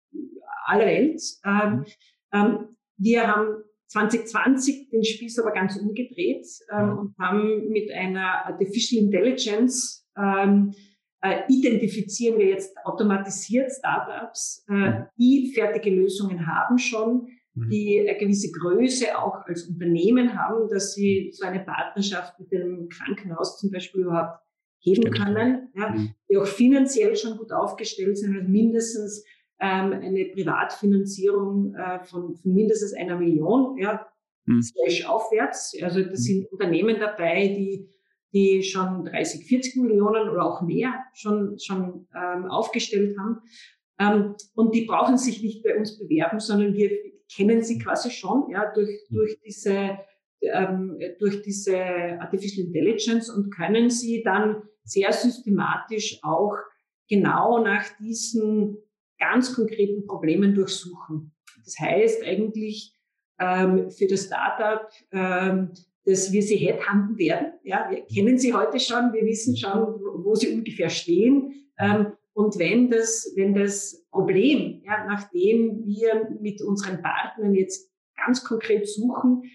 aller 0.65 0.85
Welt. 0.85 1.21
Ähm, 1.45 1.69
mhm. 1.71 1.85
ähm, 2.33 2.59
wir 2.97 3.27
haben 3.27 3.63
2020 3.87 4.89
den 4.89 5.03
Spieß 5.03 5.39
aber 5.39 5.51
ganz 5.51 5.77
umgedreht 5.77 6.45
ähm, 6.71 6.97
und 6.97 7.15
haben 7.19 7.69
mit 7.69 7.91
einer 7.91 8.45
Artificial 8.45 9.03
Intelligence 9.03 10.05
ähm, 10.17 10.73
äh, 11.21 11.41
identifizieren 11.49 12.37
wir 12.37 12.47
jetzt 12.47 12.75
automatisiert 12.83 13.71
Startups, 13.71 14.65
äh, 14.69 15.03
die 15.17 15.51
fertige 15.53 15.89
Lösungen 15.89 16.45
haben 16.45 16.77
schon. 16.77 17.27
Die 17.69 17.99
eine 17.99 18.17
gewisse 18.17 18.51
Größe 18.51 19.17
auch 19.17 19.45
als 19.45 19.67
Unternehmen 19.67 20.37
haben, 20.37 20.67
dass 20.69 20.93
sie 20.93 21.31
so 21.33 21.45
eine 21.45 21.61
Partnerschaft 21.61 22.39
mit 22.39 22.51
dem 22.51 22.89
Krankenhaus 22.89 23.57
zum 23.57 23.71
Beispiel 23.71 24.01
überhaupt 24.01 24.39
heben 24.79 25.11
können, 25.11 25.69
ja, 25.75 25.89
mhm. 25.89 26.13
die 26.29 26.37
auch 26.37 26.45
finanziell 26.45 27.15
schon 27.15 27.37
gut 27.37 27.51
aufgestellt 27.51 28.17
sind, 28.17 28.35
also 28.35 28.47
mindestens 28.47 29.25
ähm, 29.59 29.91
eine 29.91 30.25
Privatfinanzierung 30.25 31.73
äh, 31.75 32.03
von, 32.05 32.35
von 32.35 32.53
mindestens 32.53 32.93
einer 32.93 33.17
Million, 33.17 33.77
ja, 33.77 34.07
mhm. 34.45 34.61
slash 34.61 35.05
aufwärts. 35.07 35.75
Also 35.81 36.01
das 36.01 36.19
mhm. 36.19 36.23
sind 36.23 36.51
Unternehmen 36.51 36.97
dabei, 36.99 37.47
die 37.47 37.89
die 38.33 38.61
schon 38.63 39.05
30, 39.05 39.45
40 39.45 39.77
Millionen 39.77 40.29
oder 40.29 40.43
auch 40.43 40.61
mehr 40.61 40.93
schon, 41.13 41.57
schon 41.59 42.07
ähm, 42.15 42.45
aufgestellt 42.45 43.17
haben. 43.17 43.39
Ähm, 43.99 44.35
und 44.53 44.75
die 44.75 44.85
brauchen 44.85 45.17
sich 45.17 45.41
nicht 45.41 45.63
bei 45.63 45.77
uns 45.77 45.97
bewerben, 45.97 46.39
sondern 46.39 46.73
wir 46.73 46.91
kennen 47.35 47.61
sie 47.61 47.79
quasi 47.79 48.11
schon 48.11 48.49
ja, 48.49 48.71
durch, 48.73 49.05
mhm. 49.09 49.15
durch, 49.15 49.39
diese, 49.45 49.99
ähm, 50.41 50.99
durch 51.19 51.41
diese 51.41 51.77
Artificial 52.19 52.67
Intelligence 52.67 53.29
und 53.29 53.49
können 53.49 53.89
sie 53.89 54.23
dann 54.23 54.63
sehr 54.83 55.11
systematisch 55.11 56.19
auch 56.23 56.55
genau 57.09 57.63
nach 57.63 57.85
diesen 57.99 58.77
ganz 59.19 59.53
konkreten 59.53 60.05
Problemen 60.05 60.53
durchsuchen. 60.55 61.33
Das 61.63 61.75
heißt 61.79 62.23
eigentlich 62.23 62.93
ähm, 63.39 63.91
für 63.91 64.07
das 64.07 64.25
Startup, 64.25 64.87
ähm, 65.11 65.71
dass 66.05 66.31
wir 66.31 66.41
sie 66.41 66.55
headhunten 66.55 67.17
werden. 67.17 67.53
Ja, 67.63 67.89
wir 67.89 68.05
kennen 68.05 68.37
sie 68.37 68.53
heute 68.53 68.79
schon, 68.79 69.11
wir 69.11 69.25
wissen 69.25 69.57
schon, 69.57 69.99
wo 70.23 70.35
sie 70.35 70.53
ungefähr 70.53 70.89
stehen. 70.89 71.71
Ähm, 71.77 72.13
und 72.37 72.59
wenn 72.59 72.91
das, 72.91 73.33
wenn 73.35 73.55
das 73.55 74.05
Problem, 74.11 74.83
ja, 74.85 75.05
nachdem 75.07 75.87
wir 75.87 76.29
mit 76.39 76.61
unseren 76.61 77.01
Partnern 77.01 77.55
jetzt 77.55 77.91
ganz 78.15 78.43
konkret 78.43 78.87
suchen, 78.87 79.45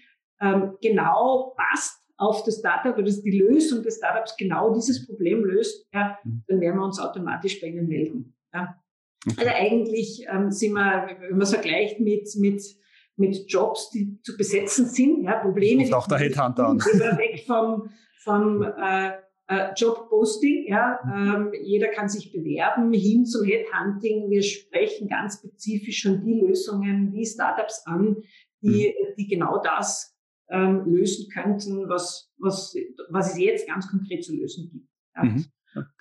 ähm, 0.41 0.73
genau 0.81 1.55
passt 1.55 2.01
auf 2.17 2.43
das 2.43 2.59
Startup 2.59 2.97
oder 2.97 3.09
die 3.09 3.39
Lösung 3.39 3.83
des 3.83 3.99
Startups 3.99 4.35
genau 4.35 4.73
dieses 4.73 5.07
Problem 5.07 5.45
löst, 5.45 5.87
ja, 5.93 6.19
mhm. 6.25 6.43
dann 6.45 6.59
werden 6.59 6.75
wir 6.77 6.83
uns 6.83 6.99
automatisch 6.99 7.61
bei 7.61 7.67
Ihnen 7.67 7.87
melden. 7.87 8.35
Ja. 8.53 8.75
Also 9.37 9.49
eigentlich 9.49 10.25
ähm, 10.29 10.51
sind 10.51 10.73
wir, 10.73 11.07
wenn 11.21 11.31
man 11.31 11.41
es 11.43 11.53
vergleicht 11.53 12.01
mit, 12.01 12.27
mit, 12.35 12.61
mit 13.15 13.45
Jobs, 13.49 13.91
die 13.91 14.19
zu 14.23 14.35
besetzen 14.35 14.87
sind, 14.87 15.23
ja, 15.23 15.39
Probleme. 15.39 15.85
Und 15.85 15.93
auch 15.93 16.07
der 16.09 16.17
Headhunter 16.17 16.67
an. 16.67 16.79
Weg 16.79 17.45
vom, 17.47 17.89
vom 18.17 18.61
äh, 18.61 19.22
äh, 19.47 19.73
Jobposting, 19.75 20.67
ja, 20.67 20.99
ähm, 21.03 21.51
jeder 21.63 21.89
kann 21.89 22.07
sich 22.07 22.31
bewerben, 22.31 22.93
hin 22.93 23.25
zum 23.25 23.45
Headhunting. 23.45 24.29
Wir 24.29 24.41
sprechen 24.41 25.07
ganz 25.07 25.39
spezifisch 25.39 25.99
schon 25.99 26.23
die 26.23 26.39
Lösungen, 26.39 27.11
die 27.11 27.25
Startups 27.25 27.83
an, 27.85 28.17
die, 28.61 28.87
mhm. 28.87 29.15
die 29.17 29.27
genau 29.27 29.61
das 29.61 30.15
ähm, 30.49 30.83
lösen 30.85 31.29
könnten, 31.29 31.89
was, 31.89 32.31
was, 32.37 32.75
was 33.09 33.33
es 33.33 33.39
jetzt 33.39 33.67
ganz 33.67 33.89
konkret 33.89 34.23
zu 34.23 34.35
lösen 34.35 34.69
gibt. 34.71 34.87
Ja. 35.15 35.23
Mhm. 35.23 35.45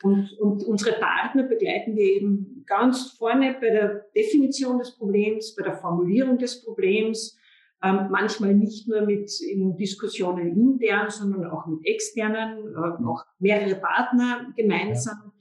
Und, 0.03 0.33
und 0.39 0.65
unsere 0.65 0.99
Partner 0.99 1.45
begleiten 1.45 1.97
wir 1.97 2.05
eben 2.05 2.63
ganz 2.67 3.13
vorne 3.13 3.57
bei 3.59 3.71
der 3.71 4.07
Definition 4.15 4.79
des 4.79 4.97
Problems, 4.97 5.55
bei 5.57 5.63
der 5.63 5.77
Formulierung 5.77 6.37
des 6.39 6.63
Problems, 6.63 7.39
ähm, 7.83 8.09
manchmal 8.11 8.55
nicht 8.55 8.89
nur 8.89 9.03
mit 9.03 9.31
in 9.41 9.77
Diskussionen 9.77 10.57
intern, 10.57 11.11
sondern 11.11 11.47
auch 11.47 11.67
mit 11.67 11.85
externen, 11.85 12.75
äh, 12.75 13.05
auch 13.05 13.25
mehrere 13.41 13.75
Partner 13.75 14.53
gemeinsam 14.57 15.33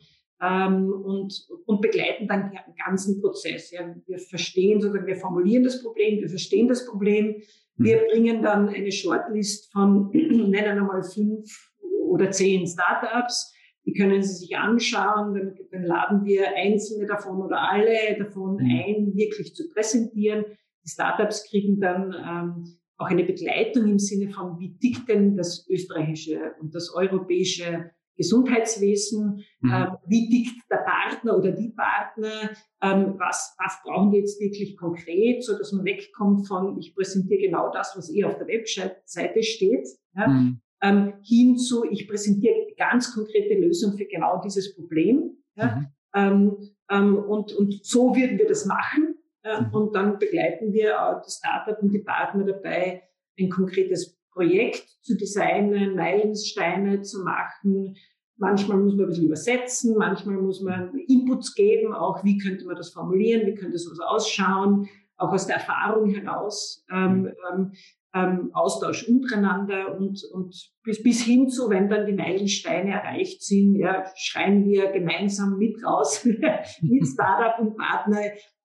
ja. 0.42 0.68
ähm, 0.68 0.92
und, 0.92 1.48
und 1.66 1.82
begleiten 1.82 2.28
dann 2.28 2.52
den 2.52 2.76
ganzen 2.84 3.22
Prozess. 3.22 3.72
Ja. 3.72 3.82
Wir 4.08 4.18
verstehen 4.18 4.82
sozusagen, 4.82 5.06
wir 5.06 5.18
formulieren 5.18 5.64
das 5.64 5.84
Problem, 5.84 6.20
wir 6.20 6.30
verstehen 6.30 6.68
das 6.68 6.86
Problem, 6.88 7.28
mhm. 7.76 7.84
wir 7.84 7.98
bringen 8.08 8.42
dann 8.42 8.70
eine 8.70 8.92
Shortlist 8.92 9.72
von, 9.72 10.10
nennen 10.12 10.76
wir 10.76 10.84
mal 10.84 11.04
fünf 11.04 11.72
oder 12.08 12.32
zehn 12.32 12.66
Startups, 12.66 13.54
die 13.86 13.94
können 13.94 14.22
Sie 14.22 14.34
sich 14.34 14.58
anschauen, 14.58 15.34
dann, 15.34 15.56
dann 15.72 15.84
laden 15.84 16.26
wir 16.26 16.56
einzelne 16.56 17.06
davon 17.06 17.42
oder 17.42 17.70
alle 17.72 18.18
davon 18.18 18.56
mhm. 18.56 18.66
ein, 18.66 19.14
wirklich 19.16 19.56
zu 19.56 19.70
präsentieren. 19.70 20.46
Die 20.86 20.90
Startups 20.90 21.48
kriegen 21.50 21.80
dann 21.80 22.14
ähm, 22.14 22.80
auch 22.98 23.08
eine 23.08 23.24
Begleitung 23.24 23.88
im 23.88 24.00
Sinne 24.00 24.32
von, 24.32 24.60
wie 24.60 24.78
tickt 24.78 25.10
denn 25.10 25.36
das 25.36 25.68
österreichische 25.70 26.54
und 26.60 26.74
das 26.76 26.94
europäische 26.94 27.92
Gesundheitswesen, 28.18 29.44
mhm. 29.62 29.72
ähm, 29.72 29.98
wie 30.08 30.30
tickt 30.30 30.70
der 30.70 30.84
Partner 30.86 31.38
oder 31.38 31.52
die 31.52 31.70
Partner, 31.70 32.52
ähm, 32.82 33.16
was, 33.18 33.56
was 33.58 33.80
brauchen 33.84 34.12
die 34.12 34.20
jetzt 34.20 34.40
wirklich 34.40 34.78
konkret, 34.78 35.44
so 35.44 35.58
dass 35.58 35.72
man 35.72 35.86
wegkommt 35.86 36.48
von, 36.48 36.78
ich 36.78 36.94
präsentiere 36.94 37.42
genau 37.42 37.72
das, 37.72 37.94
was 37.96 38.14
eh 38.14 38.24
auf 38.26 38.38
der 38.38 38.48
Webseite 38.48 39.44
steht, 39.44 39.88
ja, 40.16 40.28
mhm 40.28 40.62
ähm, 40.82 41.14
hin 41.24 41.58
zu, 41.58 41.86
ich 41.90 42.08
präsentiere 42.08 42.68
ganz 42.78 43.14
konkrete 43.14 43.54
Lösungen 43.56 43.98
für 43.98 44.06
genau 44.06 44.42
dieses 44.44 44.76
Problem. 44.76 45.38
Ja? 45.56 45.76
Mhm. 45.76 45.88
Ähm, 46.14 46.58
ähm, 46.90 47.18
und, 47.18 47.54
und 47.54 47.86
so 47.86 48.16
würden 48.16 48.38
wir 48.38 48.48
das 48.48 48.66
machen. 48.66 49.16
Äh, 49.44 49.62
mhm. 49.62 49.74
Und 49.74 49.96
dann 49.96 50.20
begleiten 50.20 50.74
wir 50.74 51.02
auch 51.02 51.22
das 51.22 51.38
Startup 51.38 51.82
und 51.82 51.92
die 51.92 52.04
Partner 52.04 52.46
dabei, 52.46 53.04
ein 53.40 53.50
konkretes 53.50 54.18
Projekt 54.32 54.88
zu 55.02 55.18
designen, 55.18 55.96
Meilensteine 55.96 57.02
zu 57.02 57.24
machen. 57.24 57.96
Manchmal 58.38 58.78
muss 58.78 58.96
man 58.96 59.06
ein 59.06 59.10
bisschen 59.10 59.26
übersetzen, 59.26 59.96
manchmal 59.98 60.38
muss 60.38 60.62
man 60.62 60.98
Inputs 61.08 61.54
geben, 61.54 61.94
auch 61.94 62.24
wie 62.24 62.38
könnte 62.38 62.66
man 62.66 62.76
das 62.76 62.92
formulieren, 62.92 63.46
wie 63.46 63.56
könnte 63.56 63.78
sowas 63.78 64.00
ausschauen, 64.00 64.88
auch 65.18 65.32
aus 65.32 65.48
der 65.48 65.58
Erfahrung 65.58 66.10
heraus. 66.10 66.84
Ähm, 66.92 67.22
mhm. 67.22 67.32
ähm, 67.52 67.72
ähm, 68.14 68.50
Austausch 68.54 69.08
untereinander 69.08 69.98
und, 69.98 70.22
und 70.34 70.54
bis, 70.84 71.02
bis 71.02 71.22
hin 71.24 71.48
zu, 71.48 71.70
wenn 71.70 71.90
dann 71.90 72.06
die 72.06 72.14
Meilensteine 72.14 72.92
erreicht 72.92 73.42
sind, 73.42 73.76
ja, 73.76 74.04
schreien 74.16 74.66
wir 74.66 74.92
gemeinsam 74.92 75.58
mit 75.58 75.82
raus, 75.84 76.26
mit 76.82 77.08
Startup 77.08 77.60
und 77.60 77.78
Partner 77.78 78.22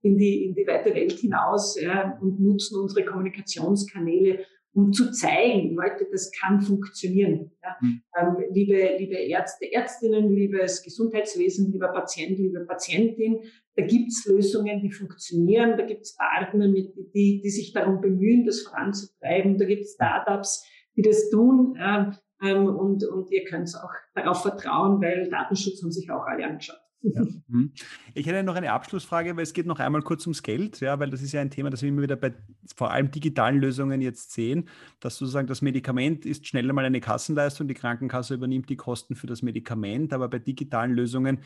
in 0.07 0.17
die, 0.17 0.45
in 0.45 0.55
die 0.55 0.67
weite 0.67 0.95
Welt 0.95 1.13
hinaus 1.13 1.81
ja, 1.81 2.19
und 2.21 2.41
nutzen 2.41 2.81
unsere 2.81 3.05
Kommunikationskanäle, 3.05 4.45
um 4.77 4.93
zu 4.93 5.11
zeigen, 5.11 5.75
Leute, 5.75 6.07
das 6.13 6.31
kann 6.31 6.61
funktionieren. 6.61 7.51
Ja. 7.63 7.77
Mhm. 7.81 8.03
Ähm, 8.19 8.37
liebe, 8.53 8.97
liebe 8.99 9.15
Ärzte, 9.15 9.73
Ärztinnen, 9.73 10.31
liebes 10.31 10.83
Gesundheitswesen, 10.83 11.73
lieber 11.73 11.89
Patient, 11.89 12.39
liebe 12.39 12.61
Patientin, 12.67 13.41
da 13.75 13.87
gibt's 13.87 14.27
Lösungen, 14.27 14.83
die 14.83 14.91
funktionieren, 14.91 15.79
da 15.79 15.87
gibt's 15.87 16.15
Partner, 16.17 16.69
mit, 16.69 16.95
die, 17.15 17.41
die 17.43 17.51
sich 17.51 17.73
darum 17.73 18.03
bemühen, 18.03 18.45
das 18.45 18.63
voranzutreiben, 18.63 19.57
da 19.57 19.65
gibt's 19.65 19.95
Startups, 19.95 20.67
die 20.95 21.03
das 21.03 21.31
tun 21.31 21.75
äh, 21.79 22.11
ähm, 22.43 22.67
und, 22.67 23.03
und 23.05 23.31
ihr 23.31 23.45
könnt 23.45 23.75
auch 23.83 23.93
darauf 24.15 24.43
vertrauen, 24.43 25.01
weil 25.01 25.31
Datenschutz 25.31 25.83
haben 25.83 25.91
sich 25.91 26.11
auch 26.11 26.27
alle 26.27 26.45
angeschaut. 26.45 26.77
Ja. 27.03 27.25
Mhm. 27.49 27.73
Ich 28.15 28.27
hätte 28.27 28.43
noch 28.43 28.57
eine 28.57 28.73
Abschlussfrage, 28.73 29.37
weil 29.37 29.43
es 29.43 29.53
geht 29.53 29.67
noch 29.67 29.79
einmal 29.79 30.03
kurz 30.03 30.27
ums 30.27 30.43
Geld, 30.43 30.81
ja, 30.81 30.99
weil 30.99 31.11
das 31.11 31.23
ist 31.23 31.33
ja 31.33 31.41
ein 31.41 31.51
Thema, 31.51 31.71
das 31.71 31.83
wir 31.83 31.89
immer 31.89 32.03
wieder 32.03 32.17
bei 32.17 32.35
vor 32.75 32.91
allem 32.91 33.11
digitalen 33.11 33.61
Lösungen 33.61 34.01
jetzt 34.01 34.33
sehen, 34.33 34.69
dass 35.01 35.17
sozusagen 35.17 35.47
das 35.47 35.63
Medikament 35.63 36.27
ist 36.27 36.47
schnell 36.47 36.69
einmal 36.69 36.85
eine 36.85 37.01
Kassenleistung, 37.01 37.69
die 37.69 37.75
Krankenkasse 37.75 38.35
übernimmt 38.35 38.69
die 38.69 38.77
Kosten 38.77 39.15
für 39.15 39.27
das 39.27 39.43
Medikament, 39.43 40.13
aber 40.13 40.29
bei 40.29 40.39
digitalen 40.39 40.93
Lösungen 40.95 41.39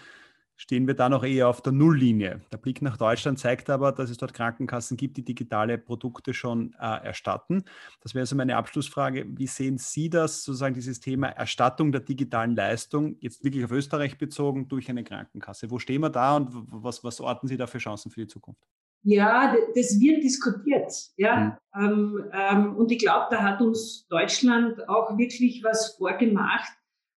stehen 0.61 0.87
wir 0.87 0.93
da 0.93 1.09
noch 1.09 1.25
eher 1.25 1.49
auf 1.49 1.63
der 1.63 1.73
Nulllinie. 1.73 2.43
Der 2.53 2.59
Blick 2.59 2.83
nach 2.83 2.99
Deutschland 2.99 3.39
zeigt 3.39 3.71
aber, 3.71 3.93
dass 3.93 4.11
es 4.11 4.19
dort 4.19 4.35
Krankenkassen 4.35 4.99
gibt, 4.99 5.17
die 5.17 5.25
digitale 5.25 5.79
Produkte 5.79 6.35
schon 6.35 6.75
äh, 6.79 7.03
erstatten. 7.03 7.65
Das 8.03 8.15
wäre 8.15 8.25
also 8.25 8.37
meine 8.37 8.57
Abschlussfrage. 8.57 9.25
Wie 9.27 9.47
sehen 9.47 9.79
Sie 9.79 10.11
das, 10.11 10.45
sozusagen 10.45 10.75
dieses 10.75 11.01
Thema 11.01 11.29
Erstattung 11.29 11.93
der 11.93 12.03
digitalen 12.03 12.55
Leistung, 12.55 13.17
jetzt 13.21 13.43
wirklich 13.43 13.65
auf 13.65 13.71
Österreich 13.71 14.19
bezogen, 14.19 14.69
durch 14.69 14.91
eine 14.91 15.03
Krankenkasse? 15.03 15.71
Wo 15.71 15.79
stehen 15.79 16.03
wir 16.03 16.11
da 16.11 16.37
und 16.37 16.51
was, 16.53 17.03
was 17.03 17.23
orten 17.23 17.47
Sie 17.47 17.57
da 17.57 17.67
für 17.67 17.79
Chancen 17.79 18.11
für 18.11 18.21
die 18.21 18.27
Zukunft? 18.27 18.63
Ja, 19.03 19.57
das 19.75 19.99
wird 19.99 20.23
diskutiert. 20.23 20.93
Ja. 21.17 21.59
Mhm. 21.75 21.83
Ähm, 21.83 22.31
ähm, 22.35 22.77
und 22.77 22.93
ich 22.93 22.99
glaube, 22.99 23.29
da 23.31 23.43
hat 23.43 23.63
uns 23.63 24.07
Deutschland 24.09 24.87
auch 24.91 25.17
wirklich 25.17 25.65
was 25.65 25.97
vorgemacht, 25.97 26.71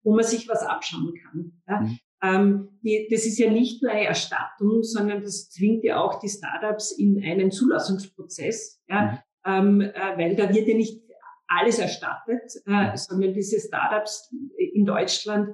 wo 0.04 0.14
man 0.14 0.24
sich 0.24 0.48
was 0.48 0.62
abschauen 0.62 1.12
kann. 1.24 1.52
Ja. 1.66 1.80
Mhm. 1.80 1.98
Ähm, 2.22 2.68
die, 2.82 3.08
das 3.10 3.26
ist 3.26 3.38
ja 3.38 3.50
nicht 3.50 3.82
nur 3.82 3.90
eine 3.90 4.06
Erstattung, 4.06 4.82
sondern 4.82 5.22
das 5.22 5.50
zwingt 5.50 5.82
ja 5.82 6.00
auch 6.00 6.20
die 6.20 6.28
Startups 6.28 6.92
in 6.92 7.22
einen 7.22 7.50
Zulassungsprozess, 7.50 8.80
ja, 8.88 9.22
mhm. 9.44 9.80
ähm, 9.80 9.80
äh, 9.80 10.16
weil 10.16 10.36
da 10.36 10.48
wird 10.54 10.68
ja 10.68 10.76
nicht 10.76 11.02
alles 11.48 11.78
erstattet, 11.78 12.52
äh, 12.66 12.96
sondern 12.96 13.34
diese 13.34 13.60
Startups 13.60 14.32
in 14.56 14.86
Deutschland 14.86 15.50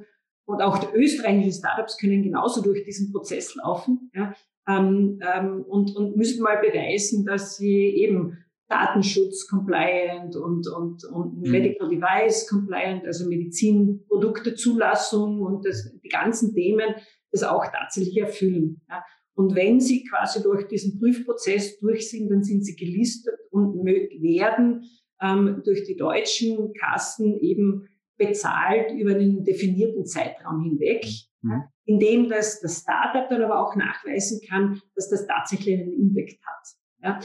und 0.46 0.62
auch 0.62 0.78
die 0.78 0.96
österreichischen 0.96 1.52
Startups 1.52 1.98
können 1.98 2.22
genauso 2.22 2.62
durch 2.62 2.84
diesen 2.84 3.12
Prozess 3.12 3.54
laufen 3.54 4.10
ja, 4.14 4.34
ähm, 4.68 5.20
ähm, 5.22 5.62
und, 5.62 5.94
und 5.96 6.16
müssen 6.16 6.42
mal 6.42 6.58
beweisen, 6.58 7.24
dass 7.24 7.56
sie 7.56 7.96
eben 7.96 8.38
Datenschutz 8.68 9.48
compliant 9.48 10.36
und, 10.36 10.68
und, 10.68 11.02
und 11.04 11.42
mhm. 11.42 11.50
Medical 11.50 11.88
Device 11.88 12.46
compliant, 12.48 13.04
also 13.06 13.28
Medizinproduktezulassung 13.28 15.40
und 15.40 15.66
das, 15.66 15.90
die 16.02 16.08
ganzen 16.08 16.54
Themen 16.54 16.94
das 17.30 17.42
auch 17.42 17.66
tatsächlich 17.66 18.16
erfüllen. 18.18 18.80
Ja. 18.88 19.04
Und 19.34 19.54
wenn 19.54 19.80
sie 19.80 20.04
quasi 20.04 20.42
durch 20.42 20.66
diesen 20.68 20.98
Prüfprozess 20.98 21.78
durch 21.78 22.10
sind, 22.10 22.30
dann 22.30 22.42
sind 22.42 22.64
sie 22.64 22.76
gelistet 22.76 23.38
und 23.50 23.84
werden 23.84 24.84
ähm, 25.20 25.62
durch 25.64 25.84
die 25.84 25.96
deutschen 25.96 26.72
Kassen 26.74 27.38
eben 27.38 27.88
bezahlt 28.16 28.92
über 28.92 29.12
einen 29.12 29.44
definierten 29.44 30.04
Zeitraum 30.04 30.62
hinweg, 30.62 31.06
mhm. 31.42 31.50
ja, 31.50 31.68
indem 31.84 32.28
das, 32.28 32.60
das 32.60 32.80
Startup 32.80 33.28
dann 33.28 33.42
aber 33.42 33.60
auch 33.60 33.76
nachweisen 33.76 34.40
kann, 34.48 34.82
dass 34.94 35.08
das 35.08 35.26
tatsächlich 35.26 35.80
einen 35.80 35.92
Impact 35.92 36.40
hat. 36.44 36.66
Ja. 37.02 37.20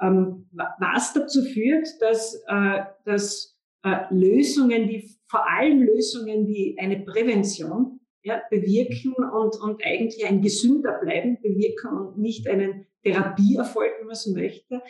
Ähm, 0.00 0.48
was 0.52 1.14
dazu 1.14 1.42
führt, 1.42 1.88
dass, 2.00 2.34
äh, 2.48 2.84
dass 3.04 3.56
äh, 3.82 4.04
Lösungen, 4.10 4.88
die 4.88 5.08
vor 5.26 5.48
allem 5.48 5.82
Lösungen, 5.82 6.46
die 6.46 6.76
eine 6.78 7.00
Prävention 7.00 8.00
ja, 8.22 8.42
bewirken 8.50 9.14
und, 9.14 9.56
und 9.60 9.84
eigentlich 9.84 10.26
ein 10.26 10.42
gesünder 10.42 10.98
bleiben 11.00 11.38
bewirken 11.40 11.96
und 11.96 12.18
nicht 12.18 12.48
einen 12.48 12.86
Therapieerfolg, 13.04 13.92
wenn 14.00 14.08
man 14.08 14.16
so 14.16 14.32
möchte, 14.32 14.82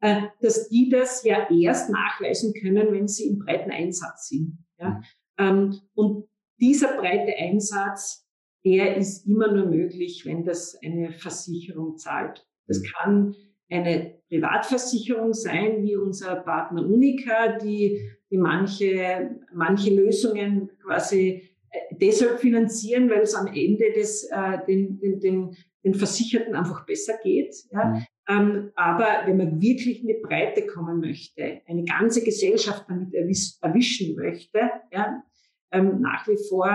äh, 0.00 0.22
dass 0.42 0.68
die 0.68 0.90
das 0.90 1.24
ja 1.24 1.48
erst 1.50 1.90
nachweisen 1.90 2.52
können, 2.52 2.92
wenn 2.92 3.08
sie 3.08 3.28
im 3.28 3.38
breiten 3.38 3.70
Einsatz 3.70 4.28
sind. 4.28 4.58
Ja? 4.78 4.90
Mhm. 4.90 5.04
Ähm, 5.38 5.80
und 5.94 6.28
dieser 6.60 6.96
breite 6.98 7.34
Einsatz, 7.38 8.28
der 8.64 8.96
ist 8.96 9.26
immer 9.26 9.50
nur 9.50 9.66
möglich, 9.66 10.24
wenn 10.26 10.44
das 10.44 10.78
eine 10.82 11.12
Versicherung 11.12 11.96
zahlt. 11.96 12.46
Das 12.66 12.80
mhm. 12.80 12.84
kann 12.84 13.36
eine 13.70 14.18
Privatversicherung 14.28 15.32
sein, 15.32 15.82
wie 15.82 15.96
unser 15.96 16.36
Partner 16.36 16.84
Unica, 16.84 17.58
die, 17.58 18.00
die 18.30 18.38
manche, 18.38 19.38
manche 19.52 19.94
Lösungen 19.94 20.70
quasi 20.82 21.50
äh, 21.70 21.78
deshalb 22.00 22.40
finanzieren, 22.40 23.08
weil 23.10 23.20
es 23.20 23.34
am 23.34 23.46
Ende 23.46 23.92
des, 23.92 24.24
äh, 24.30 24.58
den, 24.66 24.98
den, 24.98 25.20
den, 25.20 25.56
den 25.84 25.94
Versicherten 25.94 26.54
einfach 26.54 26.84
besser 26.86 27.14
geht. 27.22 27.54
Ja. 27.70 27.84
Mhm. 27.84 28.06
Ähm, 28.26 28.70
aber 28.74 29.26
wenn 29.26 29.36
man 29.36 29.60
wirklich 29.60 30.00
in 30.00 30.08
die 30.08 30.20
Breite 30.22 30.66
kommen 30.66 31.00
möchte, 31.00 31.60
eine 31.66 31.84
ganze 31.84 32.24
Gesellschaft 32.24 32.86
damit 32.88 33.12
erwisch, 33.12 33.56
erwischen 33.60 34.16
möchte, 34.16 34.60
ja, 34.92 35.22
ähm, 35.72 36.00
nach 36.00 36.26
wie 36.26 36.38
vor 36.48 36.70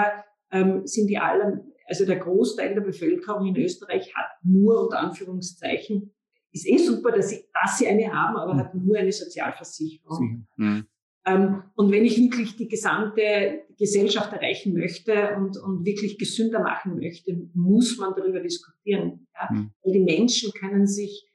ähm, 0.52 0.86
sind 0.86 1.08
die 1.08 1.18
alle, 1.18 1.66
also 1.88 2.06
der 2.06 2.18
Großteil 2.18 2.76
der 2.76 2.82
Bevölkerung 2.82 3.48
in 3.48 3.58
Österreich 3.58 4.14
hat 4.16 4.28
nur 4.44 4.84
unter 4.84 5.00
Anführungszeichen 5.00 6.14
ist 6.52 6.68
eh 6.68 6.78
super, 6.78 7.12
dass 7.12 7.30
sie, 7.30 7.46
dass 7.54 7.78
sie 7.78 7.88
eine 7.88 8.12
haben, 8.12 8.38
aber 8.38 8.54
mhm. 8.54 8.60
hat 8.60 8.76
nur 8.76 8.98
eine 8.98 9.12
Sozialversicherung. 9.12 10.48
Mhm. 10.56 10.86
Ähm, 11.26 11.64
und 11.76 11.92
wenn 11.92 12.06
ich 12.06 12.18
wirklich 12.18 12.56
die 12.56 12.68
gesamte 12.68 13.64
Gesellschaft 13.78 14.32
erreichen 14.34 14.74
möchte 14.74 15.36
und, 15.38 15.58
und 15.58 15.86
wirklich 15.86 16.18
gesünder 16.18 16.60
machen 16.60 16.96
möchte, 16.96 17.50
muss 17.54 17.98
man 17.98 18.14
darüber 18.16 18.40
diskutieren. 18.40 19.28
Ja? 19.36 19.50
Mhm. 19.52 19.72
Weil 19.84 19.94
die 19.94 20.04
Menschen 20.04 20.52
können 20.54 20.88
sich, 20.88 21.30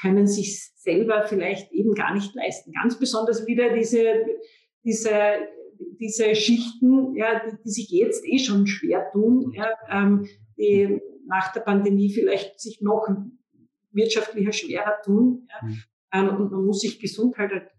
können 0.00 0.26
sich 0.26 0.72
selber 0.76 1.24
vielleicht 1.26 1.70
eben 1.72 1.94
gar 1.94 2.14
nicht 2.14 2.34
leisten. 2.34 2.72
Ganz 2.72 2.98
besonders 2.98 3.46
wieder 3.46 3.74
diese, 3.74 4.24
diese, 4.84 5.12
diese 6.00 6.34
Schichten, 6.34 7.14
ja, 7.14 7.40
die, 7.40 7.56
die 7.64 7.70
sich 7.70 7.90
jetzt 7.90 8.24
eh 8.26 8.38
schon 8.38 8.66
schwer 8.66 9.10
tun, 9.12 9.52
ja, 9.54 9.68
ähm, 9.90 10.26
die 10.58 11.00
nach 11.26 11.52
der 11.52 11.60
Pandemie 11.60 12.12
vielleicht 12.12 12.60
sich 12.60 12.80
noch 12.80 13.06
wirtschaftlicher 13.92 14.52
schwerer 14.52 15.00
tun. 15.04 15.48
Ja. 15.48 15.66
Mhm. 15.66 15.82
Ähm, 16.12 16.36
und 16.36 16.52
man 16.52 16.64
muss 16.64 16.80
sich 16.80 16.98
Gesundheit, 16.98 17.70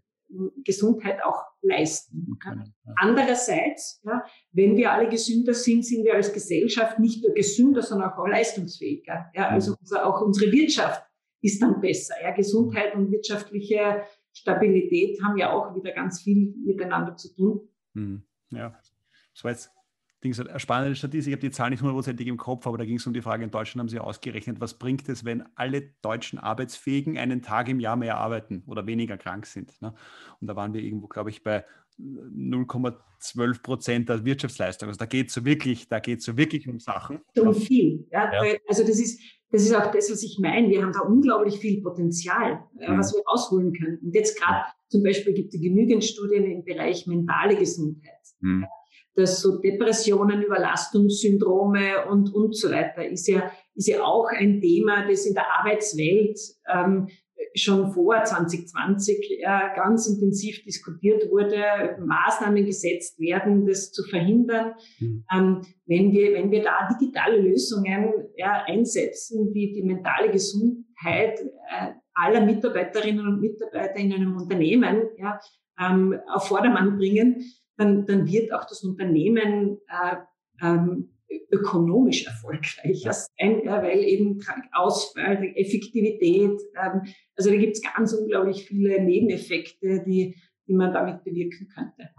Gesundheit 0.64 1.22
auch 1.22 1.44
leisten. 1.60 2.26
Okay, 2.32 2.56
ja. 2.56 2.94
Andererseits, 2.96 4.00
ja, 4.04 4.24
wenn 4.52 4.76
wir 4.76 4.92
alle 4.92 5.08
gesünder 5.08 5.54
sind, 5.54 5.84
sind 5.84 6.04
wir 6.04 6.14
als 6.14 6.32
Gesellschaft 6.32 6.98
nicht 6.98 7.22
nur 7.22 7.34
gesünder, 7.34 7.82
sondern 7.82 8.12
auch 8.12 8.26
leistungsfähiger. 8.26 9.30
Ja. 9.34 9.48
Mhm. 9.48 9.54
Also 9.54 9.76
unser, 9.78 10.06
auch 10.06 10.22
unsere 10.22 10.50
Wirtschaft 10.50 11.04
ist 11.42 11.60
dann 11.60 11.80
besser. 11.80 12.14
Ja. 12.22 12.32
Gesundheit 12.32 12.94
und 12.94 13.10
wirtschaftliche 13.10 14.04
Stabilität 14.32 15.18
haben 15.22 15.36
ja 15.36 15.52
auch 15.52 15.74
wieder 15.74 15.92
ganz 15.92 16.22
viel 16.22 16.54
miteinander 16.64 17.16
zu 17.16 17.34
tun. 17.34 17.68
Mhm. 17.92 18.22
Ja, 18.50 18.78
das 19.34 19.44
war 19.44 19.50
jetzt 19.50 19.70
Dings, 20.22 20.38
eine 20.38 20.60
spannende 20.60 20.94
Statistik, 20.94 21.32
ich 21.32 21.36
habe 21.36 21.48
die 21.48 21.50
Zahl 21.50 21.70
nicht 21.70 21.80
hundertprozentig 21.80 22.26
im 22.28 22.36
Kopf, 22.36 22.66
aber 22.66 22.78
da 22.78 22.84
ging 22.84 22.96
es 22.96 23.06
um 23.06 23.12
die 23.12 23.22
Frage, 23.22 23.42
in 23.42 23.50
Deutschland 23.50 23.80
haben 23.80 23.88
sie 23.88 23.98
ausgerechnet, 23.98 24.60
was 24.60 24.74
bringt 24.74 25.08
es, 25.08 25.24
wenn 25.24 25.44
alle 25.56 25.82
deutschen 26.02 26.38
Arbeitsfähigen 26.38 27.18
einen 27.18 27.42
Tag 27.42 27.68
im 27.68 27.80
Jahr 27.80 27.96
mehr 27.96 28.18
arbeiten 28.18 28.62
oder 28.66 28.86
weniger 28.86 29.16
krank 29.16 29.46
sind. 29.46 29.80
Ne? 29.82 29.94
Und 30.40 30.46
da 30.46 30.54
waren 30.54 30.74
wir 30.74 30.80
irgendwo, 30.80 31.08
glaube 31.08 31.30
ich, 31.30 31.42
bei 31.42 31.64
0,12 31.98 33.62
Prozent 33.62 34.08
der 34.08 34.24
Wirtschaftsleistung. 34.24 34.88
Also 34.88 34.98
da 34.98 35.06
geht 35.06 35.28
es 35.28 35.34
so 35.34 35.44
wirklich, 35.44 35.88
da 35.88 35.98
geht 35.98 36.22
so 36.22 36.36
wirklich 36.36 36.68
um 36.68 36.78
Sachen. 36.78 37.20
Um 37.36 37.54
viel. 37.54 38.06
Ja? 38.10 38.32
ja. 38.32 38.56
Also 38.68 38.82
das 38.82 39.00
ist, 39.00 39.20
das 39.50 39.62
ist 39.62 39.74
auch 39.74 39.90
das, 39.90 40.10
was 40.10 40.22
ich 40.22 40.38
meine. 40.38 40.68
Wir 40.68 40.82
haben 40.82 40.92
da 40.92 41.00
unglaublich 41.00 41.58
viel 41.58 41.82
Potenzial, 41.82 42.64
mhm. 42.74 42.98
was 42.98 43.12
wir 43.12 43.22
ausholen 43.26 43.72
können. 43.72 43.98
Und 43.98 44.14
jetzt 44.14 44.40
gerade 44.40 44.66
zum 44.88 45.02
Beispiel 45.02 45.34
gibt 45.34 45.52
es 45.52 45.60
genügend 45.60 46.04
Studien 46.04 46.44
im 46.44 46.64
Bereich 46.64 47.06
mentale 47.06 47.56
Gesundheit. 47.56 48.12
Mhm 48.40 48.66
dass 49.14 49.40
so 49.40 49.58
Depressionen, 49.60 50.42
Überlastungssyndrome 50.42 52.06
und, 52.08 52.34
und 52.34 52.56
so 52.56 52.70
weiter 52.70 53.06
ist 53.06 53.28
ja, 53.28 53.50
ist 53.74 53.88
ja 53.88 54.02
auch 54.02 54.26
ein 54.28 54.60
Thema, 54.60 55.06
das 55.08 55.26
in 55.26 55.34
der 55.34 55.46
Arbeitswelt 55.58 56.38
ähm, 56.72 57.08
schon 57.54 57.92
vor 57.92 58.22
2020 58.22 59.40
äh, 59.40 59.44
ganz 59.76 60.06
intensiv 60.08 60.62
diskutiert 60.64 61.30
wurde, 61.30 61.96
Maßnahmen 62.04 62.64
gesetzt 62.64 63.18
werden, 63.20 63.66
das 63.66 63.92
zu 63.92 64.02
verhindern. 64.04 64.74
Mhm. 64.98 65.24
Ähm, 65.34 65.62
wenn, 65.86 66.12
wir, 66.12 66.32
wenn 66.34 66.50
wir 66.50 66.62
da 66.62 66.88
digitale 66.88 67.38
Lösungen 67.38 68.12
ja, 68.36 68.64
einsetzen, 68.66 69.52
die 69.52 69.72
die 69.72 69.82
mentale 69.82 70.30
Gesundheit 70.30 71.40
äh, 71.40 71.92
aller 72.14 72.44
Mitarbeiterinnen 72.44 73.26
und 73.26 73.40
Mitarbeiter 73.40 73.96
in 73.96 74.12
einem 74.12 74.36
Unternehmen 74.36 75.08
ja, 75.18 75.40
ähm, 75.80 76.18
auf 76.32 76.48
Vordermann 76.48 76.96
bringen, 76.96 77.44
dann, 77.76 78.06
dann 78.06 78.26
wird 78.26 78.52
auch 78.52 78.64
das 78.64 78.82
Unternehmen 78.84 79.78
äh, 79.88 80.16
ähm, 80.62 81.12
ökonomisch 81.50 82.26
erfolgreicher 82.26 83.12
sein, 83.12 83.62
ja, 83.64 83.82
weil 83.82 84.00
eben 84.00 84.40
Ausfall, 84.72 85.42
Effektivität, 85.54 86.60
ähm, 86.82 87.02
also 87.36 87.50
da 87.50 87.56
gibt 87.56 87.76
es 87.76 87.82
ganz 87.82 88.12
unglaublich 88.12 88.64
viele 88.66 89.02
Nebeneffekte, 89.02 90.02
die, 90.04 90.36
die 90.66 90.74
man 90.74 90.92
damit 90.92 91.24
bewirken 91.24 91.68
könnte. 91.68 92.10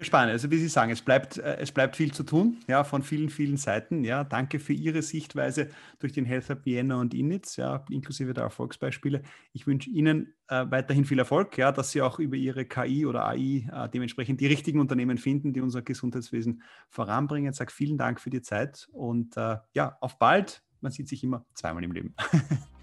Spannend. 0.00 0.32
Also 0.32 0.48
wie 0.52 0.58
Sie 0.58 0.68
sagen, 0.68 0.92
es 0.92 1.02
bleibt, 1.02 1.38
äh, 1.38 1.56
es 1.56 1.72
bleibt 1.72 1.96
viel 1.96 2.12
zu 2.12 2.22
tun, 2.22 2.58
ja, 2.68 2.84
von 2.84 3.02
vielen, 3.02 3.30
vielen 3.30 3.56
Seiten. 3.56 4.04
Ja, 4.04 4.22
danke 4.22 4.60
für 4.60 4.72
Ihre 4.72 5.02
Sichtweise 5.02 5.68
durch 5.98 6.12
den 6.12 6.24
Health 6.24 6.50
Hub 6.50 6.64
Vienna 6.64 7.00
und 7.00 7.14
Initz, 7.14 7.56
ja, 7.56 7.84
inklusive 7.90 8.32
der 8.32 8.44
Erfolgsbeispiele. 8.44 9.22
Ich 9.52 9.66
wünsche 9.66 9.90
Ihnen 9.90 10.34
äh, 10.46 10.66
weiterhin 10.70 11.04
viel 11.04 11.18
Erfolg, 11.18 11.58
ja, 11.58 11.72
dass 11.72 11.90
Sie 11.90 12.00
auch 12.00 12.20
über 12.20 12.36
Ihre 12.36 12.64
KI 12.64 13.06
oder 13.06 13.26
AI 13.26 13.66
äh, 13.72 13.88
dementsprechend 13.92 14.40
die 14.40 14.46
richtigen 14.46 14.78
Unternehmen 14.78 15.18
finden, 15.18 15.52
die 15.52 15.60
unser 15.60 15.82
Gesundheitswesen 15.82 16.62
voranbringen. 16.88 17.50
Ich 17.50 17.56
sage 17.56 17.72
vielen 17.72 17.98
Dank 17.98 18.20
für 18.20 18.30
die 18.30 18.42
Zeit 18.42 18.88
und 18.92 19.36
äh, 19.36 19.56
ja, 19.74 19.96
auf 20.00 20.18
bald. 20.18 20.62
Man 20.80 20.92
sieht 20.92 21.08
sich 21.08 21.24
immer 21.24 21.44
zweimal 21.54 21.82
im 21.82 21.90
Leben. 21.90 22.14